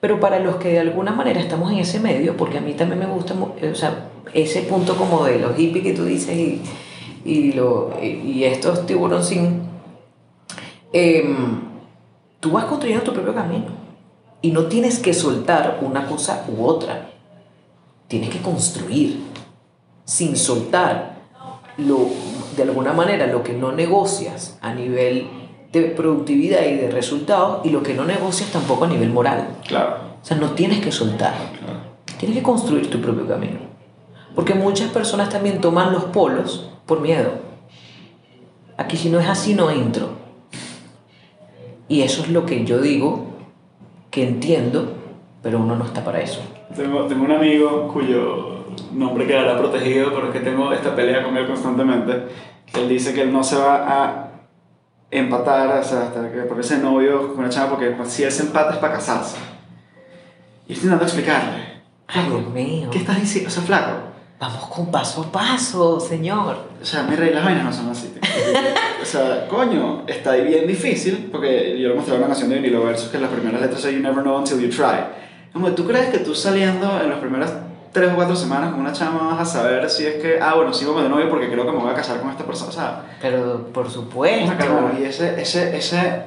Pero 0.00 0.20
para 0.20 0.38
los 0.38 0.56
que 0.56 0.68
de 0.68 0.78
alguna 0.80 1.12
manera 1.12 1.40
estamos 1.40 1.72
en 1.72 1.78
ese 1.78 1.98
medio, 2.00 2.36
porque 2.36 2.58
a 2.58 2.60
mí 2.60 2.74
también 2.74 2.98
me 3.00 3.06
gusta, 3.06 3.34
mu- 3.34 3.46
o 3.70 3.74
sea, 3.74 4.08
ese 4.34 4.62
punto 4.62 4.96
como 4.96 5.24
de 5.24 5.38
los 5.38 5.56
hippies 5.56 5.82
que 5.84 5.92
tú 5.94 6.04
dices 6.04 6.36
y, 6.36 6.60
y, 7.24 7.52
lo, 7.52 7.90
y, 8.02 8.44
estos 8.44 8.86
tiburón 8.86 9.24
sin, 9.24 9.62
em, 10.92 11.67
tú 12.40 12.52
vas 12.52 12.64
construyendo 12.64 13.04
tu 13.04 13.12
propio 13.12 13.34
camino 13.34 13.66
y 14.40 14.52
no 14.52 14.64
tienes 14.66 14.98
que 14.98 15.14
soltar 15.14 15.80
una 15.82 16.06
cosa 16.06 16.44
u 16.48 16.64
otra, 16.64 17.10
tienes 18.06 18.30
que 18.30 18.38
construir 18.38 19.20
sin 20.04 20.36
soltar 20.36 21.18
lo, 21.76 22.08
de 22.56 22.62
alguna 22.62 22.92
manera 22.92 23.26
lo 23.26 23.42
que 23.42 23.52
no 23.52 23.72
negocias 23.72 24.58
a 24.60 24.72
nivel 24.72 25.28
de 25.72 25.82
productividad 25.82 26.64
y 26.64 26.76
de 26.76 26.90
resultados 26.90 27.64
y 27.64 27.70
lo 27.70 27.82
que 27.82 27.94
no 27.94 28.04
negocias 28.04 28.50
tampoco 28.50 28.84
a 28.84 28.88
nivel 28.88 29.10
moral. 29.10 29.48
Claro, 29.66 29.96
O 30.22 30.24
sea, 30.24 30.36
no 30.36 30.52
tienes 30.52 30.80
que 30.80 30.90
soltar, 30.90 31.34
claro. 31.58 31.80
tienes 32.18 32.38
que 32.38 32.42
construir 32.42 32.88
tu 32.88 33.00
propio 33.00 33.26
camino. 33.26 33.58
Porque 34.34 34.54
muchas 34.54 34.90
personas 34.90 35.28
también 35.28 35.60
toman 35.60 35.92
los 35.92 36.04
polos 36.04 36.70
por 36.86 37.00
miedo. 37.00 37.32
Aquí 38.76 38.96
si 38.96 39.10
no 39.10 39.18
es 39.18 39.28
así 39.28 39.54
no 39.54 39.70
entro. 39.70 40.17
Y 41.88 42.02
eso 42.02 42.22
es 42.22 42.28
lo 42.28 42.44
que 42.44 42.64
yo 42.64 42.80
digo, 42.80 43.26
que 44.10 44.26
entiendo, 44.26 44.94
pero 45.42 45.58
uno 45.58 45.74
no 45.76 45.84
está 45.84 46.04
para 46.04 46.20
eso. 46.20 46.40
Tengo, 46.76 47.06
tengo 47.06 47.24
un 47.24 47.32
amigo 47.32 47.88
cuyo 47.92 48.66
nombre 48.92 49.26
quedará 49.26 49.56
protegido, 49.56 50.12
pero 50.14 50.26
es 50.28 50.32
que 50.32 50.40
tengo 50.40 50.72
esta 50.72 50.94
pelea 50.94 51.22
con 51.22 51.36
él 51.36 51.46
constantemente. 51.46 52.28
Que 52.66 52.82
él 52.82 52.88
dice 52.88 53.14
que 53.14 53.22
él 53.22 53.32
no 53.32 53.42
se 53.42 53.56
va 53.56 53.86
a 53.86 54.28
empatar, 55.10 55.78
o 55.78 55.82
sea, 55.82 56.02
hasta 56.02 56.30
que 56.30 56.42
ponerse 56.42 56.78
novio 56.78 57.28
con 57.28 57.38
una 57.38 57.48
chava, 57.48 57.70
porque 57.70 57.96
si 58.04 58.24
él 58.24 58.32
se 58.32 58.42
empata 58.42 58.72
es 58.72 58.76
para 58.76 58.94
casarse. 58.94 59.38
Y 60.66 60.74
estoy 60.74 60.88
intentando 60.88 61.04
explicarle. 61.04 61.82
Ay, 62.06 62.26
Dios 62.28 62.50
mío. 62.50 62.90
¿Qué 62.90 62.98
estás 62.98 63.18
diciendo? 63.18 63.48
O 63.48 63.50
sea, 63.50 63.62
flaco. 63.62 64.07
Vamos 64.40 64.66
con 64.68 64.86
paso 64.90 65.22
a 65.22 65.32
paso, 65.32 65.98
señor. 65.98 66.56
O 66.80 66.84
sea, 66.84 67.02
mis 67.02 67.18
reglas 67.18 67.44
vainas 67.44 67.64
no 67.64 67.72
son 67.72 67.90
así. 67.90 68.14
o 69.02 69.04
sea, 69.04 69.48
coño, 69.48 70.04
está 70.06 70.36
bien 70.36 70.66
difícil, 70.66 71.28
porque 71.32 71.76
yo 71.80 71.88
le 71.88 71.94
mostré 71.94 72.16
una 72.16 72.28
canción 72.28 72.48
de 72.50 72.56
Vinilo 72.56 72.84
Versus 72.84 73.08
que 73.08 73.18
las 73.18 73.30
primeras 73.30 73.60
letras 73.60 73.80
son 73.80 73.90
You 73.90 73.98
never 73.98 74.22
know 74.22 74.38
until 74.38 74.60
you 74.60 74.70
try. 74.70 75.04
Como, 75.52 75.72
¿tú 75.72 75.86
crees 75.86 76.10
que 76.10 76.18
tú 76.18 76.36
saliendo 76.36 77.00
en 77.00 77.10
las 77.10 77.18
primeras 77.18 77.52
tres 77.92 78.12
o 78.12 78.14
cuatro 78.14 78.36
semanas 78.36 78.70
con 78.70 78.80
una 78.80 78.92
chama 78.92 79.34
vas 79.34 79.40
a 79.40 79.44
saber 79.44 79.90
si 79.90 80.06
es 80.06 80.22
que, 80.22 80.38
ah, 80.40 80.54
bueno, 80.54 80.72
sigo 80.72 81.00
de 81.02 81.08
novio 81.08 81.28
porque 81.28 81.50
creo 81.50 81.66
que 81.66 81.72
me 81.72 81.78
voy 81.78 81.90
a 81.90 81.94
casar 81.94 82.20
con 82.20 82.30
esta 82.30 82.44
persona? 82.44 82.70
O 82.70 82.72
sea, 82.72 83.02
Pero 83.20 83.66
por 83.72 83.90
supuesto. 83.90 84.52
Y 85.00 85.02
ese, 85.02 85.40
ese, 85.40 85.76
ese 85.76 86.22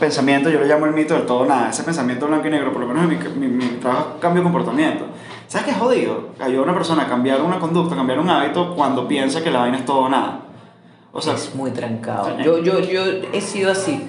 pensamiento, 0.00 0.50
yo 0.50 0.58
lo 0.58 0.66
llamo 0.66 0.86
el 0.86 0.92
mito 0.92 1.14
del 1.14 1.26
todo 1.26 1.46
nada, 1.46 1.70
ese 1.70 1.84
pensamiento 1.84 2.26
blanco 2.26 2.48
y 2.48 2.50
negro, 2.50 2.72
por 2.72 2.80
lo 2.80 2.88
menos 2.88 3.04
en 3.04 3.40
mi, 3.40 3.46
mi, 3.46 3.64
mi 3.64 3.66
trabajo 3.76 4.16
cambio 4.20 4.42
de 4.42 4.44
comportamiento. 4.50 5.06
¿Sabes 5.48 5.64
qué 5.66 5.70
es 5.72 5.76
jodido? 5.78 6.30
Ayuda 6.40 6.60
a 6.60 6.64
una 6.64 6.74
persona 6.74 7.02
a 7.04 7.06
cambiar 7.08 7.40
una 7.40 7.58
conducta, 7.60 7.94
a 7.94 7.98
cambiar 7.98 8.18
un 8.18 8.28
hábito 8.28 8.74
cuando 8.74 9.06
piensa 9.06 9.42
que 9.42 9.50
la 9.50 9.60
vaina 9.60 9.78
es 9.78 9.84
todo 9.84 10.00
o 10.00 10.08
nada. 10.08 10.40
O 11.12 11.20
sea, 11.22 11.34
es 11.34 11.54
muy 11.54 11.70
trancado. 11.70 12.36
Yo, 12.40 12.58
yo, 12.58 12.80
yo 12.80 13.02
he 13.32 13.40
sido 13.40 13.70
así. 13.72 14.06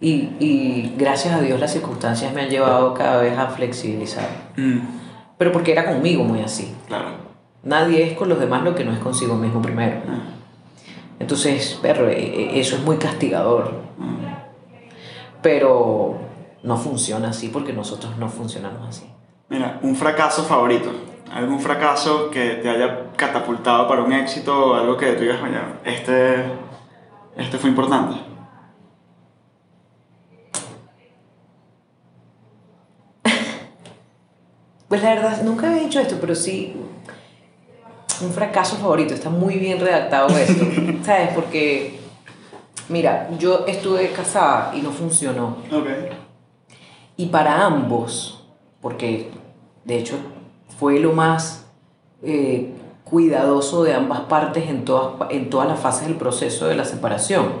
Y, 0.00 0.30
y 0.40 0.94
gracias 0.98 1.34
a 1.34 1.40
Dios 1.40 1.60
las 1.60 1.72
circunstancias 1.72 2.32
me 2.34 2.42
han 2.42 2.48
llevado 2.50 2.94
cada 2.94 3.20
vez 3.22 3.38
a 3.38 3.46
flexibilizar. 3.48 4.26
mm, 4.56 4.78
Pero 5.38 5.52
porque 5.52 5.72
era 5.72 5.86
conmigo 5.86 6.24
muy 6.24 6.40
así. 6.40 6.74
claro. 6.88 7.30
Nadie 7.62 8.02
es 8.10 8.16
con 8.16 8.30
los 8.30 8.40
demás 8.40 8.62
lo 8.64 8.74
que 8.74 8.84
no 8.84 8.92
es 8.92 8.98
consigo 9.00 9.34
mismo 9.34 9.60
primero. 9.60 10.00
Ah, 10.08 10.20
Entonces, 11.18 11.78
perro, 11.82 12.08
e- 12.08 12.14
e- 12.18 12.58
eso 12.60 12.76
es 12.76 12.82
muy 12.82 12.96
castigador. 12.96 13.72
mm. 13.98 14.24
Pero 15.42 16.18
no 16.62 16.76
funciona 16.76 17.28
así 17.30 17.48
porque 17.48 17.72
nosotros 17.72 18.16
no 18.18 18.28
funcionamos 18.28 18.88
así. 18.88 19.04
Mira, 19.50 19.80
un 19.82 19.96
fracaso 19.96 20.44
favorito. 20.44 20.92
¿Algún 21.32 21.58
fracaso 21.60 22.30
que 22.30 22.50
te 22.62 22.70
haya 22.70 23.10
catapultado 23.16 23.88
para 23.88 24.02
un 24.02 24.12
éxito 24.12 24.70
o 24.70 24.74
algo 24.74 24.96
que 24.96 25.12
tú 25.12 25.22
digas, 25.22 25.40
oye, 25.42 25.58
este, 25.84 26.44
este 27.36 27.58
fue 27.58 27.70
importante? 27.70 28.16
Pues 34.88 35.02
la 35.04 35.14
verdad, 35.14 35.42
nunca 35.42 35.68
había 35.68 35.82
dicho 35.82 36.00
esto, 36.00 36.16
pero 36.20 36.34
sí, 36.34 36.74
un 38.22 38.32
fracaso 38.32 38.74
favorito, 38.76 39.14
está 39.14 39.30
muy 39.30 39.56
bien 39.56 39.78
redactado 39.78 40.36
esto, 40.36 40.64
¿sabes? 41.04 41.30
Porque, 41.32 42.00
mira, 42.88 43.28
yo 43.38 43.66
estuve 43.68 44.10
casada 44.10 44.72
y 44.74 44.82
no 44.82 44.90
funcionó. 44.90 45.58
Ok. 45.72 45.86
Y 47.16 47.26
para 47.26 47.64
ambos, 47.64 48.44
porque 48.80 49.30
de 49.84 49.98
hecho 49.98 50.16
fue 50.78 50.98
lo 50.98 51.12
más 51.12 51.66
eh, 52.22 52.72
cuidadoso 53.04 53.82
de 53.82 53.94
ambas 53.94 54.20
partes 54.20 54.68
en 54.68 54.84
todas, 54.84 55.30
en 55.30 55.50
todas 55.50 55.68
las 55.68 55.80
fases 55.80 56.06
del 56.06 56.16
proceso 56.16 56.66
de 56.66 56.76
la 56.76 56.84
separación. 56.84 57.54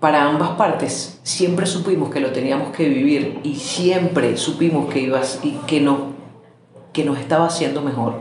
Para 0.00 0.24
ambas 0.24 0.50
partes 0.50 1.20
siempre 1.22 1.66
supimos 1.66 2.10
que 2.10 2.20
lo 2.20 2.32
teníamos 2.32 2.74
que 2.74 2.88
vivir 2.88 3.40
y 3.42 3.56
siempre 3.56 4.36
supimos 4.36 4.92
que, 4.92 5.00
ibas, 5.00 5.40
y 5.42 5.52
que, 5.66 5.80
no, 5.80 6.12
que 6.92 7.04
nos 7.04 7.18
estaba 7.18 7.46
haciendo 7.46 7.82
mejor 7.82 8.14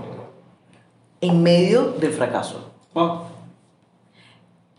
en 1.22 1.42
medio 1.42 1.92
del 1.92 2.12
fracaso. 2.12 2.72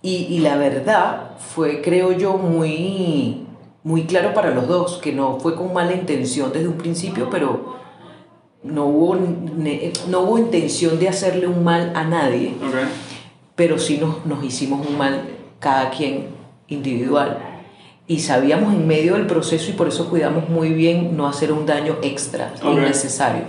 Y, 0.03 0.17
y 0.17 0.39
la 0.41 0.57
verdad 0.57 1.31
fue, 1.39 1.81
creo 1.81 2.13
yo, 2.13 2.37
muy, 2.37 3.47
muy 3.83 4.05
claro 4.05 4.35
para 4.35 4.51
los 4.51 4.69
dos, 4.69 4.99
que 4.99 5.13
no 5.13 5.41
fue 5.41 5.57
con 5.57 5.73
mala 5.73 5.95
intención 5.95 6.53
desde 6.53 6.69
un 6.69 6.77
principio, 6.77 7.31
pero 7.31 7.84
no 8.65 8.87
hubo, 8.87 9.17
no 10.09 10.21
hubo 10.21 10.39
intención 10.39 10.99
de 10.99 11.09
hacerle 11.09 11.47
un 11.47 11.63
mal 11.63 11.93
a 11.95 12.05
nadie, 12.05 12.55
pero 13.55 13.79
sí 13.79 13.99
nos, 13.99 14.25
nos 14.27 14.43
hicimos 14.43 14.87
un 14.87 14.97
mal 14.99 15.23
cada 15.61 15.91
quien 15.91 16.27
individual. 16.69 17.39
Y 18.07 18.19
sabíamos 18.21 18.75
en 18.75 18.87
medio 18.87 19.15
del 19.15 19.27
proceso 19.27 19.71
y 19.71 19.75
por 19.75 19.89
eso 19.89 20.11
cuidamos 20.11 20.49
muy 20.49 20.71
bien 20.71 21.17
no 21.17 21.27
hacer 21.27 21.53
un 21.53 21.65
daño 21.67 21.97
extra, 22.03 22.53
Ok. 22.63 22.73
innecesario. 22.73 23.43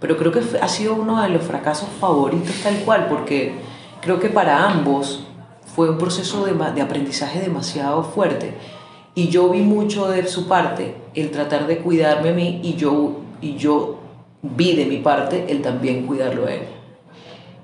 Pero 0.00 0.16
creo 0.18 0.32
que 0.32 0.40
ha 0.60 0.68
sido 0.68 0.94
uno 0.94 1.22
de 1.22 1.30
los 1.30 1.42
fracasos 1.42 1.88
favoritos 2.00 2.54
tal 2.62 2.76
cual, 2.80 3.06
porque 3.08 3.54
creo 4.02 4.20
que 4.20 4.28
para 4.28 4.68
ambos 4.70 5.26
fue 5.74 5.88
un 5.88 5.96
proceso 5.98 6.44
de, 6.44 6.52
de 6.74 6.82
aprendizaje 6.82 7.40
demasiado 7.40 8.02
fuerte. 8.02 8.52
Y 9.14 9.28
yo 9.28 9.48
vi 9.48 9.60
mucho 9.62 10.08
de 10.08 10.26
su 10.26 10.46
parte 10.46 10.94
el 11.14 11.30
tratar 11.30 11.66
de 11.66 11.78
cuidarme 11.78 12.30
a 12.30 12.32
mí 12.34 12.60
y 12.62 12.74
yo, 12.74 13.20
y 13.40 13.56
yo 13.56 13.95
vi 14.54 14.76
de 14.76 14.86
mi 14.86 14.98
parte 14.98 15.46
el 15.48 15.62
también 15.62 16.06
cuidarlo 16.06 16.46
a 16.46 16.52
él. 16.52 16.62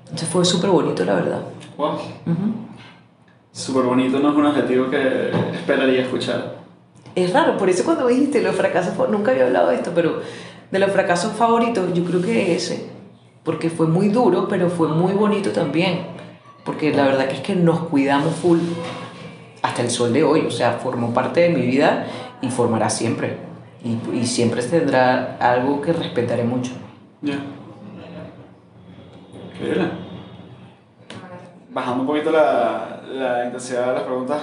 Entonces 0.03 0.29
fue 0.29 0.45
súper 0.45 0.69
bonito, 0.69 1.05
la 1.05 1.15
verdad. 1.15 1.41
Wow. 1.77 1.97
Súper 3.51 3.83
bonito 3.83 4.19
no 4.19 4.31
es 4.31 4.35
un 4.35 4.45
adjetivo 4.45 4.89
que 4.89 5.31
esperaría 5.53 6.01
escuchar. 6.01 6.63
Es 7.15 7.31
raro, 7.31 7.57
por 7.57 7.69
eso 7.69 7.83
cuando 7.83 8.05
me 8.05 8.13
dijiste 8.13 8.41
los 8.41 8.55
fracasos, 8.55 8.93
nunca 9.09 9.31
había 9.31 9.45
hablado 9.45 9.69
de 9.69 9.75
esto, 9.75 9.91
pero 9.93 10.21
de 10.71 10.79
los 10.79 10.91
fracasos 10.91 11.33
favoritos, 11.33 11.93
yo 11.93 12.03
creo 12.03 12.21
que 12.21 12.55
ese, 12.55 12.87
porque 13.43 13.69
fue 13.69 13.85
muy 13.85 14.09
duro, 14.09 14.47
pero 14.47 14.69
fue 14.69 14.87
muy 14.87 15.13
bonito 15.13 15.51
también, 15.51 16.07
porque 16.65 16.91
la 16.91 17.03
verdad 17.03 17.27
que 17.27 17.35
es 17.35 17.41
que 17.41 17.55
nos 17.55 17.81
cuidamos 17.81 18.33
full 18.33 18.57
hasta 19.61 19.83
el 19.83 19.91
sol 19.91 20.11
de 20.13 20.23
hoy, 20.23 20.45
o 20.47 20.51
sea, 20.51 20.73
formó 20.73 21.13
parte 21.13 21.41
de 21.41 21.49
mi 21.49 21.61
vida 21.61 22.07
y 22.41 22.49
formará 22.49 22.89
siempre, 22.89 23.37
y, 23.83 23.99
y 24.13 24.25
siempre 24.25 24.63
tendrá 24.63 25.37
algo 25.39 25.81
que 25.81 25.93
respetaré 25.93 26.43
mucho. 26.43 26.71
Ya. 27.21 27.39
Increíble. 29.53 29.89
Bajando 31.69 32.01
un 32.01 32.07
poquito 32.07 32.31
la, 32.31 33.01
la 33.11 33.45
intensidad 33.45 33.87
de 33.87 33.93
las 33.93 34.03
preguntas. 34.03 34.41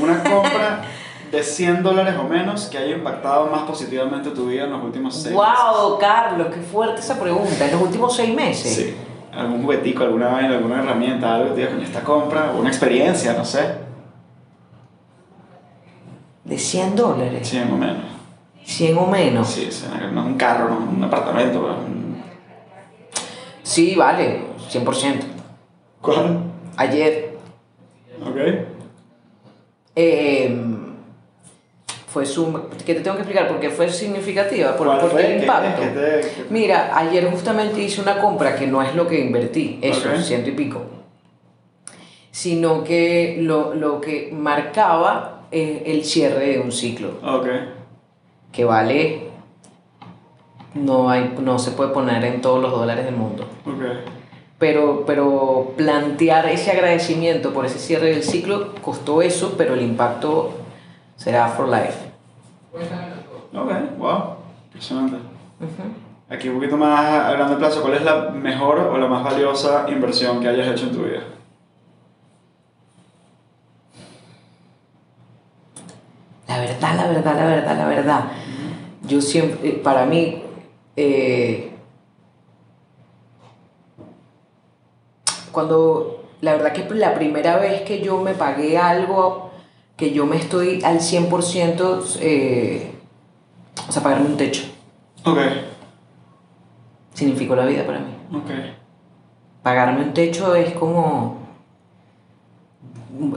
Una 0.00 0.22
compra 0.22 0.82
de 1.30 1.42
100 1.42 1.82
dólares 1.82 2.14
o 2.18 2.24
menos 2.24 2.66
que 2.66 2.78
haya 2.78 2.96
impactado 2.96 3.46
más 3.46 3.62
positivamente 3.62 4.30
tu 4.30 4.46
vida 4.46 4.64
en 4.64 4.70
los 4.70 4.82
últimos 4.82 5.14
6 5.16 5.34
¡Wow, 5.34 5.98
Carlos! 5.98 6.48
¡Qué 6.54 6.60
fuerte 6.60 7.00
esa 7.00 7.18
pregunta! 7.18 7.64
¿En 7.64 7.72
los 7.72 7.82
últimos 7.82 8.14
seis 8.14 8.34
meses? 8.34 8.74
Sí. 8.74 8.96
Algún 9.32 9.62
juguetico, 9.62 10.04
alguna 10.04 10.28
vaina, 10.28 10.54
alguna 10.54 10.80
herramienta, 10.80 11.34
algo 11.34 11.48
que 11.48 11.54
te 11.54 11.60
diga, 11.62 11.72
coño, 11.72 11.84
esta 11.84 12.02
compra, 12.02 12.52
o 12.54 12.60
una 12.60 12.68
experiencia, 12.68 13.32
no 13.32 13.44
sé. 13.44 13.78
¿De 16.44 16.56
100 16.56 16.94
dólares? 16.94 17.48
100 17.48 17.72
o 17.72 17.76
menos. 17.76 18.13
¿100 18.66 18.96
o 18.98 19.06
menos? 19.06 19.48
Sí, 19.48 19.66
es 19.68 19.84
un 20.16 20.34
carro, 20.36 20.68
no 20.70 20.80
es 20.90 20.96
un 20.96 21.04
apartamento, 21.04 21.60
un- 21.60 22.22
Sí, 23.62 23.94
vale, 23.94 24.40
100%. 24.68 25.24
¿Cuál? 26.00 26.38
Ayer 26.76 27.36
Ok. 28.22 28.36
eh, 29.96 30.56
fue 32.08 32.26
su... 32.26 32.68
¿Qué 32.84 32.94
te 32.94 33.00
tengo 33.00 33.16
que 33.16 33.22
explicar? 33.22 33.48
Porque 33.48 33.70
fue 33.70 33.88
significativa, 33.90 34.76
por, 34.76 34.86
el 35.20 35.26
¿Qué- 35.26 35.38
impacto. 35.40 35.82
qué 35.82 35.88
te- 35.88 36.20
qué- 36.20 36.44
Mira, 36.50 36.96
ayer 36.96 37.28
justamente 37.30 37.80
hice 37.82 38.00
una 38.00 38.18
compra 38.20 38.54
que 38.54 38.66
no 38.66 38.82
es 38.82 38.94
lo 38.94 39.06
que 39.08 39.18
invertí, 39.20 39.78
eso, 39.82 40.08
Ok. 40.10 40.16
ciento 40.20 40.50
y 40.50 40.52
pico. 40.52 40.82
Sino 42.30 42.84
que 42.84 43.38
lo, 43.40 43.74
lo 43.74 44.00
que 44.00 44.30
marcaba 44.32 45.46
eh, 45.50 45.82
el 45.86 46.04
cierre 46.04 46.48
de 46.52 46.58
un 46.60 46.70
ciclo, 46.72 47.18
Ok. 47.24 47.46
Que 48.54 48.64
vale... 48.64 49.30
No, 50.74 51.08
hay, 51.08 51.34
no 51.40 51.58
se 51.58 51.70
puede 51.70 51.90
poner 51.90 52.24
en 52.24 52.40
todos 52.40 52.60
los 52.60 52.72
dólares 52.72 53.04
del 53.04 53.14
mundo. 53.14 53.44
Ok. 53.64 53.82
pero, 54.58 55.04
pero 55.06 55.72
plantear 55.76 56.46
ese 56.46 56.70
agradecimiento 56.72 57.52
por 57.52 57.66
ese 57.66 57.78
cierre 57.78 58.06
del 58.06 58.24
ciclo 58.24 58.74
costó 58.82 59.22
eso, 59.22 59.54
pero 59.56 59.74
el 59.74 59.82
impacto 59.82 60.52
será 61.16 61.48
for 61.48 61.68
life. 61.68 61.98
Ok, 63.52 63.70
wow. 63.98 64.36
Impresionante. 64.66 65.16
Aquí 66.28 66.48
un 66.48 66.56
poquito 66.56 66.76
más 66.76 67.04
a 67.04 67.32
grande 67.32 67.56
plazo, 67.56 67.82
¿cuál 67.82 67.94
es 67.94 68.02
la 68.02 68.30
mejor 68.30 68.78
o 68.78 68.98
la 68.98 69.06
más 69.06 69.22
valiosa 69.22 69.86
inversión 69.88 70.40
que 70.40 70.48
hayas 70.48 70.68
hecho 70.68 70.86
en 70.86 70.92
tu 70.92 71.02
vida? 71.04 71.20
La 76.48 76.58
verdad, 76.58 76.96
la 76.96 77.06
verdad, 77.06 77.36
la 77.36 77.46
verdad, 77.46 77.76
la 77.76 77.86
verdad. 77.86 78.24
Yo 79.06 79.20
siempre, 79.20 79.68
eh, 79.68 79.72
para 79.82 80.06
mí, 80.06 80.42
eh, 80.96 81.70
cuando, 85.52 86.24
la 86.40 86.52
verdad 86.52 86.72
que 86.72 86.88
la 86.94 87.14
primera 87.14 87.58
vez 87.58 87.82
que 87.82 88.00
yo 88.00 88.20
me 88.20 88.34
pagué 88.34 88.78
algo, 88.78 89.50
que 89.96 90.12
yo 90.12 90.26
me 90.26 90.36
estoy 90.36 90.82
al 90.84 91.00
100%, 91.00 92.16
eh, 92.20 92.92
o 93.88 93.92
sea, 93.92 94.02
pagarme 94.02 94.26
un 94.26 94.36
techo, 94.36 94.64
Ok, 95.24 95.38
significó 97.14 97.54
la 97.56 97.66
vida 97.66 97.86
para 97.86 98.00
mí. 98.00 98.12
ok. 98.36 98.50
Pagarme 99.62 100.02
un 100.04 100.12
techo 100.12 100.54
es 100.54 100.74
como 100.74 101.38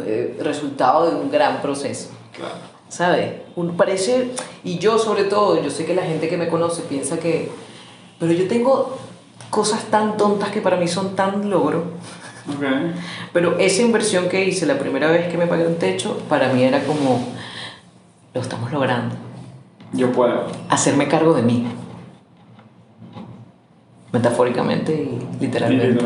eh, 0.06 0.38
resultado 0.42 1.10
de 1.10 1.16
un 1.16 1.32
gran 1.32 1.62
proceso, 1.62 2.10
Claro. 2.34 2.56
¿Sabes? 2.90 3.34
Un, 3.56 3.76
parece, 3.78 4.32
y 4.64 4.78
yo 4.80 4.98
sobre 5.00 5.24
todo, 5.26 5.62
yo 5.62 5.70
sé 5.70 5.86
que 5.86 5.96
la 5.96 6.04
gente 6.04 6.30
que 6.30 6.38
me 6.38 6.48
conoce 6.48 6.84
piensa 6.84 7.18
que, 7.20 7.52
pero 8.20 8.32
yo 8.32 8.48
tengo 8.48 8.98
cosas 9.50 9.86
tan 9.86 10.18
tontas 10.18 10.50
que 10.52 10.62
para 10.62 10.78
mí 10.78 10.88
son 10.88 11.16
tan 11.16 11.50
logro, 11.50 11.86
Ok. 12.50 12.64
pero 13.34 13.58
esa 13.60 13.82
inversión 13.82 14.30
que 14.30 14.46
hice 14.46 14.66
la 14.66 14.78
primera 14.80 15.10
vez 15.12 15.28
que 15.30 15.38
me 15.38 15.48
pagué 15.48 15.68
un 15.68 15.76
techo, 15.76 16.18
para 16.30 16.52
mí 16.54 16.64
era 16.64 16.84
como, 16.84 17.20
lo 18.34 18.42
estamos 18.42 18.72
logrando, 18.72 19.16
Yo 19.94 20.12
puedo. 20.12 20.48
hacerme 20.70 21.08
cargo 21.08 21.34
de 21.34 21.42
mí, 21.44 21.68
metafóricamente 24.12 24.94
y 24.94 25.42
literalmente. 25.44 26.04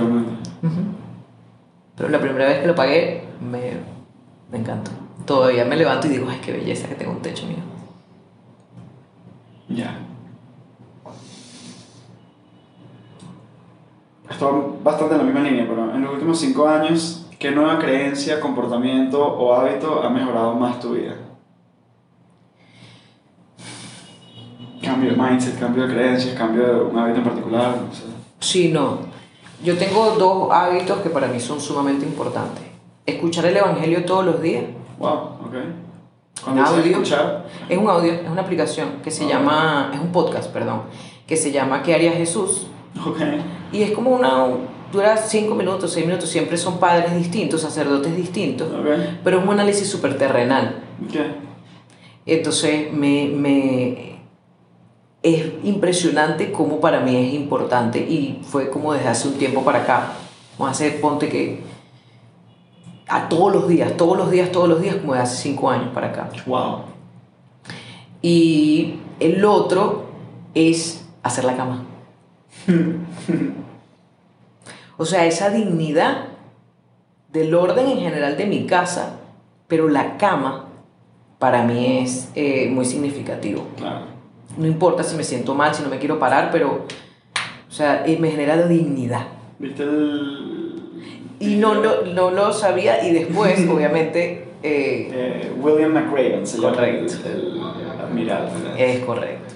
Pero 1.96 2.10
la 2.10 2.20
primera 2.20 2.46
vez 2.48 2.60
que 2.62 2.68
lo 2.68 2.76
pagué, 2.76 3.24
me, 3.42 3.74
me 4.52 4.58
encantó. 4.58 4.92
Todavía 5.26 5.66
me 5.66 5.76
levanto 5.76 6.08
y 6.08 6.12
digo, 6.12 6.28
ay, 6.30 6.40
qué 6.44 6.52
belleza 6.52 6.88
que 6.88 6.96
tengo 6.96 7.12
un 7.12 7.22
techo 7.22 7.46
mío. 7.46 7.58
Ya. 9.70 10.00
Esto 14.30 14.46
va 14.46 14.92
bastante 14.92 15.16
en 15.16 15.20
la 15.20 15.26
misma 15.26 15.42
línea, 15.42 15.66
pero 15.68 15.94
en 15.94 16.02
los 16.02 16.14
últimos 16.14 16.40
cinco 16.40 16.68
años, 16.68 17.28
¿qué 17.38 17.52
nueva 17.52 17.80
creencia, 17.80 18.40
comportamiento 18.40 19.22
o 19.22 19.54
hábito 19.54 20.02
ha 20.04 20.10
mejorado 20.10 20.56
más 20.56 20.80
tu 20.80 20.94
vida? 20.94 21.16
Cambio 24.82 25.12
de 25.12 25.18
mindset, 25.18 25.60
cambio 25.60 25.86
de 25.86 25.94
creencias, 25.94 26.36
cambio 26.36 26.66
de 26.66 26.82
un 26.82 26.98
hábito 26.98 27.20
en 27.20 27.24
particular, 27.24 27.78
no 27.78 27.94
sé. 27.94 28.04
Sí, 28.40 28.70
no. 28.70 29.00
Yo 29.64 29.78
tengo 29.78 30.16
dos 30.18 30.52
hábitos 30.52 31.00
que 31.02 31.10
para 31.10 31.28
mí 31.28 31.40
son 31.40 31.62
sumamente 31.62 32.06
importantes. 32.06 32.64
Escuchar 33.06 33.46
el 33.46 33.58
Evangelio 33.58 34.04
todos 34.06 34.26
los 34.26 34.42
días. 34.42 34.64
Wow, 35.02 35.14
ok. 35.48 35.56
Cuando 36.44 36.64
Audio. 36.64 36.84
escuchar, 36.92 37.46
Es 37.70 37.78
un 37.78 37.88
audio, 37.90 38.14
es 38.14 38.30
una 38.30 38.42
aplicación 38.42 38.90
que 39.04 39.12
se 39.12 39.26
Ah. 39.26 39.30
llama, 39.30 39.92
es 39.94 40.00
un 40.00 40.12
podcast, 40.12 40.52
perdón, 40.52 40.84
que 41.28 41.36
se 41.38 41.52
llama 41.52 41.82
¿Qué 41.84 41.94
haría 41.94 42.12
Jesús? 42.14 42.68
ok, 43.06 43.18
Y 43.72 43.84
es 43.84 43.92
como 43.92 44.12
una, 44.12 44.48
dura 44.92 45.16
cinco 45.18 45.56
minutos, 45.56 45.92
seis 45.94 46.06
minutos, 46.06 46.30
siempre 46.30 46.58
son 46.58 46.78
padres 46.80 47.16
distintos, 47.16 47.62
sacerdotes 47.62 48.16
distintos, 48.16 48.68
ok, 48.72 48.88
pero 49.24 49.40
es 49.40 49.44
un 49.46 49.52
análisis 49.52 49.90
súper 49.90 50.18
terrenal. 50.18 50.76
ok. 51.06 51.16
Entonces 52.26 52.92
me, 52.94 53.28
me 53.28 54.12
es 55.24 55.46
impresionante 55.64 56.52
cómo 56.52 56.80
para 56.80 57.00
mí 57.02 57.16
es 57.16 57.34
importante 57.34 58.00
y 58.00 58.42
fue 58.44 58.70
como 58.70 58.94
desde 58.94 59.08
hace 59.10 59.28
un 59.28 59.36
tiempo 59.36 59.64
para 59.64 59.80
acá. 59.84 60.14
Vamos 60.58 60.70
a 60.70 60.72
hacer, 60.72 61.00
ponte 61.02 61.30
que 61.30 61.62
a 63.08 63.30
todos 63.30 63.54
los 63.54 63.68
días, 63.68 63.98
todos 63.98 64.18
los 64.18 64.32
días, 64.32 64.52
todos 64.52 64.70
los 64.70 64.82
días, 64.82 64.96
como 64.98 65.14
de 65.14 65.20
hace 65.20 65.38
cinco 65.38 65.70
años 65.70 65.90
para 65.94 66.08
acá. 66.08 66.30
Wow. 66.46 66.82
Y 68.22 68.96
el 69.20 69.44
otro 69.46 70.06
es 70.54 71.06
hacer 71.24 71.44
la 71.46 71.56
cama. 71.56 71.84
O 74.98 75.06
sea, 75.06 75.26
esa 75.26 75.50
dignidad 75.50 76.26
del 77.32 77.56
orden 77.56 77.88
en 77.88 78.00
general 78.00 78.38
de 78.38 78.46
mi 78.46 78.66
casa, 78.66 79.20
pero 79.68 79.88
la 79.90 80.18
cama 80.18 80.68
para 81.40 81.64
mí 81.64 82.00
es 82.00 82.30
eh, 82.36 82.70
muy 82.70 82.86
significativo. 82.86 83.66
Claro. 83.78 84.06
No 84.58 84.68
importa 84.68 85.04
si 85.04 85.16
me 85.16 85.24
siento 85.24 85.56
mal, 85.56 85.74
si 85.74 85.82
no 85.82 85.90
me 85.90 85.98
quiero 85.98 86.20
parar, 86.20 86.50
pero, 86.52 86.86
o 87.68 87.72
sea, 87.72 88.06
eh, 88.06 88.18
me 88.20 88.30
genera 88.30 88.68
dignidad. 88.68 89.26
¿Viste 89.58 89.84
el. 89.84 90.51
Y 91.42 91.56
no 91.56 91.74
lo, 91.76 92.06
no 92.06 92.32
lo 92.32 92.54
sabía 92.54 93.06
y 93.06 93.14
después, 93.14 93.68
obviamente, 93.70 94.46
eh, 94.64 95.10
Eh, 95.12 95.52
William 95.60 95.92
McRaven 95.94 96.46
se 96.46 96.60
llama 96.62 96.88
el, 96.88 97.06
el 97.08 97.62
admiral. 98.00 98.50
es 98.78 99.00
correcto. 99.00 99.56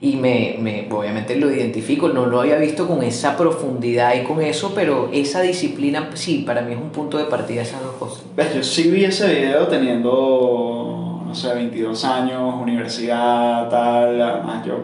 Y 0.00 0.14
me, 0.14 0.56
me, 0.60 0.86
obviamente 0.92 1.34
lo 1.34 1.50
identifico, 1.50 2.08
no 2.08 2.26
lo 2.26 2.40
había 2.40 2.56
visto 2.56 2.86
con 2.86 3.02
esa 3.02 3.36
profundidad 3.36 4.14
y 4.14 4.22
con 4.22 4.40
eso, 4.40 4.72
pero 4.72 5.10
esa 5.12 5.40
disciplina, 5.42 6.10
sí, 6.14 6.44
para 6.46 6.62
mí 6.62 6.72
es 6.72 6.78
un 6.78 6.90
punto 6.90 7.18
de 7.18 7.24
partida 7.24 7.62
esas 7.62 7.82
dos 7.82 7.94
cosas. 7.96 8.22
¿Ves? 8.36 8.54
Yo 8.54 8.62
sí 8.62 8.90
vi 8.90 9.04
ese 9.04 9.26
video 9.26 9.66
teniendo, 9.66 11.22
no 11.26 11.34
sé, 11.34 11.52
22 11.52 12.04
años, 12.04 12.54
universidad, 12.60 13.68
tal. 13.68 14.22
Además, 14.22 14.64
yo 14.64 14.74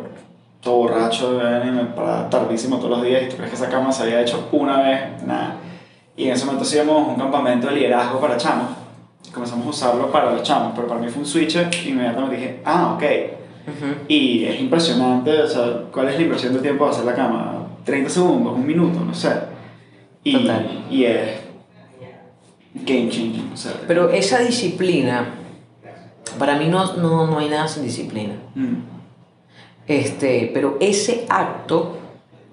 todo 0.60 0.74
borracho, 0.78 1.36
ven, 1.38 1.68
y 1.68 1.70
me 1.70 1.84
paraba 1.84 2.28
tardísimo 2.28 2.78
todos 2.78 2.90
los 2.90 3.02
días. 3.04 3.22
¿Y 3.22 3.28
tú 3.28 3.36
crees 3.36 3.50
que 3.50 3.56
esa 3.56 3.68
cama 3.68 3.92
se 3.92 4.02
había 4.02 4.20
hecho 4.20 4.48
una 4.52 4.82
vez? 4.82 5.22
Nada. 5.24 5.58
Y 6.16 6.26
en 6.26 6.32
ese 6.32 6.44
momento 6.44 6.64
hacíamos 6.64 7.08
un 7.08 7.16
campamento 7.16 7.66
de 7.68 7.74
liderazgo 7.74 8.20
para 8.20 8.36
chamos. 8.36 8.68
Comenzamos 9.32 9.66
a 9.66 9.70
usarlo 9.70 10.12
para 10.12 10.30
los 10.32 10.42
chamos, 10.42 10.72
pero 10.76 10.86
para 10.86 11.00
mí 11.00 11.08
fue 11.08 11.20
un 11.22 11.26
switch. 11.26 11.56
Inmediatamente 11.86 12.36
dije, 12.36 12.60
ah, 12.64 12.92
ok. 12.94 13.02
Y 14.08 14.44
es 14.44 14.60
impresionante, 14.60 15.42
o 15.42 15.48
sea, 15.48 15.82
¿cuál 15.92 16.08
es 16.08 16.16
la 16.16 16.22
inversión 16.22 16.52
de 16.52 16.60
tiempo 16.60 16.84
de 16.84 16.90
hacer 16.90 17.04
la 17.04 17.14
cama? 17.14 17.66
30 17.84 18.10
segundos, 18.10 18.52
un 18.54 18.66
minuto, 18.66 19.00
no 19.00 19.14
sé. 19.14 19.32
Y, 20.22 20.32
Total. 20.38 20.84
y 20.90 21.04
es 21.04 21.30
game 22.74 23.08
changing. 23.08 23.50
O 23.52 23.56
sea, 23.56 23.72
Pero 23.86 24.10
esa 24.10 24.38
disciplina, 24.40 25.26
para 26.38 26.56
mí 26.56 26.66
no, 26.68 26.94
no, 26.96 27.26
no 27.26 27.38
hay 27.38 27.48
nada 27.48 27.66
sin 27.66 27.82
disciplina. 27.84 28.34
mm, 28.54 28.74
Este, 29.88 30.50
pero 30.54 30.76
ese 30.80 31.26
acto 31.28 31.96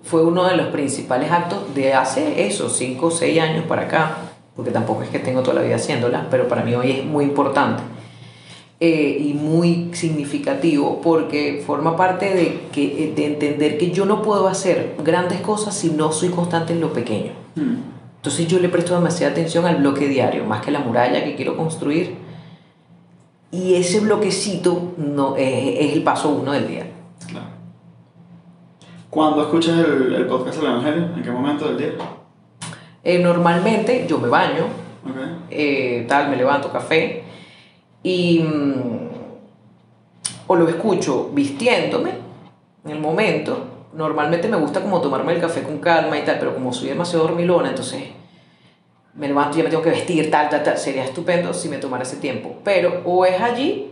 fue 0.03 0.23
uno 0.23 0.45
de 0.45 0.55
los 0.55 0.67
principales 0.67 1.31
actos 1.31 1.73
de 1.75 1.93
hace 1.93 2.47
eso, 2.47 2.69
5 2.69 3.05
o 3.05 3.11
6 3.11 3.39
años 3.39 3.65
para 3.65 3.83
acá, 3.83 4.17
porque 4.55 4.71
tampoco 4.71 5.03
es 5.03 5.09
que 5.09 5.19
tengo 5.19 5.41
toda 5.41 5.55
la 5.55 5.61
vida 5.61 5.75
haciéndola, 5.75 6.27
pero 6.29 6.47
para 6.47 6.63
mí 6.63 6.73
hoy 6.73 6.91
es 6.91 7.05
muy 7.05 7.23
importante 7.25 7.83
eh, 8.79 9.17
y 9.19 9.33
muy 9.33 9.91
significativo 9.93 11.01
porque 11.01 11.63
forma 11.65 11.95
parte 11.95 12.33
de, 12.33 12.61
que, 12.71 13.03
eh, 13.03 13.13
de 13.15 13.25
entender 13.27 13.77
que 13.77 13.91
yo 13.91 14.05
no 14.05 14.21
puedo 14.23 14.47
hacer 14.47 14.95
grandes 15.03 15.39
cosas 15.41 15.75
si 15.75 15.91
no 15.91 16.11
soy 16.11 16.29
constante 16.29 16.73
en 16.73 16.81
lo 16.81 16.91
pequeño. 16.91 17.31
mm, 17.55 17.75
Entonces 18.17 18.47
yo 18.47 18.59
le 18.59 18.69
presto 18.69 18.95
demasiada 18.95 19.33
atención 19.33 19.65
al 19.65 19.77
bloque 19.77 20.07
diario, 20.07 20.45
más 20.45 20.63
que 20.63 20.71
la 20.71 20.79
muralla 20.79 21.23
que 21.23 21.35
quiero 21.35 21.55
construir. 21.55 22.15
Y 23.51 23.75
ese 23.75 23.99
bloquecito 23.99 24.93
no, 24.97 25.35
es, 25.35 25.79
es 25.79 25.93
el 25.93 26.03
paso 26.03 26.29
uno 26.29 26.53
del 26.53 26.67
día. 26.67 26.87
¿Cuándo 29.11 29.41
escuchas 29.41 29.77
el, 29.79 30.15
el 30.15 30.25
podcast 30.25 30.57
del 30.57 30.67
Evangelio? 30.71 31.03
¿En 31.17 31.21
qué 31.21 31.29
momento 31.31 31.65
del 31.67 31.77
día? 31.77 31.89
Eh, 33.03 33.19
normalmente 33.19 34.05
yo 34.07 34.17
me 34.19 34.29
baño, 34.29 34.63
Ok. 35.05 35.17
eh, 35.49 36.05
tal, 36.07 36.29
me 36.29 36.37
levanto 36.37 36.71
café 36.71 37.23
y 38.03 38.39
mm, 38.39 39.09
o 40.47 40.55
lo 40.55 40.67
escucho 40.69 41.29
vistiéndome 41.33 42.11
en 42.85 42.91
el 42.91 42.99
momento. 42.99 43.65
Normalmente 43.93 44.47
me 44.47 44.55
gusta 44.55 44.81
como 44.81 45.01
tomarme 45.01 45.33
el 45.33 45.41
café 45.41 45.61
con 45.63 45.79
calma 45.79 46.17
y 46.17 46.21
tal, 46.23 46.39
pero 46.39 46.53
como 46.53 46.71
soy 46.71 46.87
demasiado 46.87 47.27
dormilona, 47.27 47.67
entonces 47.69 48.03
me 49.15 49.27
levanto 49.27 49.55
y 49.55 49.57
ya 49.57 49.63
me 49.65 49.69
tengo 49.69 49.83
que 49.83 49.89
vestir, 49.89 50.31
tal, 50.31 50.47
tal, 50.47 50.63
tal. 50.63 50.77
Sería 50.77 51.03
estupendo 51.03 51.53
si 51.53 51.67
me 51.67 51.77
tomara 51.79 52.03
ese 52.03 52.15
tiempo. 52.15 52.55
Pero 52.63 53.01
o 53.03 53.25
es 53.25 53.41
allí, 53.41 53.90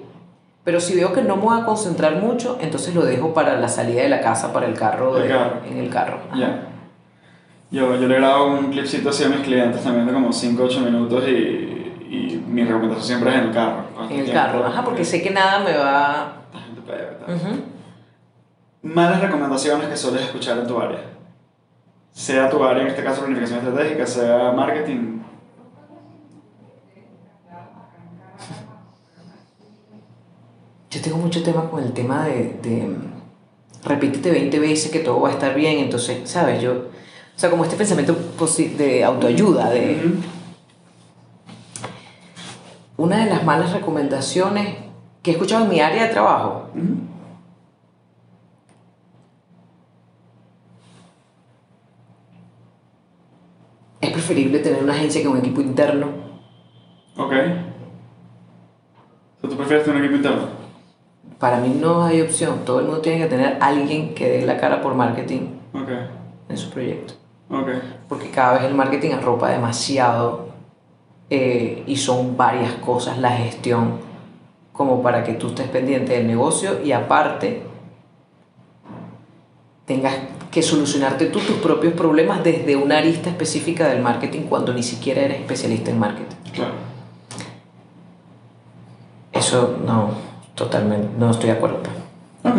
pero 0.69 0.79
si 0.79 0.95
veo 0.95 1.11
que 1.13 1.23
no 1.23 1.35
me 1.37 1.41
voy 1.41 1.59
a 1.59 1.65
concentrar 1.65 2.17
mucho, 2.17 2.59
entonces 2.61 2.93
lo 2.93 3.01
dejo 3.03 3.33
para 3.33 3.59
la 3.59 3.67
salida 3.67 4.03
de 4.03 4.09
la 4.09 4.21
casa, 4.21 4.53
para 4.53 4.67
el 4.67 4.75
carro, 4.75 5.17
El 5.17 5.23
de- 5.23 5.29
carro. 5.29 5.53
en 5.67 5.77
el 5.79 5.89
carro. 5.89 6.19
Ya. 6.35 6.67
Yo, 7.71 7.95
yo 7.95 8.07
le 8.07 8.17
grabo 8.17 8.51
un 8.51 8.69
clipcito 8.69 9.09
así 9.09 9.23
a 9.23 9.29
mis 9.29 9.39
clientes 9.39 9.81
también 9.81 10.05
de 10.05 10.13
como 10.13 10.31
5 10.31 10.61
8 10.63 10.79
minutos 10.81 11.23
y, 11.27 11.31
y 11.31 12.43
mi 12.47 12.63
recomendación 12.63 13.03
siempre 13.03 13.31
es 13.31 13.35
en 13.37 13.47
el 13.47 13.51
carro. 13.51 13.77
En 14.11 14.19
el 14.19 14.25
tiempo, 14.25 14.31
carro, 14.33 14.65
ajá, 14.67 14.83
porque 14.83 15.03
sé 15.03 15.23
que 15.23 15.31
nada 15.31 15.57
me 15.63 15.75
va... 15.75 16.33
Malas 18.83 19.21
recomendaciones 19.21 19.87
que 19.87 19.97
sueles 19.97 20.21
escuchar 20.21 20.59
en 20.59 20.67
tu 20.67 20.79
área. 20.79 20.99
Sea 22.11 22.47
tu 22.47 22.63
área, 22.63 22.83
en 22.83 22.89
este 22.89 23.03
caso 23.03 23.21
planificación 23.21 23.57
estratégica, 23.59 24.05
sea 24.05 24.51
marketing. 24.51 25.18
Yo 30.89 31.01
tengo 31.01 31.17
mucho 31.17 31.43
tema 31.43 31.69
con 31.69 31.83
el 31.83 31.93
tema 31.93 32.25
de, 32.25 32.57
de 32.63 32.95
repítete 33.83 34.31
20 34.31 34.59
veces 34.59 34.91
que 34.91 34.99
todo 34.99 35.21
va 35.21 35.29
a 35.29 35.33
estar 35.33 35.53
bien, 35.53 35.79
entonces, 35.79 36.27
¿sabes? 36.27 36.61
Yo, 36.61 36.73
o 36.73 37.39
sea, 37.39 37.49
como 37.49 37.63
este 37.63 37.77
pensamiento 37.77 38.17
de 38.77 39.03
autoayuda, 39.03 39.69
de 39.69 40.13
una 42.97 43.23
de 43.23 43.29
las 43.29 43.45
malas 43.45 43.71
recomendaciones 43.71 44.77
que 45.21 45.31
he 45.31 45.33
escuchado 45.35 45.65
en 45.65 45.69
mi 45.69 45.79
área 45.79 46.07
de 46.07 46.09
trabajo, 46.09 46.69
es 54.01 54.11
preferible 54.11 54.59
tener 54.59 54.83
una 54.83 54.93
agencia 54.93 55.21
que 55.21 55.27
un 55.27 55.37
equipo 55.37 55.61
interno. 55.61 56.07
Ok. 57.15 57.31
O 57.31 59.41
sea, 59.41 59.49
¿Tú 59.49 59.55
prefieres 59.55 59.85
tener 59.85 60.01
un 60.01 60.05
equipo 60.05 60.17
interno? 60.17 60.58
Para 61.39 61.57
mí 61.59 61.69
no 61.79 62.03
hay 62.03 62.21
opción, 62.21 62.59
todo 62.65 62.79
el 62.79 62.85
mundo 62.85 63.01
tiene 63.01 63.19
que 63.19 63.27
tener 63.27 63.57
alguien 63.61 64.13
que 64.13 64.29
dé 64.29 64.45
la 64.45 64.57
cara 64.57 64.81
por 64.81 64.93
marketing 64.95 65.41
Ok. 65.73 65.89
en 66.49 66.57
su 66.57 66.69
proyecto. 66.69 67.13
Ok. 67.51 67.67
porque 68.07 68.29
cada 68.29 68.53
vez 68.55 68.63
el 68.65 68.75
marketing 68.75 69.11
arropa 69.13 69.49
demasiado 69.49 70.49
eh, 71.31 71.83
y 71.87 71.95
son 71.95 72.37
varias 72.37 72.73
cosas 72.73 73.17
la 73.17 73.31
gestión 73.31 73.93
como 74.71 75.01
para 75.01 75.23
que 75.23 75.33
tú 75.33 75.47
estés 75.47 75.67
pendiente 75.67 76.13
del 76.13 76.27
negocio 76.27 76.79
y 76.83 76.91
aparte 76.91 77.63
tengas 79.85 80.13
que 80.51 80.61
solucionarte 80.61 81.25
tú 81.27 81.39
tus 81.39 81.55
propios 81.57 81.93
problemas 81.93 82.43
desde 82.43 82.75
una 82.75 82.97
arista 82.99 83.29
específica 83.29 83.87
del 83.87 84.01
marketing 84.03 84.41
cuando 84.41 84.71
ni 84.73 84.83
siquiera 84.83 85.21
eres 85.21 85.39
especialista 85.39 85.89
en 85.89 85.99
marketing. 85.99 86.35
Claro. 86.53 86.73
Eso 89.31 89.77
no, 89.85 90.11
totalmente, 90.59 91.07
no 91.17 91.31
estoy 91.31 91.47
de 91.47 91.55
acuerdo. 91.55 91.77
Ok. 92.43 92.53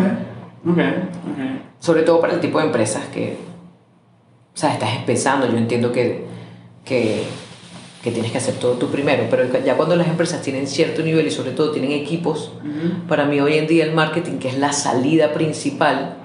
Ok. 0.67 0.77
Ok. 0.77 1.39
Sobre 1.79 2.03
todo 2.03 2.19
para 2.19 2.33
el 2.33 2.39
tipo 2.39 2.59
de 2.59 2.65
empresas 2.65 3.05
que, 3.13 3.37
o 4.53 4.57
sea, 4.57 4.73
estás 4.73 4.95
empezando, 4.95 5.47
yo 5.49 5.57
entiendo 5.57 5.91
que, 5.91 6.25
que, 6.83 7.23
que 8.03 8.11
tienes 8.11 8.31
que 8.31 8.37
hacer 8.39 8.55
todo 8.55 8.73
tú 8.73 8.87
primero, 8.89 9.25
pero 9.29 9.43
ya 9.63 9.77
cuando 9.77 9.95
las 9.95 10.07
empresas 10.07 10.41
tienen 10.41 10.67
cierto 10.67 11.01
nivel 11.01 11.25
y 11.27 11.31
sobre 11.31 11.51
todo 11.51 11.71
tienen 11.71 11.91
equipos, 11.91 12.51
Ujú. 12.59 13.07
para 13.07 13.25
mí 13.25 13.39
hoy 13.39 13.55
en 13.55 13.67
día 13.67 13.85
el 13.85 13.93
marketing, 13.93 14.37
que 14.39 14.49
es 14.49 14.57
la 14.57 14.73
salida 14.73 15.31
principal, 15.33 16.15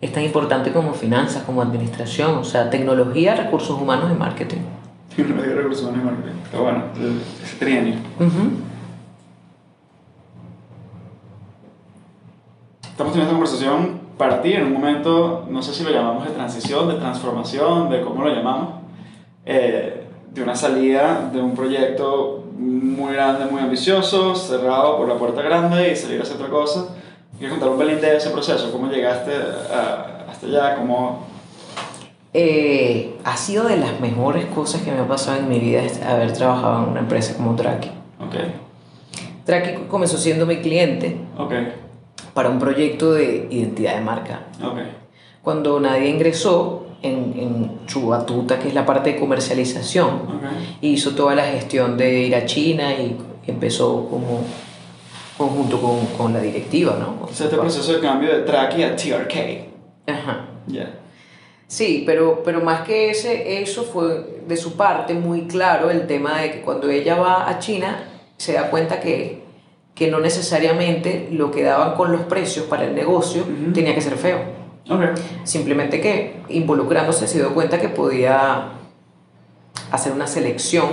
es 0.00 0.12
tan 0.12 0.22
importante 0.24 0.72
como 0.72 0.94
finanzas, 0.94 1.42
como 1.44 1.62
administración, 1.62 2.38
o 2.38 2.44
sea, 2.44 2.70
tecnología, 2.70 3.34
recursos 3.34 3.80
humanos 3.80 4.10
y 4.14 4.18
marketing. 4.18 4.58
Tecnología 5.14 5.54
recursos 5.54 5.84
humanos 5.84 6.02
y 6.02 6.06
marketing. 6.06 6.38
Está 6.44 6.58
bueno. 6.60 6.84
Ese 7.42 7.56
trienio. 7.58 7.94
Ujú. 8.18 8.65
Estamos 12.96 13.12
teniendo 13.12 13.34
esta 13.44 13.58
conversación 13.60 14.00
para 14.16 14.40
ti 14.40 14.54
en 14.54 14.64
un 14.64 14.72
momento, 14.72 15.44
no 15.50 15.62
sé 15.62 15.74
si 15.74 15.84
lo 15.84 15.90
llamamos 15.90 16.24
de 16.24 16.30
transición, 16.30 16.88
de 16.88 16.94
transformación, 16.94 17.90
de 17.90 18.00
cómo 18.00 18.24
lo 18.24 18.34
llamamos, 18.34 18.70
eh, 19.44 20.04
de 20.32 20.42
una 20.42 20.54
salida 20.56 21.28
de 21.30 21.38
un 21.42 21.54
proyecto 21.54 22.44
muy 22.58 23.12
grande, 23.12 23.44
muy 23.50 23.60
ambicioso, 23.60 24.34
cerrado 24.34 24.96
por 24.96 25.06
la 25.08 25.16
puerta 25.16 25.42
grande 25.42 25.92
y 25.92 25.96
salir 25.96 26.20
a 26.20 26.22
hacer 26.22 26.36
otra 26.36 26.48
cosa. 26.48 26.86
¿Quieres 27.36 27.50
contar 27.58 27.68
un 27.68 27.76
pelín 27.78 28.00
de 28.00 28.16
ese 28.16 28.30
proceso? 28.30 28.72
¿Cómo 28.72 28.88
llegaste 28.90 29.30
a- 29.34 30.30
hasta 30.30 30.46
allá? 30.46 30.76
¿Cómo... 30.76 31.26
Eh, 32.32 33.18
ha 33.24 33.36
sido 33.36 33.64
de 33.64 33.76
las 33.76 34.00
mejores 34.00 34.46
cosas 34.46 34.80
que 34.80 34.90
me 34.90 35.00
ha 35.00 35.06
pasado 35.08 35.36
en 35.38 35.50
mi 35.50 35.58
vida 35.58 35.82
es 35.82 36.02
haber 36.02 36.32
trabajado 36.32 36.84
en 36.84 36.90
una 36.92 37.00
empresa 37.00 37.36
como 37.36 37.54
Traki. 37.56 37.88
Ok, 38.20 38.34
Traki 39.44 39.82
comenzó 39.88 40.16
siendo 40.16 40.46
mi 40.46 40.56
cliente 40.62 41.18
ok, 41.38 41.52
para 42.36 42.50
un 42.50 42.58
proyecto 42.58 43.14
de 43.14 43.48
identidad 43.50 43.94
de 43.94 44.02
marca. 44.02 44.40
ok, 44.62 44.78
Cuando 45.40 45.80
nadie 45.80 46.10
ingresó 46.10 46.84
en, 47.00 47.32
en 47.34 47.70
su 47.86 48.08
batuta, 48.08 48.58
que 48.58 48.68
es 48.68 48.74
la 48.74 48.84
parte 48.84 49.14
de 49.14 49.18
comercialización, 49.18 50.06
ok. 50.06 50.44
hizo 50.82 51.14
toda 51.14 51.34
la 51.34 51.46
gestión 51.46 51.96
de 51.96 52.24
ir 52.24 52.36
a 52.36 52.44
China 52.44 52.92
y 52.92 53.16
empezó 53.46 54.06
como 54.10 54.44
conjunto 55.38 55.80
con, 55.80 56.04
con 56.18 56.34
la 56.34 56.40
directiva, 56.40 56.98
¿no? 57.00 57.24
O 57.26 57.32
sea, 57.32 57.46
este 57.46 57.56
proceso 57.56 57.94
de 57.94 58.00
cambio 58.00 58.28
de 58.30 58.42
Traki 58.42 58.82
a 58.82 58.94
TRK. 58.94 59.34
Ajá. 60.06 60.46
Ya. 60.66 60.94
Sí, 61.66 62.02
pero, 62.04 62.42
pero 62.44 62.60
más 62.60 62.82
que 62.82 63.08
ese, 63.08 63.62
eso 63.62 63.82
fue 63.84 64.42
de 64.46 64.56
su 64.58 64.76
parte 64.76 65.14
muy 65.14 65.46
claro 65.46 65.90
el 65.90 66.06
tema 66.06 66.42
de 66.42 66.50
que 66.50 66.60
cuando 66.60 66.90
ella 66.90 67.16
va 67.16 67.48
a 67.48 67.58
China 67.60 68.04
se 68.36 68.52
da 68.52 68.68
cuenta 68.68 69.00
que, 69.00 69.45
que 69.96 70.10
no 70.10 70.20
necesariamente 70.20 71.28
lo 71.32 71.50
que 71.50 71.62
daban 71.64 71.94
con 71.96 72.12
los 72.12 72.20
precios 72.22 72.66
para 72.66 72.84
el 72.84 72.94
negocio 72.94 73.42
tenía 73.74 73.94
que 73.94 74.02
ser 74.02 74.16
feo. 74.16 74.38
Ok. 74.88 75.18
Simplemente 75.42 76.00
que 76.00 76.36
involucrándose 76.50 77.26
se 77.26 77.38
dio 77.38 77.52
cuenta 77.54 77.80
que 77.80 77.88
podía 77.88 78.68
hacer 79.90 80.12
una 80.12 80.26
selección. 80.26 80.86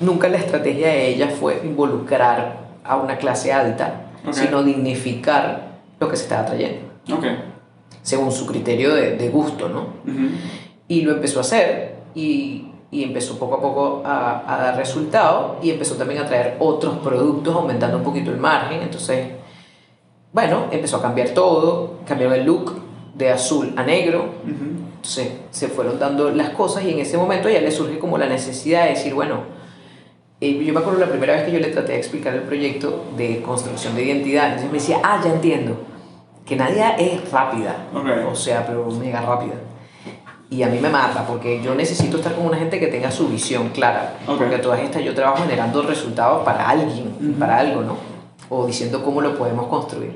Nunca 0.00 0.28
la 0.28 0.38
estrategia 0.38 0.88
de 0.88 1.08
ella 1.08 1.28
fue 1.28 1.60
involucrar 1.64 2.68
a 2.84 2.96
una 2.96 3.18
clase 3.18 3.52
alta, 3.52 4.06
sino 4.30 4.62
dignificar 4.62 5.80
lo 5.98 6.08
que 6.08 6.16
se 6.16 6.22
estaba 6.24 6.46
trayendo, 6.46 6.80
Ok. 7.12 7.24
según 8.02 8.30
su 8.30 8.46
criterio 8.46 8.94
de, 8.94 9.16
de 9.16 9.28
gusto, 9.28 9.68
¿no? 9.68 9.88
Y 10.86 11.02
lo 11.02 11.12
empezó 11.12 11.38
a 11.38 11.42
hacer 11.42 11.96
y, 12.14 12.66
y 12.94 13.02
empezó 13.02 13.38
poco 13.38 13.56
a 13.56 13.60
poco 13.60 14.02
a, 14.04 14.42
a 14.46 14.56
dar 14.58 14.76
resultado 14.76 15.56
y 15.62 15.70
empezó 15.70 15.96
también 15.96 16.20
a 16.22 16.26
traer 16.26 16.56
otros 16.60 16.98
productos 16.98 17.54
aumentando 17.54 17.96
un 17.98 18.04
poquito 18.04 18.30
el 18.30 18.38
margen. 18.38 18.82
Entonces, 18.82 19.26
bueno, 20.32 20.66
empezó 20.70 20.98
a 20.98 21.02
cambiar 21.02 21.30
todo, 21.30 21.94
cambiaron 22.06 22.36
el 22.36 22.44
look 22.44 22.74
de 23.14 23.30
azul 23.30 23.72
a 23.76 23.82
negro. 23.82 24.26
Entonces 24.46 25.32
se 25.50 25.68
fueron 25.68 25.98
dando 25.98 26.30
las 26.30 26.50
cosas 26.50 26.84
y 26.84 26.90
en 26.92 26.98
ese 27.00 27.16
momento 27.18 27.48
ya 27.48 27.60
le 27.60 27.70
surge 27.70 27.98
como 27.98 28.16
la 28.16 28.26
necesidad 28.26 28.84
de 28.84 28.90
decir, 28.90 29.12
bueno, 29.14 29.40
eh, 30.40 30.62
yo 30.64 30.72
me 30.72 30.80
acuerdo 30.80 30.98
la 31.00 31.06
primera 31.08 31.34
vez 31.34 31.44
que 31.44 31.52
yo 31.52 31.58
le 31.60 31.68
traté 31.68 31.92
de 31.92 31.98
explicar 31.98 32.32
el 32.34 32.42
proyecto 32.42 33.04
de 33.16 33.40
construcción 33.42 33.94
de 33.96 34.04
identidad, 34.04 34.46
entonces 34.46 34.70
me 34.72 34.78
decía, 34.78 34.98
ah, 35.02 35.20
ya 35.24 35.32
entiendo, 35.32 35.76
que 36.44 36.56
Nadia 36.56 36.96
es 36.96 37.30
rápida, 37.30 37.86
Ok. 37.94 38.30
o 38.32 38.34
sea, 38.34 38.66
pero 38.66 38.86
mega 38.90 39.20
rápida. 39.20 39.54
Y 40.50 40.62
a 40.62 40.68
mí 40.68 40.78
me 40.78 40.88
mata 40.88 41.26
porque 41.26 41.60
yo 41.62 41.74
necesito 41.74 42.18
estar 42.18 42.34
con 42.34 42.46
una 42.46 42.56
gente 42.56 42.78
que 42.78 42.86
tenga 42.86 43.10
su 43.10 43.28
visión 43.28 43.70
clara. 43.70 44.18
Porque 44.26 44.54
a 44.54 44.60
todas 44.60 44.80
estas 44.80 45.02
yo 45.02 45.14
trabajo 45.14 45.42
generando 45.42 45.82
resultados 45.82 46.44
para 46.44 46.68
alguien, 46.68 47.36
para 47.38 47.58
algo, 47.58 47.82
¿no? 47.82 47.96
O 48.48 48.66
diciendo 48.66 49.02
cómo 49.02 49.20
lo 49.20 49.36
podemos 49.36 49.66
construir. 49.66 50.12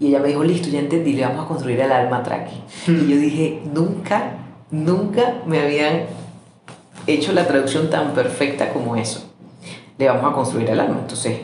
Y 0.00 0.08
ella 0.08 0.20
me 0.20 0.28
dijo, 0.28 0.44
listo, 0.44 0.68
ya 0.68 0.78
entendí, 0.78 1.12
le 1.12 1.22
vamos 1.22 1.44
a 1.44 1.48
construir 1.48 1.80
el 1.80 1.92
alma 1.92 2.22
traqui. 2.22 2.56
Y 2.86 3.08
yo 3.08 3.16
dije, 3.16 3.62
nunca, 3.72 4.32
nunca 4.70 5.42
me 5.44 5.60
habían 5.60 6.06
hecho 7.06 7.32
la 7.32 7.46
traducción 7.46 7.90
tan 7.90 8.14
perfecta 8.14 8.72
como 8.72 8.96
eso. 8.96 9.30
Le 9.98 10.08
vamos 10.08 10.30
a 10.30 10.34
construir 10.34 10.70
el 10.70 10.78
alma. 10.78 10.98
Entonces 11.00 11.40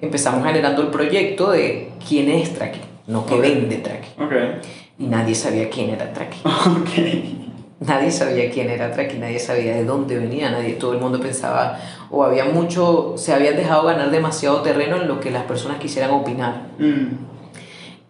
empezamos 0.00 0.46
generando 0.46 0.82
el 0.82 0.88
proyecto 0.88 1.50
de 1.50 1.92
quién 2.06 2.30
es 2.30 2.54
Traki, 2.54 2.80
no 3.06 3.26
que 3.26 3.38
vende 3.38 3.76
Traki. 3.76 4.08
Okay. 4.22 4.60
Y 4.98 5.06
nadie 5.06 5.34
sabía 5.34 5.68
quién 5.70 5.90
era 5.90 6.12
Traki. 6.12 6.38
Okay. 6.82 7.42
Nadie 7.80 8.10
sabía 8.10 8.50
quién 8.50 8.70
era 8.70 8.90
Traki, 8.90 9.18
nadie 9.18 9.38
sabía 9.38 9.74
de 9.76 9.84
dónde 9.84 10.18
venía, 10.18 10.50
nadie, 10.50 10.72
todo 10.74 10.94
el 10.94 10.98
mundo 11.00 11.20
pensaba, 11.20 11.78
o 12.10 12.24
había 12.24 12.46
mucho, 12.46 13.14
se 13.18 13.34
habían 13.34 13.54
dejado 13.56 13.84
ganar 13.84 14.10
demasiado 14.10 14.62
terreno 14.62 14.96
en 14.96 15.06
lo 15.08 15.20
que 15.20 15.30
las 15.30 15.42
personas 15.44 15.78
quisieran 15.78 16.10
opinar. 16.12 16.68
Mm. 16.78 17.18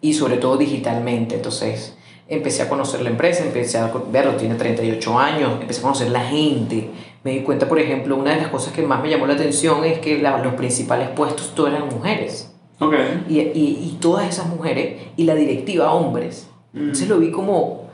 Y 0.01 0.15
sobre 0.15 0.37
todo 0.37 0.57
digitalmente. 0.57 1.35
Entonces, 1.35 1.97
empecé 2.29 2.63
a 2.63 2.69
conocer 2.69 3.01
la 3.03 3.11
empresa, 3.11 3.43
empecé 3.45 3.79
a 3.79 3.93
verlo, 4.13 4.37
tiene 4.37 4.55
38 4.55 5.19
años, 5.19 5.53
empecé 5.61 5.81
a 5.81 5.83
conocer 5.83 6.11
la 6.11 6.21
gente. 6.21 6.91
Me 7.25 7.33
di 7.33 7.41
cuenta, 7.41 7.67
por 7.67 7.81
ejemplo, 7.81 8.15
una 8.17 8.35
de 8.37 8.43
las 8.43 8.49
cosas 8.51 8.73
que 8.73 8.83
más 8.83 9.03
me 9.03 9.11
llamó 9.11 9.27
la 9.27 9.35
atención 9.35 9.85
es 9.85 9.99
que 9.99 10.19
la- 10.19 10.39
los 10.39 10.55
principales 10.55 11.09
puestos 11.09 11.53
eran 11.67 11.89
mujeres. 11.89 12.53
Okay. 12.79 13.25
Y, 13.29 13.41
y, 13.41 13.91
y 13.91 13.99
todas 14.01 14.29
esas 14.29 14.47
mujeres, 14.49 15.03
y 15.17 15.25
la 15.25 15.35
directiva 15.35 15.93
hombres. 15.93 16.49
Mm. 16.73 16.79
Entonces 16.79 17.09
lo 17.09 17.19
vi 17.19 17.31
como, 17.31 17.87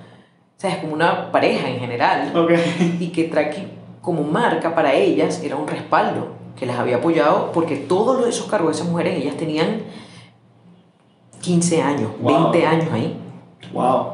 ¿sabes? 0.56 0.78
Como 0.78 0.92
una 0.94 1.30
pareja 1.30 1.68
en 1.68 1.78
general. 1.78 2.36
Okay. 2.36 2.96
Y 3.00 3.08
que 3.08 3.24
Traki, 3.24 3.66
como 4.00 4.22
marca 4.22 4.74
para 4.74 4.94
ellas, 4.94 5.42
era 5.42 5.56
un 5.56 5.66
respaldo 5.66 6.28
que 6.56 6.66
las 6.66 6.78
había 6.78 6.96
apoyado 6.96 7.50
porque 7.52 7.76
todos 7.76 8.26
esos 8.28 8.46
cargos 8.46 8.72
de 8.72 8.80
esas 8.80 8.90
mujeres, 8.90 9.18
ellas 9.18 9.36
tenían 9.36 9.82
15 11.40 11.82
años, 11.82 12.10
Wow. 12.20 12.50
20 12.52 12.66
años 12.66 12.92
ahí. 12.92 13.16
Wow. 13.72 14.06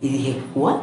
Y 0.00 0.08
dije, 0.08 0.42
¿what? 0.54 0.76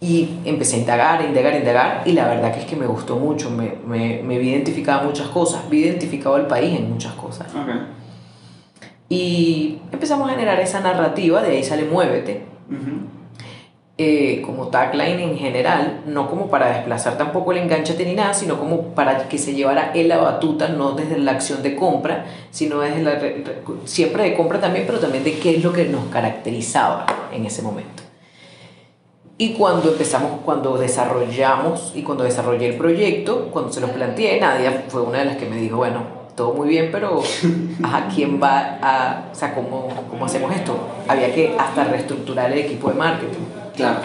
Y 0.00 0.40
empecé 0.44 0.76
a 0.76 0.78
indagar, 0.80 1.20
a 1.20 1.26
indagar, 1.26 1.54
a 1.54 1.58
indagar, 1.58 2.02
y 2.04 2.12
la 2.12 2.28
verdad 2.28 2.52
que 2.52 2.60
es 2.60 2.66
que 2.66 2.76
me 2.76 2.86
gustó 2.86 3.16
mucho, 3.16 3.50
me, 3.50 3.76
me, 3.86 4.22
me 4.22 4.38
vi 4.38 4.50
identificada 4.50 5.00
en 5.00 5.06
muchas 5.06 5.28
cosas, 5.28 5.68
vi 5.70 5.84
identificado 5.84 6.34
al 6.34 6.46
país 6.46 6.78
en 6.78 6.90
muchas 6.90 7.14
cosas. 7.14 7.46
Okay. 7.54 7.80
Y 9.08 9.78
empezamos 9.92 10.28
a 10.28 10.32
generar 10.32 10.58
esa 10.60 10.80
narrativa, 10.80 11.42
de 11.42 11.52
ahí 11.52 11.62
sale 11.64 11.84
Muévete, 11.84 12.44
Mhm. 12.68 13.06
eh, 13.98 14.42
como 14.44 14.68
tagline 14.68 15.20
en 15.20 15.36
general, 15.36 16.00
no 16.06 16.28
como 16.28 16.48
para 16.48 16.68
desplazar 16.70 17.16
tampoco 17.16 17.52
el 17.52 17.58
enganchate 17.58 18.04
ni 18.06 18.14
nada, 18.14 18.34
sino 18.34 18.58
como 18.58 18.94
para 18.94 19.28
que 19.28 19.38
se 19.38 19.54
llevara 19.54 19.92
él 19.94 20.08
la 20.08 20.16
batuta, 20.16 20.68
no 20.68 20.92
desde 20.92 21.18
la 21.18 21.32
acción 21.32 21.62
de 21.62 21.76
compra, 21.76 22.24
sino 22.50 22.80
desde 22.80 23.02
la, 23.02 23.12
re- 23.16 23.44
re- 23.44 23.62
siempre 23.84 24.24
de 24.24 24.34
compra 24.34 24.60
también, 24.60 24.84
pero 24.86 24.98
también 24.98 25.22
de 25.22 25.38
qué 25.38 25.56
es 25.56 25.62
lo 25.62 25.72
que 25.72 25.84
nos 25.84 26.06
caracterizaba 26.06 27.06
en 27.32 27.44
ese 27.46 27.62
momento. 27.62 28.02
Y 29.36 29.52
cuando 29.54 29.90
empezamos, 29.90 30.40
cuando 30.44 30.76
desarrollamos 30.78 31.92
y 31.94 32.02
cuando 32.02 32.24
desarrollé 32.24 32.68
el 32.70 32.76
proyecto, 32.76 33.48
cuando 33.52 33.72
se 33.72 33.80
los 33.80 33.90
planteé, 33.90 34.40
Nadia 34.40 34.84
fue 34.88 35.02
una 35.02 35.18
de 35.18 35.24
las 35.26 35.36
que 35.36 35.46
me 35.46 35.56
dijo, 35.56 35.76
bueno, 35.76 36.13
todo 36.34 36.54
muy 36.54 36.68
bien, 36.68 36.90
pero 36.90 37.22
¿a 37.82 38.08
quién 38.08 38.40
va 38.42 38.78
a, 38.82 39.28
o 39.30 39.34
sea, 39.34 39.54
cómo, 39.54 39.88
cómo 40.10 40.24
hacemos 40.24 40.54
esto? 40.54 40.76
Había 41.08 41.34
que 41.34 41.54
hasta 41.58 41.84
reestructurar 41.84 42.52
el 42.52 42.58
equipo 42.58 42.88
de 42.88 42.94
marketing. 42.94 43.44
Claro. 43.76 44.00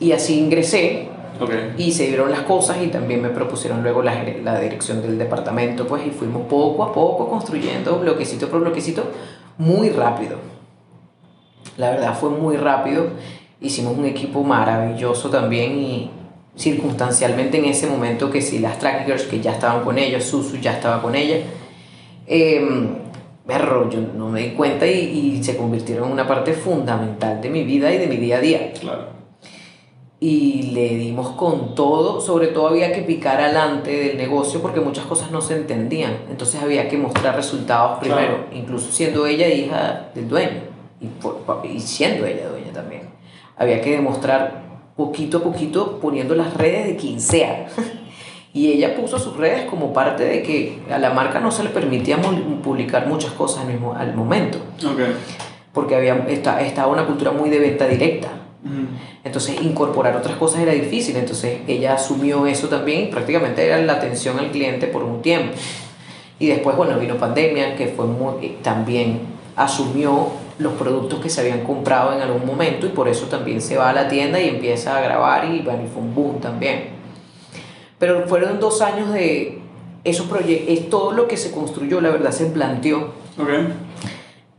Y 0.00 0.12
así 0.12 0.38
ingresé 0.38 1.10
Okay. 1.40 1.74
y 1.76 1.90
se 1.90 2.06
dieron 2.06 2.30
las 2.30 2.42
cosas 2.42 2.76
y 2.80 2.86
también 2.86 3.20
me 3.20 3.28
propusieron 3.28 3.82
luego 3.82 4.02
la, 4.02 4.22
la 4.44 4.60
dirección 4.60 5.02
del 5.02 5.18
departamento, 5.18 5.84
pues 5.84 6.06
y 6.06 6.10
fuimos 6.10 6.42
poco 6.42 6.84
a 6.84 6.92
poco 6.92 7.28
construyendo 7.28 7.98
bloquecito 7.98 8.48
por 8.48 8.60
bloquecito 8.60 9.02
muy 9.58 9.90
rápido. 9.90 10.36
La 11.76 11.90
verdad 11.90 12.16
fue 12.16 12.30
muy 12.30 12.56
rápido. 12.56 13.08
Hicimos 13.60 13.96
un 13.96 14.04
equipo 14.04 14.44
maravilloso 14.44 15.28
también 15.28 15.76
y 15.78 16.10
circunstancialmente 16.56 17.58
en 17.58 17.64
ese 17.66 17.86
momento 17.86 18.30
que 18.30 18.40
si 18.40 18.58
las 18.58 18.78
trackers 18.78 19.24
que 19.24 19.40
ya 19.40 19.52
estaban 19.52 19.82
con 19.84 19.98
ellos, 19.98 20.24
Susu 20.24 20.56
ya 20.58 20.72
estaba 20.74 21.02
con 21.02 21.14
ella, 21.14 21.38
eh, 22.26 22.64
berro, 23.46 23.90
yo 23.90 24.00
no 24.00 24.28
me 24.30 24.40
di 24.40 24.50
cuenta 24.50 24.86
y, 24.86 25.36
y 25.38 25.44
se 25.44 25.56
convirtieron 25.56 26.06
en 26.06 26.12
una 26.12 26.26
parte 26.26 26.52
fundamental 26.54 27.40
de 27.40 27.50
mi 27.50 27.64
vida 27.64 27.92
y 27.92 27.98
de 27.98 28.06
mi 28.06 28.16
día 28.16 28.38
a 28.38 28.40
día 28.40 28.72
Claro. 28.80 29.08
y 30.20 30.70
le 30.72 30.88
dimos 30.96 31.30
con 31.32 31.74
todo, 31.74 32.20
sobre 32.22 32.46
todo 32.48 32.68
había 32.68 32.92
que 32.92 33.02
picar 33.02 33.40
adelante 33.40 33.90
del 33.90 34.16
negocio 34.16 34.62
porque 34.62 34.80
muchas 34.80 35.04
cosas 35.04 35.30
no 35.30 35.42
se 35.42 35.56
entendían, 35.56 36.16
entonces 36.30 36.62
había 36.62 36.88
que 36.88 36.96
mostrar 36.96 37.36
resultados 37.36 37.98
primero, 37.98 38.38
Claro. 38.44 38.46
incluso 38.54 38.90
siendo 38.90 39.26
ella 39.26 39.48
hija 39.48 40.08
del 40.14 40.26
dueño 40.28 40.62
y, 41.00 41.06
por- 41.06 41.42
y 41.64 41.78
siendo 41.80 42.24
ella 42.26 42.48
dueña 42.48 42.72
también. 42.72 43.02
Había 43.56 43.80
que 43.82 43.90
demostrar 43.90 44.73
poquito 44.96 45.38
a 45.38 45.42
poquito 45.42 45.98
poniendo 46.00 46.34
las 46.34 46.54
redes 46.54 46.86
de 46.86 46.96
quien 46.96 47.20
sea. 47.20 47.66
Y 48.52 48.70
ella 48.70 48.94
puso 48.94 49.18
sus 49.18 49.36
redes 49.36 49.64
como 49.64 49.92
parte 49.92 50.24
de 50.24 50.42
que 50.42 50.78
a 50.88 50.98
la 50.98 51.10
marca 51.10 51.40
no 51.40 51.50
se 51.50 51.64
le 51.64 51.70
permitía 51.70 52.18
publicar 52.62 53.08
muchas 53.08 53.32
cosas 53.32 53.62
al, 53.62 53.72
mismo, 53.72 53.94
al 53.94 54.14
momento, 54.14 54.58
Okay. 54.78 55.06
porque 55.72 55.96
había, 55.96 56.24
esta- 56.28 56.60
estaba 56.62 56.86
una 56.92 57.04
cultura 57.04 57.32
muy 57.32 57.50
de 57.50 57.58
venta 57.58 57.88
directa. 57.88 58.28
Entonces 59.24 59.60
incorporar 59.60 60.16
otras 60.16 60.36
cosas 60.36 60.60
era 60.60 60.72
difícil, 60.72 61.16
entonces 61.16 61.58
ella 61.66 61.94
asumió 61.94 62.46
eso 62.46 62.68
también 62.68 63.04
y 63.04 63.06
prácticamente 63.06 63.66
era 63.66 63.78
la 63.78 63.94
atención 63.94 64.38
al 64.38 64.50
cliente 64.52 64.86
por 64.86 65.02
un 65.02 65.20
tiempo. 65.20 65.54
Y 66.38 66.46
después, 66.46 66.76
bueno, 66.76 66.98
vino 66.98 67.16
pandemia, 67.16 67.74
que 67.76 67.88
fue 67.88 68.06
muy, 68.06 68.56
también 68.62 69.20
asumió 69.56 70.28
los 70.58 70.74
productos 70.74 71.20
que 71.20 71.28
se 71.28 71.40
habían 71.40 71.64
comprado 71.64 72.12
en 72.12 72.20
algún 72.20 72.46
momento 72.46 72.86
y 72.86 72.90
por 72.90 73.08
eso 73.08 73.26
también 73.26 73.60
se 73.60 73.76
va 73.76 73.90
a 73.90 73.92
la 73.92 74.08
tienda 74.08 74.40
y 74.40 74.48
empieza 74.48 74.96
a 74.96 75.00
grabar 75.00 75.46
y 75.46 75.60
bueno, 75.60 75.84
y 75.84 75.88
fue 75.88 76.02
un 76.02 76.14
boom 76.14 76.40
también. 76.40 76.90
Pero 77.98 78.26
fueron 78.28 78.60
dos 78.60 78.80
años 78.82 79.12
de 79.12 79.58
esos 80.04 80.26
proyectos, 80.26 80.68
es 80.68 80.90
todo 80.90 81.12
lo 81.12 81.26
que 81.26 81.36
se 81.36 81.50
construyó, 81.50 82.00
la 82.00 82.10
verdad 82.10 82.30
se 82.30 82.46
planteó 82.46 83.24
Okay. 83.36 83.66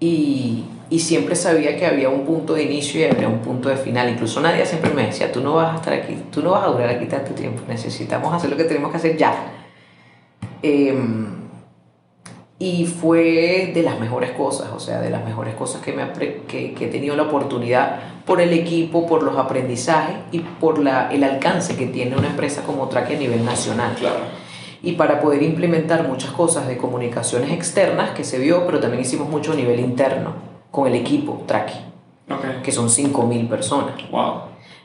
y, 0.01 0.65
y 0.89 0.99
siempre 0.99 1.35
sabía 1.35 1.77
que 1.77 1.85
había 1.85 2.09
un 2.09 2.25
punto 2.25 2.53
de 2.55 2.63
inicio 2.63 2.99
y 2.99 3.05
había 3.05 3.29
un 3.29 3.39
punto 3.39 3.69
de 3.69 3.77
final. 3.77 4.09
Incluso 4.09 4.41
Nadia 4.41 4.65
siempre 4.65 4.91
me 4.93 5.05
decía, 5.05 5.31
tú 5.31 5.41
no 5.41 5.55
vas 5.55 5.73
a 5.73 5.75
estar 5.77 5.93
aquí, 5.93 6.17
tú 6.31 6.41
no 6.41 6.51
vas 6.51 6.65
a 6.65 6.67
durar 6.67 6.89
aquí 6.89 7.05
tanto 7.05 7.31
tiempo, 7.33 7.61
necesitamos 7.67 8.33
hacer 8.33 8.49
lo 8.49 8.57
que 8.57 8.65
tenemos 8.65 8.91
que 8.91 8.97
hacer 8.97 9.17
ya. 9.17 9.33
Em, 10.61 11.34
y 12.57 12.85
fue 12.85 13.71
de 13.73 13.83
las 13.83 13.99
mejores 13.99 14.31
cosas, 14.31 14.69
o 14.73 14.79
sea, 14.79 15.01
de 15.01 15.09
las 15.09 15.25
mejores 15.25 15.55
cosas 15.55 15.81
que, 15.81 15.91
me, 15.91 16.09
que, 16.47 16.73
que 16.73 16.85
he 16.85 16.87
tenido 16.87 17.15
la 17.15 17.23
oportunidad 17.23 17.99
por 18.25 18.39
el 18.39 18.53
equipo, 18.53 19.05
por 19.05 19.23
los 19.23 19.37
aprendizajes 19.37 20.15
y 20.31 20.39
por 20.39 20.79
la, 20.79 21.09
el 21.11 21.23
alcance 21.23 21.75
que 21.75 21.85
tiene 21.87 22.15
una 22.15 22.27
empresa 22.27 22.63
como 22.63 22.87
Track 22.87 23.11
a 23.11 23.13
nivel 23.15 23.43
nacional 23.43 23.93
Claro. 23.99 24.19
y 24.81 24.93
para 24.93 25.19
poder 25.19 25.43
implementar 25.43 26.07
muchas 26.07 26.31
cosas 26.31 26.67
de 26.67 26.77
comunicaciones 26.77 27.51
externas 27.51 28.11
que 28.11 28.23
se 28.23 28.39
vio, 28.39 28.65
pero 28.65 28.79
también 28.79 29.01
hicimos 29.01 29.27
mucho 29.29 29.51
a 29.51 29.55
nivel 29.55 29.79
interno 29.81 30.33
con 30.71 30.87
el 30.87 30.95
equipo 30.95 31.43
Traki, 31.45 31.79
Okay. 32.27 32.61
que 32.63 32.71
son 32.71 32.87
5.000 32.89 33.47
personas. 33.47 33.93
Wow. 34.09 34.33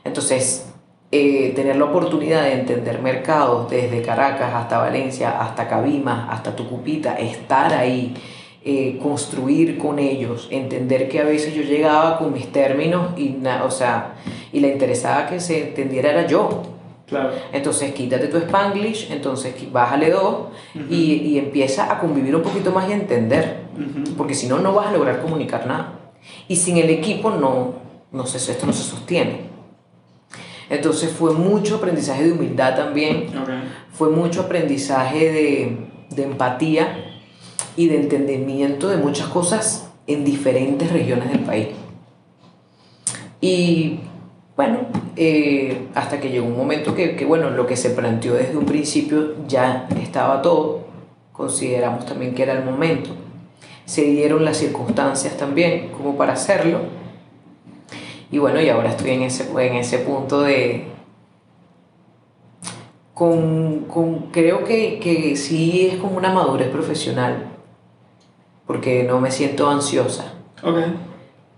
Entonces, 0.03 0.70
eh, 1.11 1.51
tener 1.55 1.75
la 1.75 1.85
oportunidad 1.85 2.43
de 2.43 2.53
entender 2.53 3.01
mercados 3.01 3.69
desde 3.69 4.01
Caracas 4.01 4.53
hasta 4.53 4.77
Valencia, 4.77 5.41
hasta 5.41 5.67
Cabimas, 5.67 6.27
hasta 6.29 6.55
Tucupita, 6.55 7.15
estar 7.19 7.73
ahí, 7.73 8.13
eh, 8.63 8.97
construir 9.01 9.77
con 9.77 9.99
ellos, 9.99 10.47
entender 10.51 11.09
que 11.09 11.19
a 11.19 11.23
veces 11.25 11.53
yo 11.53 11.63
llegaba 11.63 12.17
con 12.17 12.31
mis 12.31 12.47
términos 12.51 13.09
y, 13.17 13.29
na- 13.29 13.63
o 13.65 13.71
sea, 13.71 14.13
y 14.53 14.59
la 14.61 14.67
interesada 14.67 15.27
que 15.27 15.39
se 15.39 15.69
entendiera 15.69 16.11
era 16.11 16.27
yo. 16.27 16.61
Claro. 17.07 17.31
Entonces 17.51 17.91
quítate 17.93 18.27
tu 18.27 18.37
spanglish, 18.37 19.11
entonces 19.11 19.53
bájale 19.69 20.11
dos 20.11 20.45
y, 20.89 21.13
y 21.13 21.37
empieza 21.39 21.91
a 21.91 21.99
convivir 21.99 22.33
un 22.35 22.41
poquito 22.41 22.71
más 22.71 22.87
y 22.87 22.93
a 22.93 22.95
entender, 22.95 23.61
Mhm. 23.75 24.15
porque 24.17 24.33
si 24.33 24.47
no, 24.47 24.59
no 24.59 24.73
vas 24.73 24.87
a 24.87 24.91
lograr 24.93 25.21
comunicar 25.21 25.65
nada. 25.67 25.93
Y 26.47 26.55
sin 26.55 26.77
el 26.77 26.89
equipo 26.89 27.31
no, 27.31 27.73
no 28.13 28.25
sé, 28.25 28.37
esto 28.51 28.65
no 28.65 28.71
se 28.73 28.83
sostiene. 28.83 29.50
Entonces 30.71 31.11
fue 31.11 31.33
mucho 31.33 31.75
aprendizaje 31.75 32.23
de 32.23 32.31
humildad 32.31 32.75
también, 32.75 33.27
Okay. 33.27 33.61
fue 33.91 34.09
mucho 34.09 34.41
aprendizaje 34.41 35.31
de, 35.31 35.77
de 36.15 36.23
empatía 36.23 37.19
y 37.75 37.87
de 37.87 37.97
entendimiento 37.97 38.87
de 38.87 38.95
muchas 38.95 39.27
cosas 39.27 39.91
en 40.07 40.23
diferentes 40.23 40.89
regiones 40.91 41.29
del 41.29 41.41
país. 41.41 41.67
Y 43.41 43.99
bueno, 44.55 44.79
eh, 45.17 45.87
hasta 45.93 46.21
que 46.21 46.29
llegó 46.29 46.47
un 46.47 46.55
momento 46.55 46.95
que, 46.95 47.17
que, 47.17 47.25
bueno, 47.25 47.49
lo 47.49 47.67
que 47.67 47.75
se 47.75 47.89
planteó 47.89 48.35
desde 48.35 48.55
un 48.55 48.65
principio 48.65 49.35
ya 49.49 49.89
estaba 50.01 50.41
todo, 50.41 50.85
consideramos 51.33 52.05
también 52.05 52.33
que 52.33 52.43
era 52.43 52.53
el 52.53 52.63
momento. 52.63 53.09
Se 53.83 54.03
dieron 54.03 54.45
las 54.45 54.55
circunstancias 54.55 55.35
también 55.35 55.89
como 55.89 56.15
para 56.15 56.33
hacerlo. 56.33 57.00
Y 58.31 58.37
bueno, 58.39 58.61
y 58.61 58.69
ahora 58.69 58.89
estoy 58.89 59.11
en 59.11 59.23
ese, 59.23 59.51
en 59.51 59.75
ese 59.75 59.99
punto 59.99 60.41
de... 60.41 60.87
Con, 63.13 63.81
con, 63.81 64.31
creo 64.31 64.63
que, 64.63 64.99
que 64.99 65.35
sí 65.35 65.89
es 65.91 65.99
como 65.99 66.17
una 66.17 66.33
madurez 66.33 66.69
profesional, 66.69 67.49
porque 68.65 69.03
no 69.03 69.19
me 69.19 69.29
siento 69.29 69.69
ansiosa. 69.69 70.33
Ok. 70.63 70.77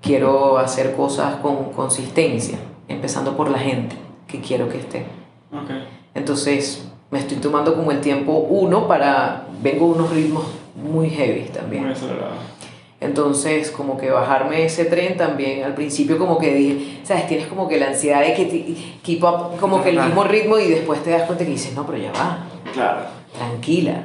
Quiero 0.01 0.57
hacer 0.57 0.93
cosas 0.95 1.36
con 1.38 1.71
consistencia, 1.71 2.57
empezando 2.89 3.38
por 3.38 3.49
la 3.49 3.59
gente 3.59 3.95
que 4.28 4.41
quiero 4.41 4.67
que 4.67 4.80
esté. 4.80 5.05
Ok. 5.53 5.69
Entonces, 6.15 6.89
me 7.11 7.19
estoy 7.19 7.38
tomando 7.38 7.76
como 7.76 7.91
el 7.91 8.01
tiempo 8.01 8.34
uno 8.34 8.88
para... 8.88 9.47
Vengo 9.61 9.86
unos 9.86 10.09
ritmos 10.09 10.43
muy 10.76 11.09
heavy 11.11 11.43
también. 11.53 11.84
Muy 11.84 11.93
acelerado. 11.93 12.34
Entonces, 13.04 13.70
como 13.72 13.97
que 13.97 14.10
bajarme 14.10 14.64
ese 14.66 14.86
tren 14.86 15.18
también, 15.18 15.64
al 15.64 15.74
principio 15.76 16.18
como 16.18 16.38
que 16.38 16.54
dije, 16.54 16.99
¿sabes? 17.04 17.28
Tienes 17.28 17.47
como 17.47 17.68
que 17.68 17.78
la 17.78 17.88
ansiedad 17.88 18.22
de 18.22 18.34
que 18.34 18.45
te- 18.45 18.76
keep 19.04 19.24
up, 19.24 19.58
como 19.60 19.84
que 19.84 19.89
el 19.89 19.99
mismo 19.99 20.24
ritmo 20.24 20.58
y 20.58 20.70
después 20.70 21.04
te 21.04 21.10
das 21.12 21.24
cuenta 21.24 21.43
que 21.43 21.51
dices, 21.51 21.74
no, 21.76 21.86
pero 21.86 21.97
ya 21.97 22.12
va, 22.14 22.45
Claro. 22.74 23.01
tranquila, 23.38 24.04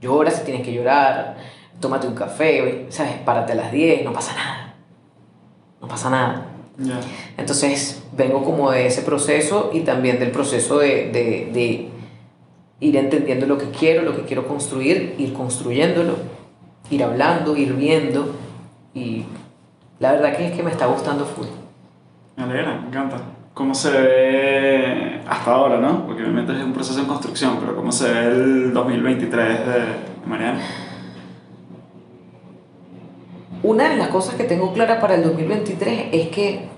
llora 0.00 0.30
si 0.30 0.44
tienes 0.44 0.62
que 0.64 0.72
llorar, 0.72 1.36
tómate 1.80 2.06
un 2.06 2.14
café, 2.14 2.86
¿sabes? 2.90 3.14
Párate 3.24 3.52
a 3.52 3.56
las 3.56 3.72
10, 3.72 4.04
no 4.04 4.12
pasa 4.12 4.34
nada, 4.34 4.74
no 5.80 5.88
pasa 5.88 6.08
nada. 6.10 6.46
Entonces, 7.36 8.02
vengo 8.12 8.42
como 8.44 8.70
de 8.70 8.86
ese 8.86 9.02
proceso 9.02 9.70
y 9.72 9.80
también 9.80 10.18
del 10.18 10.30
proceso 10.30 10.78
de, 10.78 11.10
de, 11.10 11.50
de 11.52 11.88
ir 12.80 12.96
entendiendo 12.96 13.46
lo 13.46 13.58
que 13.58 13.70
quiero, 13.70 14.02
lo 14.02 14.14
que 14.16 14.22
quiero 14.22 14.46
construir, 14.46 15.14
ir 15.18 15.32
construyéndolo, 15.32 16.14
ir 16.90 17.02
hablando, 17.02 17.56
ir 17.56 17.74
viendo 17.74 18.34
y 18.94 19.24
la 19.98 20.12
verdad 20.12 20.36
que 20.36 20.46
es 20.48 20.52
que 20.52 20.62
me 20.62 20.70
está 20.70 20.86
gustando 20.86 21.24
full. 21.24 21.46
Me 22.36 22.44
alegra, 22.44 22.80
me 22.80 22.88
encanta. 22.88 23.16
¿Cómo 23.54 23.74
se 23.74 23.90
ve 23.90 25.20
hasta 25.28 25.52
ahora, 25.52 25.78
no? 25.78 26.06
Porque 26.06 26.22
obviamente 26.22 26.52
es 26.52 26.64
un 26.64 26.72
proceso 26.72 26.98
en 26.98 27.06
construcción, 27.06 27.58
pero 27.60 27.76
¿cómo 27.76 27.92
se 27.92 28.12
ve 28.12 28.26
el 28.26 28.72
2023 28.72 29.66
de 29.66 29.82
Mariana? 30.26 30.60
Una 33.62 33.88
de 33.88 33.96
las 33.96 34.08
cosas 34.08 34.34
que 34.34 34.44
tengo 34.44 34.72
clara 34.72 35.00
para 35.00 35.14
el 35.14 35.22
2023 35.22 36.08
es 36.12 36.28
que 36.28 36.68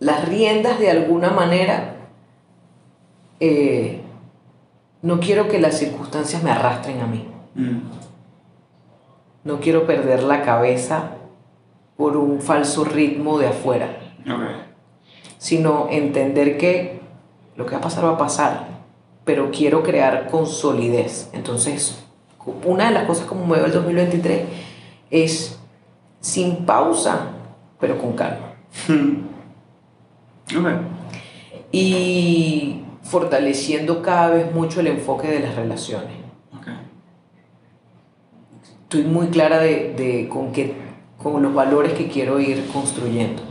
las 0.00 0.28
riendas 0.28 0.78
de 0.78 0.90
alguna 0.90 1.30
manera 1.30 1.94
eh, 3.40 3.97
no 5.02 5.20
quiero 5.20 5.48
que 5.48 5.60
las 5.60 5.78
circunstancias 5.78 6.42
me 6.42 6.50
arrastren 6.50 7.00
a 7.00 7.06
mí. 7.06 7.28
Mm. 7.54 7.78
No 9.44 9.60
quiero 9.60 9.86
perder 9.86 10.22
la 10.22 10.42
cabeza 10.42 11.12
por 11.96 12.16
un 12.16 12.40
falso 12.40 12.84
ritmo 12.84 13.38
de 13.38 13.48
afuera, 13.48 13.96
sino 15.38 15.88
entender 15.90 16.58
que 16.58 17.00
lo 17.56 17.66
que 17.66 17.72
va 17.72 17.78
a 17.78 17.82
pasar 17.82 18.04
va 18.04 18.10
a 18.10 18.18
pasar, 18.18 18.66
pero 19.24 19.50
quiero 19.50 19.82
crear 19.82 20.28
con 20.30 20.46
solidez. 20.46 21.28
Entonces, 21.32 22.04
una 22.64 22.86
de 22.86 22.92
las 22.92 23.04
cosas 23.06 23.26
como 23.26 23.46
me 23.46 23.56
veo 23.56 23.66
el 23.66 23.72
2023 23.72 24.42
es 25.10 25.58
sin 26.20 26.66
pausa, 26.66 27.28
pero 27.80 27.98
con 27.98 28.12
calma. 28.12 28.54
Ok. 30.56 30.66
Y 31.70 32.82
fortaleciendo 33.08 34.02
cada 34.02 34.30
vez 34.30 34.52
mucho 34.52 34.80
el 34.80 34.88
enfoque 34.88 35.28
de 35.28 35.40
las 35.40 35.54
relaciones. 35.56 36.16
Ok. 36.56 36.68
estoy 38.82 39.02
muy 39.04 39.28
clara 39.28 39.58
de, 39.60 39.94
de 39.94 40.28
con, 40.28 40.52
qué, 40.52 40.74
con 41.22 41.42
los 41.42 41.54
valores 41.54 41.92
que 41.94 42.08
quiero 42.08 42.38
ir 42.40 42.66
construyendo 42.72 43.42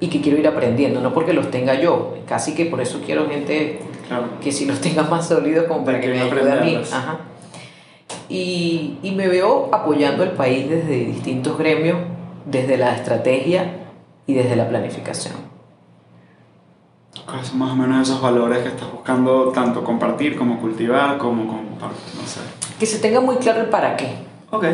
y 0.00 0.08
que 0.08 0.20
quiero 0.20 0.38
ir 0.38 0.48
aprendiendo, 0.48 1.00
no 1.00 1.12
porque 1.12 1.32
los 1.32 1.50
tenga 1.50 1.74
yo, 1.74 2.16
casi 2.26 2.54
que 2.54 2.66
por 2.66 2.80
eso 2.80 3.00
quiero 3.04 3.28
gente 3.28 3.80
Claro. 4.08 4.24
que 4.42 4.50
si 4.50 4.64
los 4.66 4.80
tenga 4.80 5.04
más 5.04 5.28
sólidos 5.28 5.66
como 5.66 5.84
para 5.84 5.98
De 5.98 6.04
que 6.04 6.12
que 6.12 6.18
me 6.18 6.20
ayude 6.22 6.52
a 6.52 6.60
mí. 6.62 6.76
Ajá. 6.92 7.20
Y, 8.28 8.98
y 9.04 9.12
me 9.12 9.28
veo 9.28 9.68
apoyando 9.72 10.24
al 10.24 10.32
país 10.32 10.68
desde 10.68 11.04
distintos 11.04 11.56
gremios, 11.56 11.98
desde 12.44 12.76
la 12.76 12.96
estrategia 12.96 13.72
y 14.26 14.34
desde 14.34 14.56
la 14.56 14.68
planificación. 14.68 15.34
¿Cuáles 17.26 17.48
son 17.48 17.58
más 17.58 17.72
o 17.72 17.76
menos 17.76 18.08
esos 18.08 18.20
valores 18.20 18.58
que 18.62 18.68
estás 18.68 18.90
buscando 18.92 19.48
tanto 19.52 19.82
compartir 19.84 20.36
como 20.36 20.60
cultivar, 20.60 21.18
como 21.18 21.46
compartir? 21.46 22.14
No 22.20 22.26
sé. 22.26 22.40
Que 22.78 22.86
se 22.86 22.98
tenga 22.98 23.20
muy 23.20 23.36
claro 23.36 23.60
el 23.62 23.68
para 23.68 23.96
qué 23.96 24.14
Ok. 24.50 24.64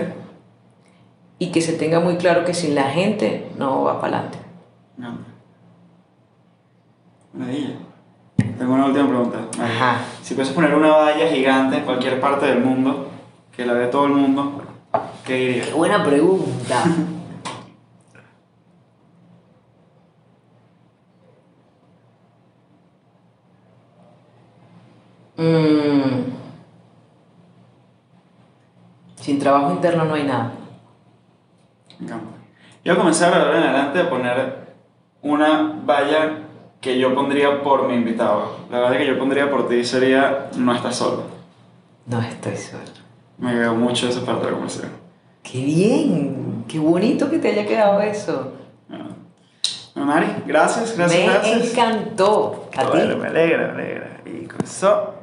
y 1.38 1.50
que 1.50 1.60
se 1.60 1.72
tenga 1.74 2.00
muy 2.00 2.16
claro 2.16 2.44
que 2.44 2.54
sin 2.54 2.74
la 2.74 2.84
gente 2.84 3.50
no 3.58 3.82
va 3.84 4.00
para 4.00 4.18
adelante. 4.18 4.38
Encanta. 4.98 5.30
Maravilla. 7.34 7.74
Tengo 8.58 8.72
una 8.74 8.86
última 8.86 9.08
pregunta. 9.08 9.38
Ajá. 9.62 10.00
Si 10.22 10.34
puedes 10.34 10.50
poner 10.52 10.74
una 10.74 10.88
valla 10.92 11.28
gigante 11.28 11.78
en 11.78 11.84
cualquier 11.84 12.20
parte 12.20 12.46
del 12.46 12.60
mundo, 12.64 13.08
que 13.54 13.66
la 13.66 13.74
ve 13.74 13.86
todo 13.88 14.06
el 14.06 14.12
mundo, 14.12 14.62
¿qué 15.24 15.34
dirías? 15.34 15.66
Qué 15.68 15.74
buena 15.74 16.02
pregunta. 16.04 16.84
Mm. 25.36 26.32
Sin 29.16 29.38
trabajo 29.38 29.72
interno 29.72 30.04
no 30.04 30.14
hay 30.14 30.24
nada. 30.24 30.52
Me 31.98 32.06
encanta. 32.06 32.26
Yo 32.84 32.92
voy 32.92 32.96
a 32.96 32.98
comenzar 32.98 33.34
ahora 33.34 33.58
en 33.58 33.64
adelante 33.64 34.00
a 34.00 34.10
poner 34.10 34.66
una 35.22 35.80
valla 35.84 36.38
que 36.80 36.98
yo 36.98 37.14
pondría 37.14 37.62
por 37.62 37.88
mi 37.88 37.94
invitado. 37.94 38.56
La 38.70 38.78
valla 38.80 38.98
que 38.98 39.06
yo 39.06 39.18
pondría 39.18 39.50
por 39.50 39.68
ti 39.68 39.84
sería 39.84 40.50
no 40.56 40.74
estás 40.74 40.96
solo. 40.96 41.24
No 42.06 42.20
estoy 42.20 42.56
solo. 42.56 42.82
Me 43.38 43.52
quedó 43.52 43.74
mucho 43.74 44.08
esa 44.08 44.24
parte 44.24 44.44
de 44.44 44.50
la 44.52 44.52
conversación. 44.52 44.92
¡Qué 45.42 45.64
bien! 45.64 46.64
¡Qué 46.68 46.78
bonito 46.78 47.28
que 47.28 47.38
te 47.38 47.48
haya 47.48 47.66
quedado 47.66 48.00
eso! 48.00 48.52
Bueno, 48.88 50.12
Mari, 50.12 50.26
gracias, 50.46 50.96
gracias, 50.96 51.26
me 51.26 51.32
gracias. 51.32 51.72
encantó. 51.72 52.68
A 52.76 52.90
ti. 52.90 52.98
Me 52.98 53.26
alegra, 53.28 53.72
me 53.72 53.82
alegra. 53.82 54.20
Y 54.26 54.46
eso 54.62 55.14